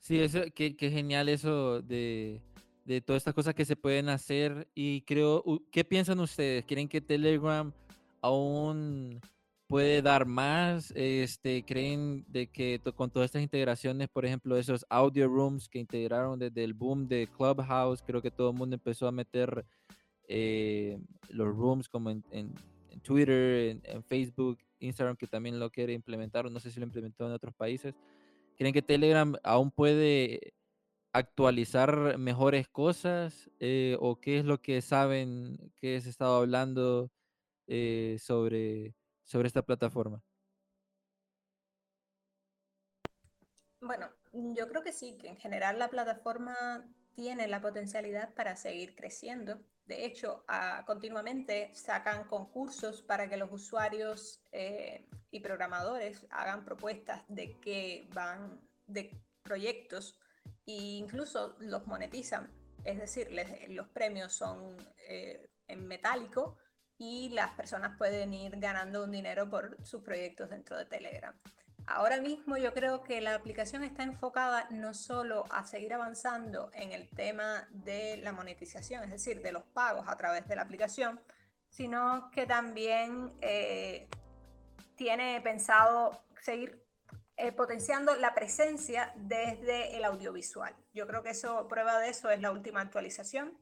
Sí, 0.01 0.21
eso, 0.21 0.41
qué, 0.55 0.75
genial 0.79 1.29
eso 1.29 1.83
de, 1.83 2.41
de, 2.89 3.01
todas 3.03 3.21
estas 3.21 3.35
cosas 3.35 3.55
que 3.55 3.67
se 3.67 3.77
pueden 3.77 4.09
hacer 4.09 4.67
y 4.75 5.03
creo, 5.03 5.45
¿qué 5.71 5.85
piensan 5.85 6.21
ustedes? 6.21 6.65
¿Quieren 6.65 6.89
que 6.89 7.03
Telegram 7.03 7.73
aún 8.23 9.21
puede 9.67 10.01
dar 10.01 10.25
más? 10.25 10.91
Este, 10.97 11.65
¿Creen 11.65 12.25
de 12.29 12.47
que 12.47 12.81
con 12.97 13.11
todas 13.11 13.27
estas 13.27 13.43
integraciones, 13.43 14.09
por 14.09 14.25
ejemplo, 14.25 14.57
esos 14.57 14.87
audio 14.89 15.29
rooms 15.29 15.69
que 15.69 15.79
integraron 15.79 16.39
desde 16.39 16.65
el 16.65 16.73
boom 16.73 17.07
de 17.07 17.29
Clubhouse, 17.37 18.03
creo 18.03 18.23
que 18.23 18.31
todo 18.31 18.51
el 18.51 18.57
mundo 18.57 18.75
empezó 18.75 19.07
a 19.07 19.13
meter 19.13 19.67
eh, 20.27 20.99
los 21.29 21.49
rooms 21.49 21.89
como 21.89 22.09
en, 22.11 22.55
Twitter, 23.03 23.79
en, 23.85 24.03
Facebook, 24.03 24.59
Instagram, 24.81 25.17
que 25.17 25.27
también 25.27 25.61
lo 25.61 25.71
quiere 25.71 25.93
implementar, 25.93 26.51
no 26.51 26.59
sé 26.59 26.71
si 26.71 26.81
lo 26.81 26.87
implementó 26.87 27.27
en 27.27 27.33
otros 27.33 27.55
países. 27.55 27.95
¿Creen 28.57 28.73
que 28.73 28.83
Telegram 28.83 29.37
aún 29.45 29.71
puede 29.71 30.55
actualizar 31.13 32.19
mejores 32.19 32.69
cosas? 32.69 33.51
Eh, 33.61 33.97
¿O 34.01 34.21
qué 34.21 34.39
es 34.39 34.45
lo 34.45 34.61
que 34.61 34.83
saben 34.83 35.73
que 35.77 36.01
se 36.01 36.11
estado 36.11 36.37
hablando 36.37 37.11
eh, 37.67 38.19
sobre, 38.21 38.95
sobre 39.25 39.49
esta 39.49 39.63
plataforma? 39.63 40.23
Bueno, 43.81 44.09
yo 44.33 44.69
creo 44.69 44.83
que 44.83 44.93
sí, 44.93 45.17
que 45.17 45.29
en 45.29 45.37
general 45.37 45.79
la 45.79 45.89
plataforma 45.89 46.85
tiene 47.15 47.49
la 47.49 47.61
potencialidad 47.61 48.35
para 48.35 48.57
seguir 48.57 48.95
creciendo 48.95 49.61
de 49.89 50.05
hecho, 50.05 50.45
continuamente 50.85 51.75
sacan 51.75 52.25
concursos 52.25 53.01
para 53.01 53.27
que 53.27 53.39
los 53.39 53.51
usuarios 53.51 54.43
eh, 54.53 55.07
y 55.31 55.41
programadores 55.41 56.27
hagan 56.29 56.67
propuestas 56.67 57.23
de 57.27 57.59
que 57.59 58.07
van 58.13 58.61
de 58.87 59.19
proyectos 59.43 60.19
e 60.69 60.99
incluso 60.99 61.57
los 61.61 61.87
monetizan. 61.87 62.51
Es 62.85 62.99
decir, 62.99 63.29
los 63.69 63.89
premios 63.89 64.35
son 64.35 64.77
eh, 65.09 65.51
en 65.67 65.87
metálico 65.87 66.59
y 66.99 67.31
las 67.31 67.55
personas 67.55 67.97
pueden 67.97 68.35
ir 68.35 68.59
ganando 68.59 69.05
un 69.05 69.11
dinero 69.11 69.49
por 69.49 69.83
sus 69.85 70.03
proyectos 70.03 70.51
dentro 70.51 70.77
de 70.77 70.85
Telegram. 70.85 71.35
Ahora 71.87 72.21
mismo 72.21 72.59
yo 72.59 72.75
creo 72.75 73.03
que 73.03 73.23
la 73.23 73.35
aplicación 73.35 73.83
está 73.83 74.03
enfocada 74.03 74.69
no 74.71 74.93
solo 74.93 75.45
a 75.51 75.65
seguir 75.65 75.95
avanzando 75.95 76.71
en 76.75 76.93
el 76.93 77.09
tema 77.09 77.67
de 77.71 78.19
la 78.19 78.33
monetización, 78.33 79.05
es 79.05 79.11
decir, 79.11 79.41
de 79.41 79.53
los 79.53 79.65
pagos 79.65 80.05
a 80.07 80.17
través 80.17 80.47
de 80.47 80.57
la 80.57 80.63
aplicación, 80.63 81.19
sino 81.71 82.31
que 82.31 82.45
también 82.45 83.33
eh, 83.41 84.07
tiene 84.97 85.41
pensado 85.41 86.23
seguir 86.43 86.88
eh, 87.41 87.53
potenciando 87.53 88.17
la 88.17 88.35
presencia 88.35 89.13
desde 89.15 89.97
el 89.97 90.05
audiovisual. 90.05 90.75
Yo 90.93 91.07
creo 91.07 91.23
que 91.23 91.31
eso, 91.31 91.69
prueba 91.69 92.01
de 92.01 92.09
eso 92.09 92.31
es 92.31 92.41
la 92.41 92.51
última 92.51 92.81
actualización. 92.81 93.57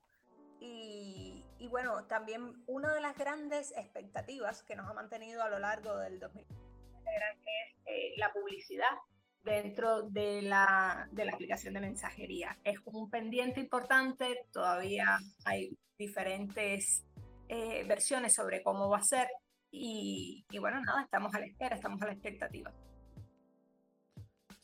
Y, 0.61 1.45
y 1.59 1.69
bueno, 1.69 2.05
también 2.07 2.65
una 2.67 2.95
de 2.95 3.03
las 3.03 3.19
grandes 3.19 3.73
expectativas 3.77 4.63
que 4.63 4.77
nos 4.77 4.89
ha 4.89 4.95
mantenido 4.95 5.43
a 5.43 5.51
lo 5.51 5.59
largo 5.59 5.95
del 5.99 6.19
2020 6.19 6.67
es 7.07 7.77
eh, 7.85 8.15
la 8.17 8.33
publicidad 8.33 8.97
dentro 9.45 10.05
de 10.05 10.41
la, 10.41 11.07
de 11.13 11.27
la 11.27 11.33
aplicación 11.33 11.75
de 11.75 11.81
mensajería. 11.81 12.59
Es 12.65 12.79
un 12.87 13.11
pendiente 13.11 13.61
importante, 13.61 14.47
todavía 14.53 15.19
hay 15.45 15.77
diferentes 15.99 17.05
eh, 17.49 17.85
versiones 17.87 18.33
sobre 18.33 18.63
cómo 18.63 18.89
va 18.89 18.99
a 18.99 19.03
ser 19.03 19.29
y, 19.71 20.47
y, 20.51 20.59
bueno, 20.59 20.81
nada, 20.81 21.03
estamos 21.03 21.35
a 21.35 21.41
la 21.41 21.45
espera, 21.45 21.77
estamos 21.77 22.01
a 22.01 22.07
la 22.07 22.13
expectativa. 22.13 22.73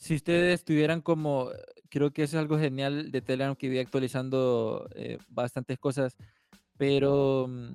Si 0.02 0.16
ustedes 0.16 0.64
tuvieran 0.64 1.00
como, 1.00 1.50
creo 1.88 2.12
que 2.12 2.24
eso 2.24 2.36
es 2.36 2.40
algo 2.40 2.58
genial 2.58 3.12
de 3.12 3.20
Telegram 3.20 3.54
que 3.54 3.68
iba 3.68 3.80
actualizando 3.80 4.88
eh, 4.96 5.18
bastantes 5.28 5.78
cosas, 5.78 6.16
pero 6.76 7.46
mm, 7.48 7.68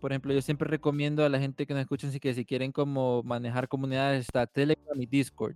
por 0.00 0.10
ejemplo, 0.10 0.32
yo 0.32 0.40
siempre 0.40 0.66
recomiendo 0.70 1.22
a 1.22 1.28
la 1.28 1.38
gente 1.38 1.66
que 1.66 1.74
nos 1.74 1.82
escuchen 1.82 2.12
si 2.12 2.18
que 2.18 2.32
si 2.32 2.46
quieren 2.46 2.72
como 2.72 3.22
manejar 3.24 3.68
comunidades 3.68 4.24
está 4.24 4.46
Telegram 4.46 4.98
y 4.98 5.04
Discord, 5.04 5.54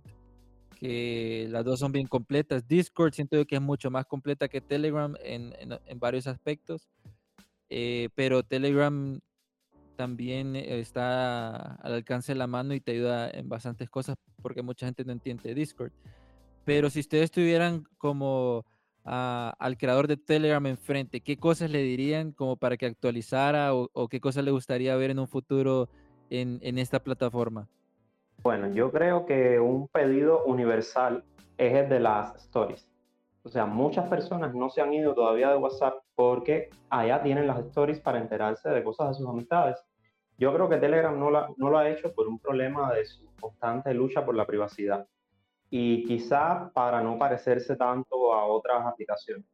que 0.79 1.47
las 1.49 1.65
dos 1.65 1.79
son 1.79 1.91
bien 1.91 2.05
completas. 2.05 2.67
Discord 2.67 3.13
siento 3.13 3.43
que 3.47 3.55
es 3.55 3.61
mucho 3.61 3.89
más 3.89 4.05
completa 4.05 4.47
que 4.47 4.61
Telegram 4.61 5.15
en, 5.23 5.55
en, 5.59 5.99
varios 5.99 6.27
aspectos, 6.27 6.87
eh, 7.67 8.09
pero 8.13 8.43
Telegram 8.43 9.19
también 9.95 10.55
está 10.55 11.77
al 11.77 11.93
alcance 11.93 12.33
de 12.33 12.37
la 12.37 12.45
mano 12.45 12.75
y 12.75 12.79
te 12.79 12.91
ayuda 12.91 13.31
en 13.31 13.49
bastantes 13.49 13.89
cosas 13.89 14.17
porque 14.41 14.61
mucha 14.61 14.85
gente 14.85 15.05
no 15.05 15.11
entiende 15.11 15.53
Discord. 15.53 15.91
Pero 16.65 16.89
si 16.89 16.99
ustedes 16.99 17.31
tuvieran 17.31 17.83
como 17.97 18.65
al 19.03 19.77
creador 19.77 20.07
de 20.07 20.17
Telegram 20.17 20.63
enfrente, 20.67 21.21
¿qué 21.21 21.37
cosas 21.37 21.71
le 21.71 21.79
dirían 21.79 22.31
como 22.33 22.55
para 22.55 22.77
que 22.77 22.85
actualizara 22.85 23.73
o, 23.73 24.07
qué 24.09 24.19
cosas 24.19 24.43
le 24.43 24.51
gustaría 24.51 24.95
ver 24.95 25.09
en 25.09 25.19
un 25.19 25.27
futuro 25.27 25.89
en, 26.29 26.59
en, 26.61 26.77
esta 26.77 26.99
plataforma? 26.99 27.67
Bueno, 28.43 28.71
yo 28.73 28.91
creo 28.91 29.25
que 29.25 29.59
un 29.59 29.87
pedido 29.87 30.43
universal 30.45 31.23
es 31.57 31.73
el 31.73 31.89
de 31.89 31.99
las 31.99 32.35
stories. 32.35 32.87
O 33.43 33.49
sea, 33.49 33.65
muchas 33.65 34.07
personas 34.07 34.53
no 34.53 34.69
se 34.69 34.81
han 34.81 34.93
ido 34.93 35.15
todavía 35.15 35.49
de 35.49 35.57
WhatsApp 35.57 35.95
porque 36.15 36.69
allá 36.89 37.23
tienen 37.23 37.47
las 37.47 37.59
stories 37.59 37.99
para 37.99 38.19
enterarse 38.19 38.69
de 38.69 38.83
cosas 38.83 39.09
de 39.09 39.13
sus 39.15 39.27
amistades. 39.27 39.77
Yo 40.41 40.51
creo 40.51 40.67
que 40.67 40.77
Telegram 40.77 41.19
no, 41.19 41.29
no 41.29 41.69
lo 41.69 41.77
ha 41.77 41.87
hecho 41.87 42.11
por 42.15 42.27
un 42.27 42.39
problema 42.39 42.91
de 42.95 43.05
su 43.05 43.29
constante 43.39 43.93
lucha 43.93 44.25
por 44.25 44.33
la 44.33 44.47
privacidad 44.47 45.07
y 45.69 46.03
quizá 46.05 46.71
para 46.73 47.03
no 47.03 47.19
parecerse 47.19 47.75
tanto 47.75 48.33
a 48.33 48.45
otras 48.45 48.83
aplicaciones. 48.87 49.45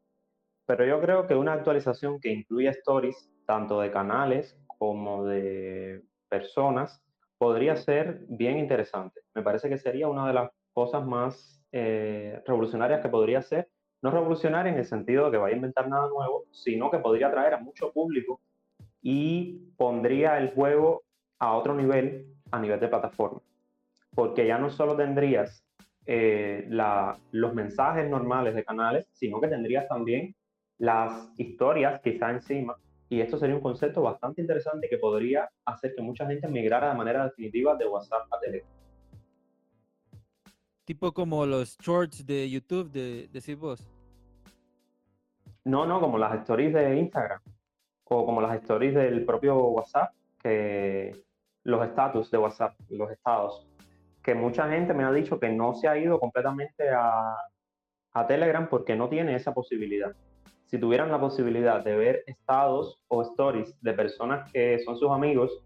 Pero 0.65 0.85
yo 0.85 1.01
creo 1.01 1.27
que 1.27 1.35
una 1.35 1.51
actualización 1.51 2.21
que 2.21 2.31
incluya 2.31 2.71
stories, 2.71 3.29
tanto 3.45 3.81
de 3.81 3.91
canales 3.91 4.57
como 4.79 5.25
de 5.25 6.05
personas, 6.29 7.03
podría 7.38 7.75
ser 7.75 8.21
bien 8.29 8.57
interesante. 8.57 9.19
Me 9.35 9.41
parece 9.41 9.67
que 9.67 9.77
sería 9.77 10.07
una 10.07 10.25
de 10.25 10.35
las 10.35 10.51
cosas 10.71 11.05
más 11.05 11.61
eh, 11.73 12.41
revolucionarias 12.45 13.01
que 13.01 13.09
podría 13.09 13.41
ser 13.41 13.67
no 14.01 14.09
revolucionaria 14.09 14.71
en 14.71 14.77
el 14.77 14.85
sentido 14.85 15.25
de 15.25 15.31
que 15.31 15.38
vaya 15.38 15.53
a 15.53 15.57
inventar 15.57 15.89
nada 15.89 16.07
nuevo, 16.07 16.45
sino 16.51 16.89
que 16.89 16.99
podría 16.99 17.27
atraer 17.27 17.55
a 17.55 17.59
mucho 17.59 17.91
público 17.91 18.39
y 19.02 19.72
pondría 19.78 20.38
el 20.38 20.54
juego 20.54 21.04
a 21.39 21.54
otro 21.54 21.76
nivel, 21.76 22.28
a 22.52 22.60
nivel 22.60 22.80
de 22.80 22.88
plataforma. 22.88 23.41
Porque 24.16 24.48
ya 24.48 24.58
no 24.58 24.70
solo 24.70 24.95
tendrías 24.95 25.64
eh, 26.06 26.68
los 27.32 27.54
mensajes 27.54 28.10
normales 28.10 28.56
de 28.56 28.64
canales, 28.64 29.08
sino 29.14 29.39
que 29.39 29.48
tendrías 29.48 29.88
también 29.88 30.36
las 30.78 31.32
historias 31.38 32.02
quizá 32.02 32.32
encima. 32.32 32.76
Y 33.10 33.22
esto 33.22 33.38
sería 33.38 33.56
un 33.56 33.62
concepto 33.62 34.02
bastante 34.02 34.41
interesante 34.41 34.89
que 34.89 34.98
podría 34.98 35.50
hacer 35.66 35.93
que 35.95 36.02
mucha 36.02 36.26
gente 36.26 36.48
migrara 36.48 36.89
de 36.89 36.98
manera 36.98 37.26
definitiva 37.26 37.76
de 37.76 37.88
WhatsApp 37.88 38.28
a 38.32 38.39
Telegram. 38.39 38.70
Tipo 40.84 41.12
como 41.14 41.45
los 41.45 41.78
shorts 41.78 42.26
de 42.26 42.50
YouTube, 42.50 42.89
de, 42.91 43.28
de 43.28 43.56
vos. 43.56 43.88
No, 45.66 45.86
no, 45.86 46.00
como 46.00 46.18
las 46.18 46.39
stories 46.39 46.74
de 46.74 46.98
Instagram 46.98 47.41
o 48.10 48.26
como 48.26 48.41
las 48.41 48.55
stories 48.62 48.95
del 48.95 49.26
propio 49.26 49.58
WhatsApp, 49.58 50.14
que 50.41 51.24
los 51.64 51.86
estatus 51.86 52.32
de 52.32 52.38
WhatsApp, 52.38 52.74
los 52.89 53.12
estados, 53.12 53.68
que 54.24 54.36
mucha 54.36 54.70
gente 54.70 54.93
me 54.93 55.03
ha 55.03 55.12
dicho 55.12 55.39
que 55.39 55.49
no 55.49 55.74
se 55.74 55.88
ha 55.88 55.97
ido 55.97 56.20
completamente 56.20 56.89
a, 56.89 57.36
a 58.14 58.28
Telegram 58.28 58.68
porque 58.70 58.95
no 58.95 59.10
tiene 59.10 59.36
esa 59.36 59.53
posibilidad. 59.53 60.16
Si 60.66 60.78
tuvieran 60.78 61.12
la 61.12 61.20
posibilidad 61.20 61.84
de 61.84 61.95
ver 61.95 62.24
estados 62.28 63.01
o 63.08 63.22
stories 63.22 63.74
de 63.82 63.93
personas 63.93 64.51
que 64.51 64.80
son 64.80 64.97
sus 64.97 65.12
amigos, 65.12 65.64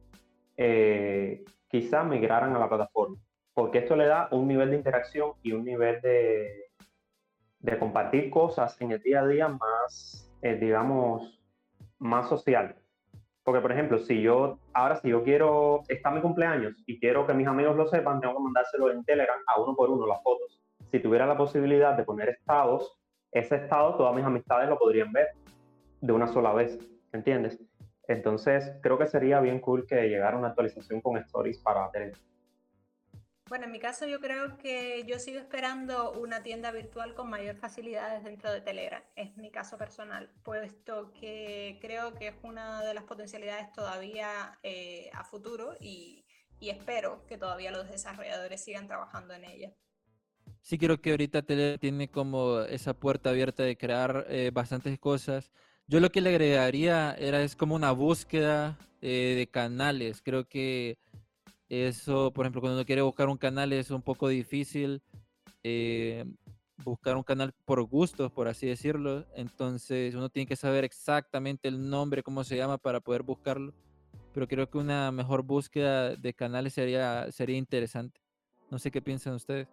eh, 0.58 1.44
quizás 1.70 2.06
migraran 2.06 2.56
a 2.56 2.60
la 2.60 2.70
plataforma 2.70 3.18
porque 3.54 3.80
esto 3.80 3.96
le 3.96 4.06
da 4.06 4.28
un 4.32 4.48
nivel 4.48 4.72
de 4.72 4.78
interacción 4.78 5.34
y 5.44 5.52
un 5.52 5.66
nivel 5.66 6.02
de, 6.02 6.72
de 7.60 7.80
compartir 7.80 8.30
cosas 8.30 8.80
en 8.82 8.92
el 8.92 9.02
día 9.02 9.22
a 9.22 9.28
día 9.28 9.48
más, 9.48 10.32
eh, 10.42 10.56
digamos, 10.56 11.41
más 12.02 12.28
social. 12.28 12.76
Porque, 13.44 13.62
por 13.62 13.72
ejemplo, 13.72 14.00
si 14.00 14.22
yo, 14.22 14.60
ahora 14.74 14.98
si 14.98 15.10
yo 15.10 15.24
quiero, 15.24 15.82
está 15.88 16.12
mi 16.12 16.22
cumpleaños 16.22 16.76
y 16.86 17.00
quiero 17.00 17.26
que 17.26 17.34
mis 17.34 17.48
amigos 17.48 17.76
lo 17.76 17.88
sepan, 17.88 18.20
tengo 18.20 18.36
que 18.36 18.44
mandárselo 18.44 18.92
en 18.92 19.04
Telegram 19.06 19.40
a 19.48 19.62
uno 19.62 19.76
por 19.76 19.90
uno 19.90 20.06
las 20.06 20.22
fotos. 20.22 20.62
Si 20.92 21.00
tuviera 21.00 21.26
la 21.26 21.38
posibilidad 21.38 21.96
de 21.96 22.04
poner 22.04 22.30
estados, 22.30 23.00
ese 23.32 23.56
estado 23.56 23.96
todas 23.96 24.16
mis 24.16 24.26
amistades 24.26 24.68
lo 24.68 24.78
podrían 24.78 25.12
ver 25.12 25.30
de 26.02 26.12
una 26.14 26.28
sola 26.28 26.54
vez, 26.54 26.78
¿entiendes? 27.14 27.60
Entonces, 28.08 28.78
creo 28.82 28.98
que 28.98 29.08
sería 29.08 29.40
bien 29.40 29.60
cool 29.60 29.86
que 29.88 30.10
llegara 30.10 30.38
una 30.38 30.50
actualización 30.50 31.02
con 31.02 31.18
stories 31.18 31.60
para 31.60 31.90
Telegram. 31.92 32.20
Bueno, 33.52 33.66
en 33.66 33.74
mi 33.74 33.80
caso 33.80 34.08
yo 34.08 34.22
creo 34.22 34.58
que 34.58 35.04
yo 35.06 35.20
sigo 35.20 35.38
esperando 35.38 36.14
una 36.14 36.42
tienda 36.42 36.72
virtual 36.72 37.14
con 37.14 37.30
mayor 37.30 37.58
facilidades 37.58 38.24
dentro 38.24 38.50
de 38.50 38.62
Telegram. 38.62 39.04
Es 39.18 39.36
mi 39.36 39.52
caso 39.52 39.78
personal, 39.78 40.30
puesto 40.46 41.12
que 41.12 41.78
creo 41.82 42.14
que 42.14 42.30
es 42.30 42.36
una 42.44 42.82
de 42.82 42.94
las 42.94 43.04
potencialidades 43.04 43.70
todavía 43.74 44.58
eh, 44.64 45.10
a 45.14 45.26
futuro 45.26 45.76
y, 45.82 46.24
espero 46.62 47.26
que 47.28 47.38
todavía 47.38 47.72
los 47.72 47.90
desarrolladores 47.90 48.64
sigan 48.64 48.88
trabajando 48.88 49.34
en 49.34 49.44
ella. 49.44 49.74
Sí, 50.62 50.78
creo 50.78 51.02
que 51.02 51.12
ahorita 51.12 51.42
Telegram 51.42 51.78
tiene 51.78 52.08
como 52.10 52.62
esa 52.62 52.94
puerta 52.94 53.32
abierta 53.32 53.64
de 53.64 53.76
crear 53.76 54.28
eh, 54.30 54.52
bastantes 54.54 54.98
cosas. 54.98 55.52
Yo 55.88 56.00
lo 56.00 56.10
que 56.10 56.22
le 56.22 56.30
agregaría 56.30 57.16
era 57.20 57.42
es 57.42 57.58
como 57.58 57.76
una 57.76 57.92
búsqueda 57.92 58.78
eh, 59.02 59.34
de 59.36 59.48
canales. 59.48 60.22
Creo 60.22 60.48
que 60.48 60.98
eso, 61.72 62.32
por 62.34 62.46
ejemplo, 62.46 62.60
cuando 62.60 62.76
uno 62.80 62.86
quiere 62.86 63.02
buscar 63.02 63.30
un 63.30 63.38
canal 63.38 63.72
es 63.72 63.92
un 63.92 64.02
poco 64.02 64.28
difícil 64.28 65.02
eh, 65.64 66.26
buscar 66.84 67.16
un 67.16 67.24
canal 67.24 67.54
por 67.64 67.82
gustos, 67.84 68.30
por 68.30 68.50
así 68.50 68.68
decirlo. 68.68 69.26
Entonces 69.36 70.14
uno 70.14 70.28
tiene 70.28 70.48
que 70.48 70.58
saber 70.58 70.84
exactamente 70.84 71.70
el 71.70 71.90
nombre, 71.90 72.24
cómo 72.24 72.44
se 72.44 72.58
llama 72.58 72.78
para 72.78 73.00
poder 73.00 73.24
buscarlo. 73.24 73.74
Pero 74.34 74.50
creo 74.50 74.70
que 74.70 74.80
una 74.80 75.14
mejor 75.14 75.44
búsqueda 75.44 76.18
de 76.18 76.34
canales 76.34 76.74
sería, 76.74 77.32
sería 77.32 77.56
interesante. 77.56 78.20
No 78.70 78.78
sé 78.78 78.92
qué 78.92 79.02
piensan 79.02 79.36
ustedes. 79.36 79.70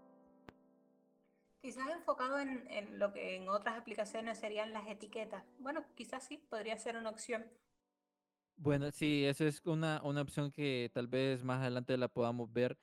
Quizás 1.61 1.89
enfocado 1.89 2.39
en, 2.39 2.65
en, 2.71 3.01
lo 3.01 3.13
que 3.13 3.35
en 3.35 3.49
otras 3.49 3.77
aplicaciones 3.77 4.39
serían 4.39 4.73
las 4.73 4.87
etiquetas. 4.87 5.43
Bueno, 5.59 5.85
quizás 5.97 6.23
sí, 6.23 6.39
podría 6.49 6.79
ser 6.79 6.97
una 6.97 7.11
opción. 7.11 7.45
Bueno, 8.61 8.91
sí, 8.91 9.25
esa 9.25 9.47
es 9.47 9.63
una, 9.67 10.01
una 10.03 10.21
opción 10.21 10.51
que 10.51 10.91
tal 10.93 11.07
vez 11.07 11.45
más 11.45 11.61
adelante 11.61 11.97
la 11.97 12.09
podamos 12.09 12.53
ver. 12.53 12.77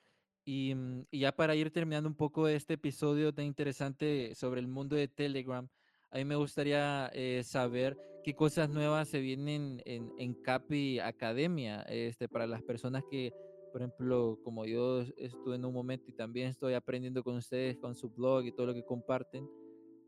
Y, 0.46 0.74
mm, 0.74 1.06
y, 1.10 1.18
ya 1.20 1.32
para 1.32 1.54
ir 1.54 1.70
terminando 1.70 2.08
un 2.08 2.14
poco 2.14 2.48
este 2.48 2.74
episodio 2.74 3.34
tan 3.34 3.44
interesante 3.44 4.34
sobre 4.34 4.60
el 4.60 4.68
mundo 4.68 4.96
de 4.96 5.06
Telegram, 5.06 5.68
a 6.10 6.16
mí 6.16 6.24
me 6.24 6.36
gustaría 6.36 7.10
eh, 7.12 7.42
saber 7.44 7.98
qué 8.24 8.34
cosas 8.34 8.70
nuevas 8.70 9.08
se 9.08 9.20
vienen 9.20 9.82
en, 9.84 10.10
en 10.18 10.34
Capi 10.34 10.98
Academia, 10.98 11.82
este, 11.82 12.26
para 12.26 12.46
las 12.46 12.62
personas 12.62 13.04
que, 13.10 13.34
por 13.70 13.82
ejemplo, 13.82 14.38
como 14.44 14.64
yo 14.64 15.02
estuve 15.18 15.56
en 15.56 15.64
un 15.66 15.74
momento 15.74 16.06
y 16.08 16.14
también 16.14 16.48
estoy 16.48 16.72
aprendiendo 16.72 17.22
con 17.22 17.36
ustedes, 17.36 17.76
con 17.76 17.94
su 17.94 18.08
blog 18.08 18.46
y 18.46 18.52
todo 18.52 18.68
lo 18.68 18.74
que 18.74 18.84
comparten, 18.84 19.46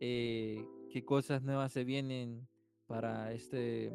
eh, 0.01 0.64
qué 0.91 1.05
cosas 1.05 1.43
nuevas 1.43 1.73
se 1.73 1.85
vienen 1.85 2.49
para 2.87 3.33
este 3.35 3.93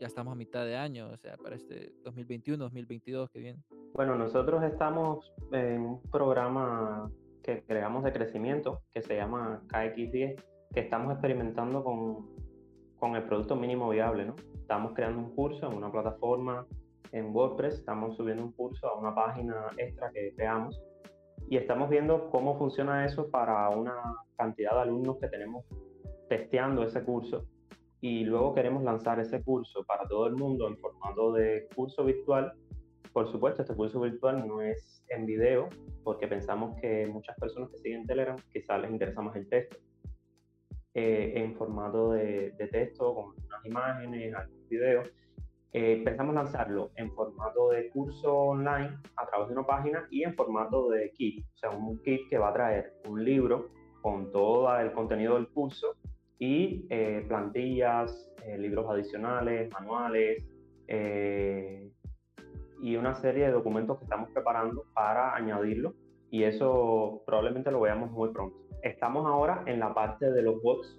ya 0.00 0.06
estamos 0.06 0.32
a 0.32 0.36
mitad 0.36 0.64
de 0.64 0.76
año, 0.76 1.08
o 1.12 1.16
sea, 1.16 1.36
para 1.36 1.56
este 1.56 1.92
2021, 2.04 2.62
2022 2.64 3.30
que 3.30 3.38
viene. 3.38 3.62
Bueno, 3.94 4.16
nosotros 4.16 4.62
estamos 4.62 5.32
en 5.52 5.80
un 5.82 6.02
programa 6.10 7.10
que 7.42 7.62
creamos 7.64 8.04
de 8.04 8.12
crecimiento 8.12 8.82
que 8.92 9.02
se 9.02 9.16
llama 9.16 9.62
KX10, 9.68 10.42
que 10.74 10.80
estamos 10.80 11.12
experimentando 11.12 11.82
con, 11.82 12.28
con 12.98 13.16
el 13.16 13.24
producto 13.24 13.56
mínimo 13.56 13.88
viable, 13.88 14.26
¿no? 14.26 14.34
Estamos 14.54 14.92
creando 14.94 15.20
un 15.20 15.34
curso 15.34 15.70
en 15.70 15.76
una 15.76 15.90
plataforma 15.90 16.66
en 17.12 17.34
WordPress, 17.34 17.74
estamos 17.74 18.16
subiendo 18.16 18.42
un 18.42 18.52
curso 18.52 18.88
a 18.88 18.98
una 18.98 19.14
página 19.14 19.54
extra 19.78 20.10
que 20.10 20.34
creamos 20.34 20.80
y 21.48 21.56
estamos 21.56 21.88
viendo 21.88 22.28
cómo 22.30 22.58
funciona 22.58 23.04
eso 23.04 23.30
para 23.30 23.68
una 23.70 23.94
cantidad 24.36 24.72
de 24.72 24.80
alumnos 24.80 25.18
que 25.18 25.28
tenemos 25.28 25.64
testeando 26.28 26.82
ese 26.82 27.04
curso 27.04 27.46
y 28.06 28.24
luego 28.24 28.54
queremos 28.54 28.84
lanzar 28.84 29.18
ese 29.18 29.42
curso 29.42 29.82
para 29.84 30.06
todo 30.06 30.28
el 30.28 30.36
mundo 30.36 30.68
en 30.68 30.78
formato 30.78 31.32
de 31.32 31.66
curso 31.74 32.04
virtual. 32.04 32.52
Por 33.12 33.28
supuesto, 33.32 33.62
este 33.62 33.74
curso 33.74 33.98
virtual 34.00 34.46
no 34.46 34.62
es 34.62 35.02
en 35.08 35.26
video 35.26 35.68
porque 36.04 36.28
pensamos 36.28 36.80
que 36.80 37.08
muchas 37.08 37.36
personas 37.36 37.68
que 37.70 37.78
siguen 37.78 38.06
Telegram 38.06 38.36
quizás 38.52 38.80
les 38.80 38.92
interesa 38.92 39.22
más 39.22 39.34
el 39.34 39.48
texto. 39.48 39.76
Eh, 40.94 41.32
en 41.34 41.56
formato 41.56 42.12
de, 42.12 42.54
texto, 42.70 43.12
con 43.12 43.24
unas 43.44 43.64
imágenes, 43.64 44.32
algunos 44.34 44.68
videos. 44.68 45.10
Eh, 45.72 46.00
pensamos 46.04 46.32
lanzarlo 46.36 46.92
en 46.94 47.10
formato 47.10 47.70
de 47.70 47.90
curso 47.90 48.32
online 48.32 48.98
a 49.16 49.26
través 49.26 49.48
de 49.48 49.54
una 49.54 49.66
página 49.66 50.06
y 50.12 50.22
en 50.22 50.32
formato 50.34 50.90
de 50.90 51.10
kit, 51.10 51.44
o 51.44 51.58
sea, 51.58 51.70
un 51.70 52.00
kit 52.02 52.30
que 52.30 52.38
va 52.38 52.50
a 52.50 52.52
traer 52.52 52.94
un 53.08 53.22
libro 53.22 53.68
con 54.00 54.30
todo 54.30 54.78
el 54.78 54.92
contenido 54.92 55.34
del 55.34 55.48
curso 55.48 55.96
y 56.38 56.86
eh, 56.90 57.24
plantillas, 57.28 58.30
eh, 58.44 58.58
libros 58.58 58.86
adicionales, 58.90 59.70
manuales 59.72 60.44
eh, 60.88 61.90
y 62.82 62.96
una 62.96 63.14
serie 63.14 63.46
de 63.46 63.52
documentos 63.52 63.98
que 63.98 64.04
estamos 64.04 64.30
preparando 64.30 64.84
para 64.94 65.34
añadirlo 65.34 65.94
y 66.30 66.42
eso 66.42 67.22
probablemente 67.26 67.70
lo 67.70 67.80
veamos 67.80 68.10
muy 68.10 68.30
pronto. 68.30 68.56
Estamos 68.82 69.26
ahora 69.26 69.62
en 69.66 69.80
la 69.80 69.94
parte 69.94 70.30
de 70.30 70.42
los 70.42 70.62
bots 70.62 70.98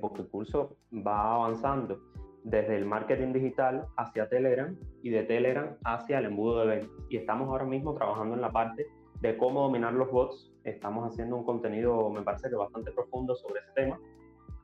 porque 0.00 0.22
el 0.22 0.28
curso 0.28 0.76
va 0.94 1.34
avanzando 1.36 1.98
desde 2.44 2.76
el 2.76 2.84
marketing 2.84 3.32
digital 3.32 3.86
hacia 3.96 4.28
Telegram 4.28 4.76
y 5.02 5.10
de 5.10 5.22
Telegram 5.22 5.74
hacia 5.84 6.18
el 6.18 6.26
embudo 6.26 6.60
de 6.60 6.66
ventas. 6.66 6.90
Y 7.08 7.16
estamos 7.16 7.48
ahora 7.48 7.64
mismo 7.64 7.94
trabajando 7.94 8.34
en 8.34 8.42
la 8.42 8.50
parte 8.50 8.86
de 9.20 9.36
cómo 9.38 9.62
dominar 9.62 9.94
los 9.94 10.10
bots. 10.10 10.52
Estamos 10.64 11.10
haciendo 11.10 11.36
un 11.36 11.44
contenido, 11.44 12.10
me 12.10 12.22
parece 12.22 12.50
que 12.50 12.56
bastante 12.56 12.90
profundo 12.92 13.34
sobre 13.36 13.60
ese 13.60 13.72
tema 13.74 13.98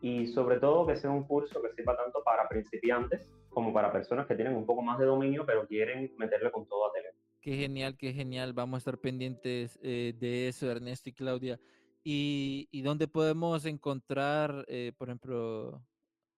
y 0.01 0.27
sobre 0.27 0.59
todo 0.59 0.87
que 0.87 0.97
sea 0.97 1.11
un 1.11 1.25
curso 1.25 1.61
que 1.63 1.73
sirva 1.73 1.97
tanto 1.97 2.23
para 2.23 2.49
principiantes 2.49 3.31
como 3.49 3.73
para 3.73 3.93
personas 3.93 4.27
que 4.27 4.35
tienen 4.35 4.55
un 4.55 4.67
poco 4.67 4.83
más 4.83 4.99
de 4.99 5.07
dominio 5.07 5.45
pero 5.47 5.67
quieren 5.67 6.13
meterle 6.19 6.51
con 6.51 6.67
todo 6.67 6.87
a 6.87 6.93
Telegram. 6.93 7.17
Qué 7.41 7.55
genial, 7.55 7.97
qué 7.97 8.13
genial. 8.13 8.53
Vamos 8.53 8.75
a 8.75 8.79
estar 8.79 8.99
pendientes 8.99 9.79
eh, 9.81 10.15
de 10.19 10.49
eso, 10.49 10.69
Ernesto 10.69 11.11
y 11.11 11.13
Claudia. 11.13 11.61
¿Y, 12.03 12.69
y 12.73 12.83
dónde 12.83 13.07
podemos 13.07 13.65
encontrar, 13.67 14.65
eh, 14.67 14.93
por 14.99 15.09
ejemplo, 15.09 15.81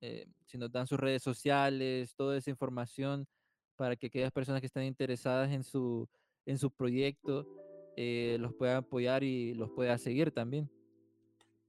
eh, 0.03 0.27
si 0.45 0.59
nos 0.59 0.71
dan 0.71 0.87
sus 0.87 1.01
redes 1.01 1.23
sociales, 1.23 2.15
toda 2.15 2.37
esa 2.37 2.51
información 2.51 3.27
para 3.75 3.97
que 3.97 4.09
aquellas 4.09 4.33
personas 4.33 4.61
que 4.61 4.67
están 4.67 4.85
interesadas 4.85 5.51
en 5.51 5.63
su, 5.63 6.07
en 6.45 6.59
su 6.59 6.71
proyecto 6.71 7.47
los 7.97 8.55
puedan 8.55 8.77
apoyar 8.77 9.25
y 9.25 9.55
los 9.55 9.71
puedan 9.71 9.99
seguir 9.99 10.31
también? 10.31 10.71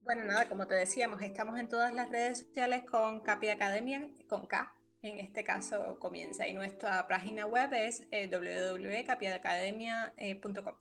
Bueno, 0.09 0.25
nada, 0.25 0.49
como 0.49 0.65
te 0.65 0.73
decíamos, 0.73 1.21
estamos 1.21 1.59
en 1.59 1.67
todas 1.67 1.93
las 1.93 2.09
redes 2.09 2.39
sociales 2.39 2.83
con 2.83 3.19
Capi 3.19 3.49
Academia, 3.49 4.09
con 4.27 4.47
K, 4.47 4.73
en 5.03 5.19
este 5.19 5.43
caso 5.43 5.99
comienza, 5.99 6.47
y 6.47 6.55
nuestra 6.55 7.07
página 7.07 7.45
web 7.45 7.71
es 7.73 8.07
eh, 8.09 8.27
www.capiacademia.com. 8.27 10.73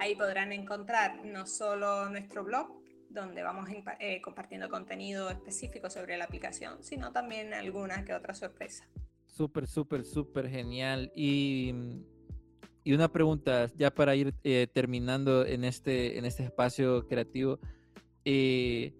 Ahí 0.00 0.16
podrán 0.16 0.52
encontrar 0.52 1.24
no 1.24 1.46
solo 1.46 2.10
nuestro 2.10 2.42
blog, 2.42 2.82
donde 3.08 3.44
vamos 3.44 3.68
eh, 4.00 4.20
compartiendo 4.20 4.68
contenido 4.68 5.30
específico 5.30 5.88
sobre 5.88 6.16
la 6.16 6.24
aplicación, 6.24 6.82
sino 6.82 7.12
también 7.12 7.54
alguna 7.54 8.04
que 8.04 8.14
otra 8.14 8.34
sorpresa. 8.34 8.84
Súper, 9.26 9.68
súper, 9.68 10.04
súper 10.04 10.48
genial. 10.48 11.12
Y, 11.14 11.72
y, 12.82 12.94
una 12.94 13.12
pregunta, 13.12 13.70
ya 13.76 13.94
para 13.94 14.16
ir 14.16 14.34
eh, 14.42 14.66
terminando 14.74 15.46
en 15.46 15.62
este, 15.62 16.18
en 16.18 16.24
este 16.24 16.42
espacio 16.42 17.06
creativo, 17.06 17.60
eh, 18.24 18.92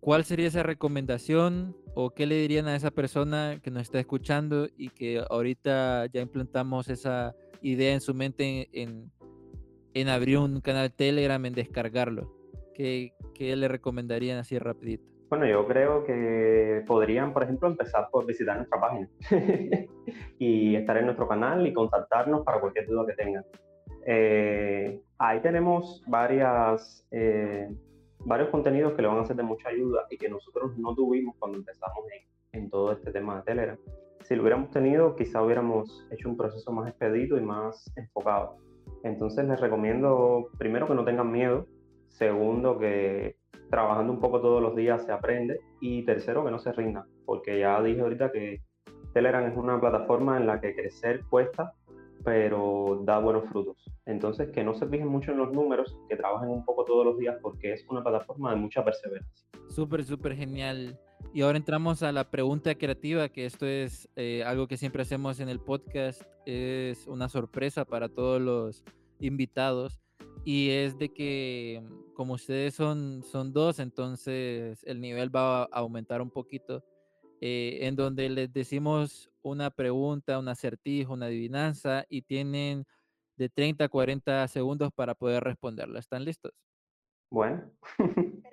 ¿cuál 0.00 0.24
sería 0.24 0.48
esa 0.48 0.62
recomendación 0.62 1.76
o 1.94 2.10
qué 2.10 2.26
le 2.26 2.36
dirían 2.36 2.66
a 2.66 2.76
esa 2.76 2.90
persona 2.90 3.60
que 3.62 3.70
nos 3.70 3.82
está 3.82 4.00
escuchando 4.00 4.68
y 4.76 4.88
que 4.90 5.22
ahorita 5.30 6.06
ya 6.06 6.20
implantamos 6.20 6.88
esa 6.88 7.34
idea 7.62 7.94
en 7.94 8.00
su 8.00 8.14
mente 8.14 8.68
en, 8.72 9.10
en 9.94 10.08
abrir 10.08 10.38
un 10.38 10.60
canal 10.60 10.92
Telegram, 10.92 11.44
en 11.44 11.54
descargarlo? 11.54 12.32
¿Qué, 12.74 13.14
¿Qué 13.34 13.54
le 13.54 13.68
recomendarían 13.68 14.38
así 14.38 14.58
rapidito? 14.58 15.14
Bueno, 15.30 15.46
yo 15.46 15.66
creo 15.66 16.04
que 16.04 16.84
podrían, 16.86 17.32
por 17.32 17.42
ejemplo, 17.42 17.68
empezar 17.68 18.08
por 18.10 18.26
visitar 18.26 18.56
nuestra 18.56 18.80
página 18.80 19.08
y 20.38 20.76
estar 20.76 20.96
en 20.96 21.06
nuestro 21.06 21.26
canal 21.26 21.66
y 21.66 21.72
contactarnos 21.72 22.44
para 22.44 22.60
cualquier 22.60 22.86
duda 22.86 23.06
que 23.06 23.14
tengan. 23.14 23.44
Eh, 24.06 25.00
ahí 25.18 25.40
tenemos 25.40 26.02
varias, 26.06 27.06
eh, 27.10 27.68
varios 28.20 28.48
contenidos 28.50 28.94
que 28.94 29.02
le 29.02 29.08
van 29.08 29.18
a 29.18 29.24
ser 29.24 29.36
de 29.36 29.42
mucha 29.42 29.68
ayuda 29.68 30.06
y 30.10 30.16
que 30.16 30.28
nosotros 30.28 30.76
no 30.78 30.94
tuvimos 30.94 31.36
cuando 31.38 31.58
empezamos 31.58 32.04
en, 32.52 32.70
todo 32.70 32.92
este 32.92 33.10
tema 33.10 33.36
de 33.36 33.42
Telegram. 33.42 33.78
Si 34.22 34.34
lo 34.34 34.42
hubiéramos 34.42 34.70
tenido, 34.70 35.16
quizá 35.16 35.42
hubiéramos 35.42 36.06
hecho 36.10 36.28
un 36.28 36.36
proceso 36.36 36.72
más 36.72 36.88
expedito 36.88 37.36
y 37.36 37.42
más 37.42 37.92
enfocado. 37.96 38.56
Entonces 39.02 39.44
les 39.46 39.60
recomiendo, 39.60 40.48
primero, 40.56 40.86
que 40.86 40.94
no 40.94 41.04
tengan 41.04 41.30
miedo, 41.30 41.66
segundo, 42.08 42.78
que 42.78 43.36
trabajando 43.70 44.12
un 44.12 44.20
poco 44.20 44.40
todos 44.40 44.62
los 44.62 44.76
días 44.76 45.04
se 45.04 45.12
aprende 45.12 45.60
y 45.80 46.04
tercero, 46.04 46.44
que 46.44 46.50
no 46.50 46.58
se 46.58 46.72
rinda, 46.72 47.06
porque 47.26 47.58
ya 47.58 47.82
dije 47.82 48.00
ahorita 48.00 48.30
que 48.30 48.62
Telegram 49.12 49.44
es 49.44 49.56
una 49.56 49.80
plataforma 49.80 50.36
en 50.36 50.46
la 50.46 50.60
que 50.60 50.74
crecer 50.74 51.24
cuesta, 51.28 51.72
pero 52.24 53.02
da 53.04 53.18
buenos 53.18 53.48
frutos. 53.50 53.76
Entonces, 54.06 54.50
que 54.50 54.64
no 54.64 54.74
se 54.74 54.86
fijen 54.86 55.08
mucho 55.08 55.32
en 55.32 55.38
los 55.38 55.52
números, 55.52 55.96
que 56.08 56.16
trabajen 56.16 56.48
un 56.48 56.64
poco 56.64 56.84
todos 56.84 57.04
los 57.04 57.18
días 57.18 57.36
porque 57.42 57.72
es 57.72 57.84
una 57.88 58.02
plataforma 58.02 58.50
de 58.50 58.56
mucha 58.56 58.84
perseverancia. 58.84 59.46
Súper, 59.68 60.04
súper 60.04 60.34
genial. 60.34 60.98
Y 61.32 61.42
ahora 61.42 61.58
entramos 61.58 62.02
a 62.02 62.12
la 62.12 62.30
pregunta 62.30 62.74
creativa, 62.74 63.28
que 63.28 63.46
esto 63.46 63.66
es 63.66 64.08
eh, 64.16 64.42
algo 64.44 64.68
que 64.68 64.76
siempre 64.76 65.02
hacemos 65.02 65.40
en 65.40 65.48
el 65.48 65.60
podcast, 65.60 66.22
es 66.46 67.06
una 67.06 67.28
sorpresa 67.28 67.84
para 67.84 68.08
todos 68.08 68.40
los 68.40 68.84
invitados 69.20 70.00
y 70.44 70.70
es 70.70 70.98
de 70.98 71.08
que 71.12 71.82
como 72.14 72.34
ustedes 72.34 72.74
son, 72.74 73.22
son 73.24 73.52
dos, 73.52 73.78
entonces 73.78 74.84
el 74.84 75.00
nivel 75.00 75.34
va 75.34 75.62
a 75.62 75.68
aumentar 75.72 76.22
un 76.22 76.30
poquito, 76.30 76.84
eh, 77.46 77.86
en 77.86 77.94
donde 77.94 78.30
les 78.30 78.50
decimos 78.54 79.30
una 79.42 79.70
pregunta, 79.70 80.38
un 80.38 80.48
acertijo, 80.48 81.12
una 81.12 81.26
adivinanza 81.26 82.06
y 82.08 82.22
tienen 82.22 82.86
de 83.36 83.50
30 83.50 83.84
a 83.84 83.88
40 83.90 84.48
segundos 84.48 84.90
para 84.94 85.14
poder 85.14 85.44
responderla. 85.44 85.98
¿Están 85.98 86.24
listos? 86.24 86.52
Bueno. 87.30 87.70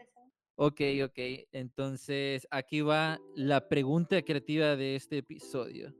ok, 0.55 0.81
ok. 1.05 1.19
Entonces 1.53 2.45
aquí 2.51 2.81
va 2.81 3.17
la 3.33 3.69
pregunta 3.69 4.21
creativa 4.23 4.75
de 4.75 4.97
este 4.97 5.19
episodio. 5.19 5.95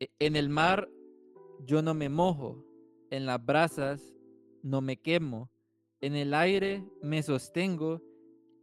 E, 0.00 0.08
en 0.18 0.34
el 0.34 0.48
mar 0.48 0.88
yo 1.60 1.82
no 1.82 1.94
me 1.94 2.08
mojo, 2.08 2.64
en 3.10 3.26
las 3.26 3.46
brasas 3.46 4.12
no 4.60 4.80
me 4.80 4.96
quemo. 4.96 5.52
En 6.00 6.16
el 6.16 6.34
aire 6.34 6.84
me 7.00 7.22
sostengo 7.22 8.02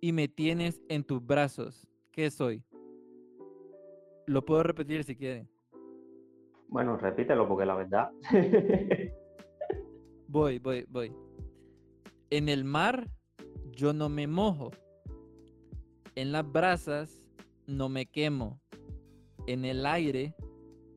y 0.02 0.12
me 0.12 0.28
tienes 0.28 0.82
en 0.90 1.06
tus 1.06 1.26
brazos. 1.26 1.88
¿Qué 2.12 2.30
soy? 2.30 2.62
Lo 4.26 4.44
puedo 4.46 4.64
repetir 4.64 5.04
si 5.04 5.16
quieren. 5.16 5.50
Bueno, 6.68 6.98
repítelo 6.98 7.48
porque 7.48 7.66
la 7.66 7.76
verdad. 7.76 8.12
voy, 10.28 10.60
voy, 10.60 10.86
voy. 10.90 11.14
En 12.30 12.50
el 12.50 12.64
mar 12.64 13.10
yo 13.72 13.94
no 13.94 14.10
me 14.10 14.28
mojo. 14.28 14.72
En 16.16 16.32
las 16.32 16.50
brasas 16.52 17.24
no 17.68 17.90
me 17.90 18.06
quemo. 18.06 18.60
En 19.46 19.66
el 19.66 19.86
aire 19.86 20.36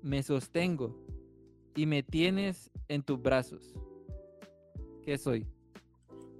me 0.02 0.22
sostengo 0.22 0.96
y 1.74 1.86
me 1.86 2.02
tienes 2.02 2.70
en 2.88 3.02
tus 3.02 3.20
brazos. 3.20 3.74
¿Qué 5.04 5.18
soy? 5.18 5.46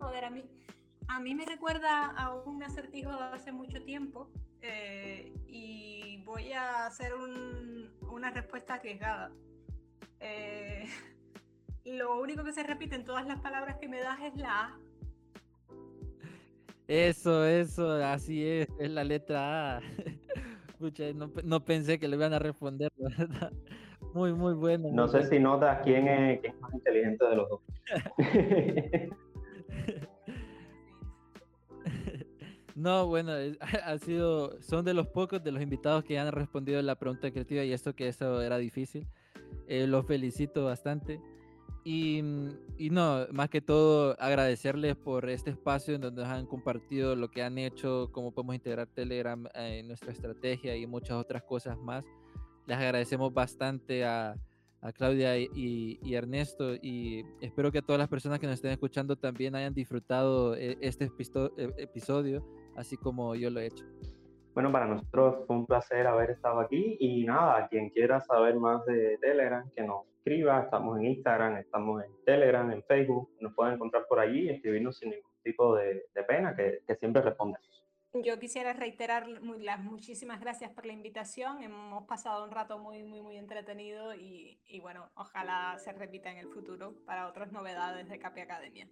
Joder, 0.01 0.25
a 0.25 0.31
mí, 0.31 0.45
a 1.09 1.21
mí 1.21 1.35
me 1.35 1.45
recuerda 1.45 2.07
a 2.11 2.35
un 2.35 2.63
acertijo 2.63 3.11
de 3.11 3.25
hace 3.25 3.53
mucho 3.53 3.83
tiempo 3.83 4.31
eh, 4.63 5.33
y 5.47 5.96
voy 6.27 6.53
a 6.53 6.87
hacer 6.87 7.13
una 8.11 8.31
respuesta 8.31 8.75
arriesgada. 8.75 9.31
Eh, 10.21 10.85
lo 11.87 12.21
único 12.21 12.45
que 12.45 12.53
se 12.53 12.65
repite 12.65 12.97
en 12.97 13.05
todas 13.05 13.27
las 13.27 13.41
palabras 13.41 13.79
que 13.81 13.89
me 13.89 14.01
das 14.01 14.21
es 14.21 14.37
la 14.37 14.61
A. 14.61 14.79
Eso, 16.89 17.45
eso, 17.45 17.93
así 18.05 18.47
es, 18.47 18.69
es 18.79 18.91
la 18.91 19.05
letra 19.05 19.79
A. 19.79 19.81
no, 21.15 21.31
no, 21.45 21.65
pensé 21.65 21.99
que 21.99 22.09
le 22.09 22.17
iban 22.17 22.35
a 22.35 22.39
responder, 22.39 22.93
¿verdad? 22.97 23.53
Muy, 24.13 24.33
muy 24.33 24.55
bueno. 24.55 24.89
No 24.93 25.09
sé 25.09 25.25
si 25.25 25.39
notas 25.39 25.81
quién 25.83 26.09
es, 26.09 26.41
quién 26.41 26.55
es 26.55 26.61
más 26.61 26.75
inteligente 26.75 27.25
de 27.25 27.37
los 27.37 27.49
dos. 27.49 27.61
No, 32.77 33.07
bueno, 33.07 33.33
ha 33.85 33.99
sido, 33.99 34.61
son 34.61 34.85
de 34.85 34.95
los 34.95 35.09
pocos 35.09 35.43
de 35.43 35.51
los 35.51 35.63
invitados 35.63 36.05
que 36.05 36.19
han 36.19 36.31
respondido 36.31 36.81
la 36.83 36.95
pregunta 36.95 37.31
creativa 37.31 37.65
y 37.65 37.73
esto 37.73 37.97
que 37.97 38.07
eso 38.07 38.43
era 38.43 38.59
difícil. 38.59 39.09
Eh, 39.67 39.87
los 39.87 40.07
felicito 40.07 40.67
bastante. 40.67 41.21
Y, 41.85 42.23
y, 42.77 42.91
no, 42.91 43.27
más 43.33 43.49
que 43.49 43.61
todo 43.61 44.17
agradecerles 44.21 44.97
por 44.97 45.29
este 45.31 45.51
espacio 45.51 45.95
en 45.95 46.01
donde 46.03 46.23
nos 46.23 46.31
han 46.31 46.47
compartido 46.47 47.15
lo 47.17 47.31
que 47.31 47.43
han 47.43 47.59
hecho, 47.59 48.11
cómo 48.13 48.33
podemos 48.33 48.57
integrar 48.57 48.89
Telegram 48.89 49.49
en 49.55 49.87
nuestra 49.87 50.13
estrategia 50.13 50.77
y 50.77 50.87
muchas 50.87 51.17
otras 51.17 51.45
cosas 51.45 51.79
más. 51.79 52.05
Les 52.67 52.77
agradecemos 52.77 53.33
bastante 53.33 54.05
a, 54.05 54.35
a 54.81 54.93
Claudia 54.93 55.39
y, 55.39 55.99
Ernesto 56.15 56.75
y 56.75 57.25
espero 57.41 57.73
que 57.73 57.83
todas 57.83 57.99
las 57.99 58.09
personas 58.09 58.39
que 58.39 58.47
nos 58.47 58.55
estén 58.55 58.73
escuchando 58.73 59.17
también 59.17 59.55
hayan 59.55 59.75
disfrutado 59.75 60.55
eh, 60.55 60.77
este 60.81 61.07
e, 61.07 61.75
episodio, 61.79 62.47
así 62.77 62.97
como 62.97 63.35
yo 63.35 63.51
lo 63.51 63.61
he 63.61 63.67
hecho. 63.67 63.85
Bueno, 64.55 64.73
para 64.73 64.87
nosotros 64.87 65.45
fue 65.47 65.57
un 65.57 65.67
placer 65.67 66.07
haber 66.07 66.31
estado 66.31 66.61
aquí 66.61 66.97
y 66.99 67.25
nada, 67.25 67.69
quien 67.69 67.91
quiera 67.91 68.21
saber 68.21 68.57
más 68.57 68.85
de 68.87 69.19
Telegram, 69.19 69.71
que 69.75 69.83
nos 69.83 70.07
escriba, 70.17 70.63
estamos 70.63 70.99
en 70.99 71.07
Instagram, 71.07 71.59
estamos 71.59 72.03
en 72.03 72.11
Telegram, 72.25 72.71
en 72.73 72.83
Facebook, 72.85 73.29
nos 73.41 73.53
pueden 73.55 73.75
encontrar 73.75 74.07
por 74.09 74.19
allí 74.19 74.47
y 74.47 74.49
escribirnos 74.49 74.97
sin 74.97 75.11
ningún 75.11 75.31
tipo 75.43 75.77
de, 75.77 76.07
pena, 76.27 76.57
que, 76.57 76.81
que 76.87 76.95
siempre 76.97 77.21
respondemos. 77.21 77.85
Yo 78.25 78.39
quisiera 78.39 78.73
reiterar 78.73 79.29
las 79.29 79.81
muchísimas 79.81 80.41
gracias 80.41 80.71
por 80.71 80.87
la 80.87 80.95
invitación. 80.95 81.63
Hemos 81.63 82.05
pasado 82.07 82.45
un 82.45 82.51
rato 82.51 82.79
muy, 82.79 83.03
muy, 83.03 83.21
muy 83.21 83.37
entretenido 83.37 84.15
y, 84.15 84.59
y 84.67 84.81
bueno, 84.81 85.11
ojalá 85.17 85.77
se 85.79 85.93
repita 85.93 86.31
en 86.31 86.39
el 86.39 86.49
futuro 86.49 86.95
para 87.05 87.29
otras 87.29 87.53
novedades 87.53 88.09
de 88.09 88.19
Capi 88.19 88.41
Academia. 88.41 88.89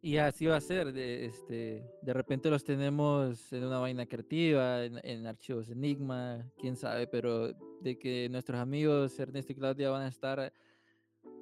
Y 0.00 0.18
así 0.18 0.46
va 0.46 0.56
a 0.56 0.60
ser. 0.60 0.92
De, 0.92 1.26
este, 1.26 1.84
de 2.02 2.12
repente 2.12 2.50
los 2.50 2.64
tenemos 2.64 3.52
en 3.52 3.64
una 3.64 3.78
vaina 3.78 4.06
creativa, 4.06 4.84
en, 4.84 5.00
en, 5.02 5.26
archivos 5.26 5.68
Enigma, 5.70 6.44
quién 6.58 6.76
sabe, 6.76 7.06
pero 7.06 7.52
de 7.80 7.98
que 7.98 8.28
nuestros 8.30 8.60
amigos 8.60 9.18
Ernesto 9.18 9.52
y 9.52 9.56
Claudia 9.56 9.90
van 9.90 10.02
a 10.02 10.08
estar 10.08 10.52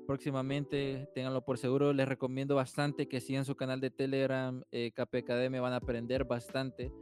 próximamente, 0.05 1.09
ténganlo 1.15 1.45
por 1.45 1.59
seguro. 1.59 1.93
Les 1.93 2.09
recomiendo 2.09 2.55
bastante 2.55 3.09
que 3.09 3.21
sigan 3.21 3.45
su 3.45 3.57
canal 3.57 3.81
de 3.81 3.91
Telegram, 3.91 4.63
eh, 4.71 4.93
KP 4.93 5.19
Academia, 5.19 5.61
van 5.61 5.73
a 5.73 5.77
aprender 5.77 6.25
bastante. 6.25 6.93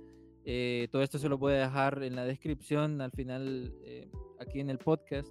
Eh, 0.44 0.88
todo 0.90 1.02
esto 1.02 1.18
se 1.18 1.28
lo 1.28 1.38
voy 1.38 1.54
a 1.54 1.66
dejar 1.66 2.02
en 2.02 2.16
la 2.16 2.24
descripción 2.24 3.00
al 3.00 3.12
final 3.12 3.74
eh, 3.84 4.10
aquí 4.40 4.60
en 4.60 4.70
el 4.70 4.78
podcast. 4.78 5.28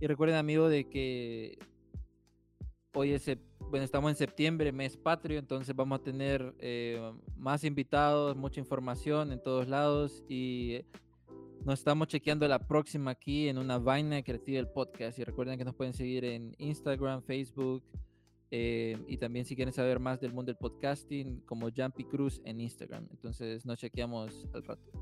Y 0.00 0.06
recuerden, 0.06 0.36
amigos, 0.36 0.70
de 0.70 0.88
que 0.88 1.58
hoy 2.94 3.12
es, 3.12 3.30
bueno, 3.70 3.84
estamos 3.84 4.10
en 4.10 4.16
septiembre, 4.16 4.72
mes 4.72 4.96
patrio, 4.96 5.38
entonces 5.38 5.74
vamos 5.74 6.00
a 6.00 6.02
tener 6.02 6.54
eh, 6.58 7.12
más 7.36 7.64
invitados, 7.64 8.36
mucha 8.36 8.60
información 8.60 9.32
en 9.32 9.42
todos 9.42 9.68
lados 9.68 10.24
y 10.28 10.82
nos 11.64 11.80
estamos 11.80 12.06
chequeando 12.06 12.46
la 12.46 12.60
próxima 12.60 13.10
aquí 13.10 13.48
en 13.48 13.58
una 13.58 13.78
vaina 13.78 14.22
creativa 14.22 14.58
del 14.58 14.68
podcast. 14.68 15.18
Y 15.18 15.24
recuerden 15.24 15.58
que 15.58 15.64
nos 15.64 15.74
pueden 15.74 15.94
seguir 15.94 16.24
en 16.24 16.54
Instagram, 16.58 17.22
Facebook, 17.22 17.82
eh, 18.52 18.96
y 19.08 19.16
también 19.16 19.44
si 19.44 19.56
quieren 19.56 19.74
saber 19.74 19.98
más 19.98 20.20
del 20.20 20.32
mundo 20.32 20.52
del 20.52 20.58
podcasting, 20.58 21.40
como 21.40 21.68
Jumpy 21.76 22.04
Cruz 22.04 22.40
en 22.44 22.60
Instagram. 22.60 23.08
Entonces 23.10 23.66
nos 23.66 23.78
chequeamos 23.78 24.46
al 24.54 24.62
rato. 24.62 24.92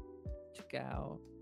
Chao. 0.71 1.34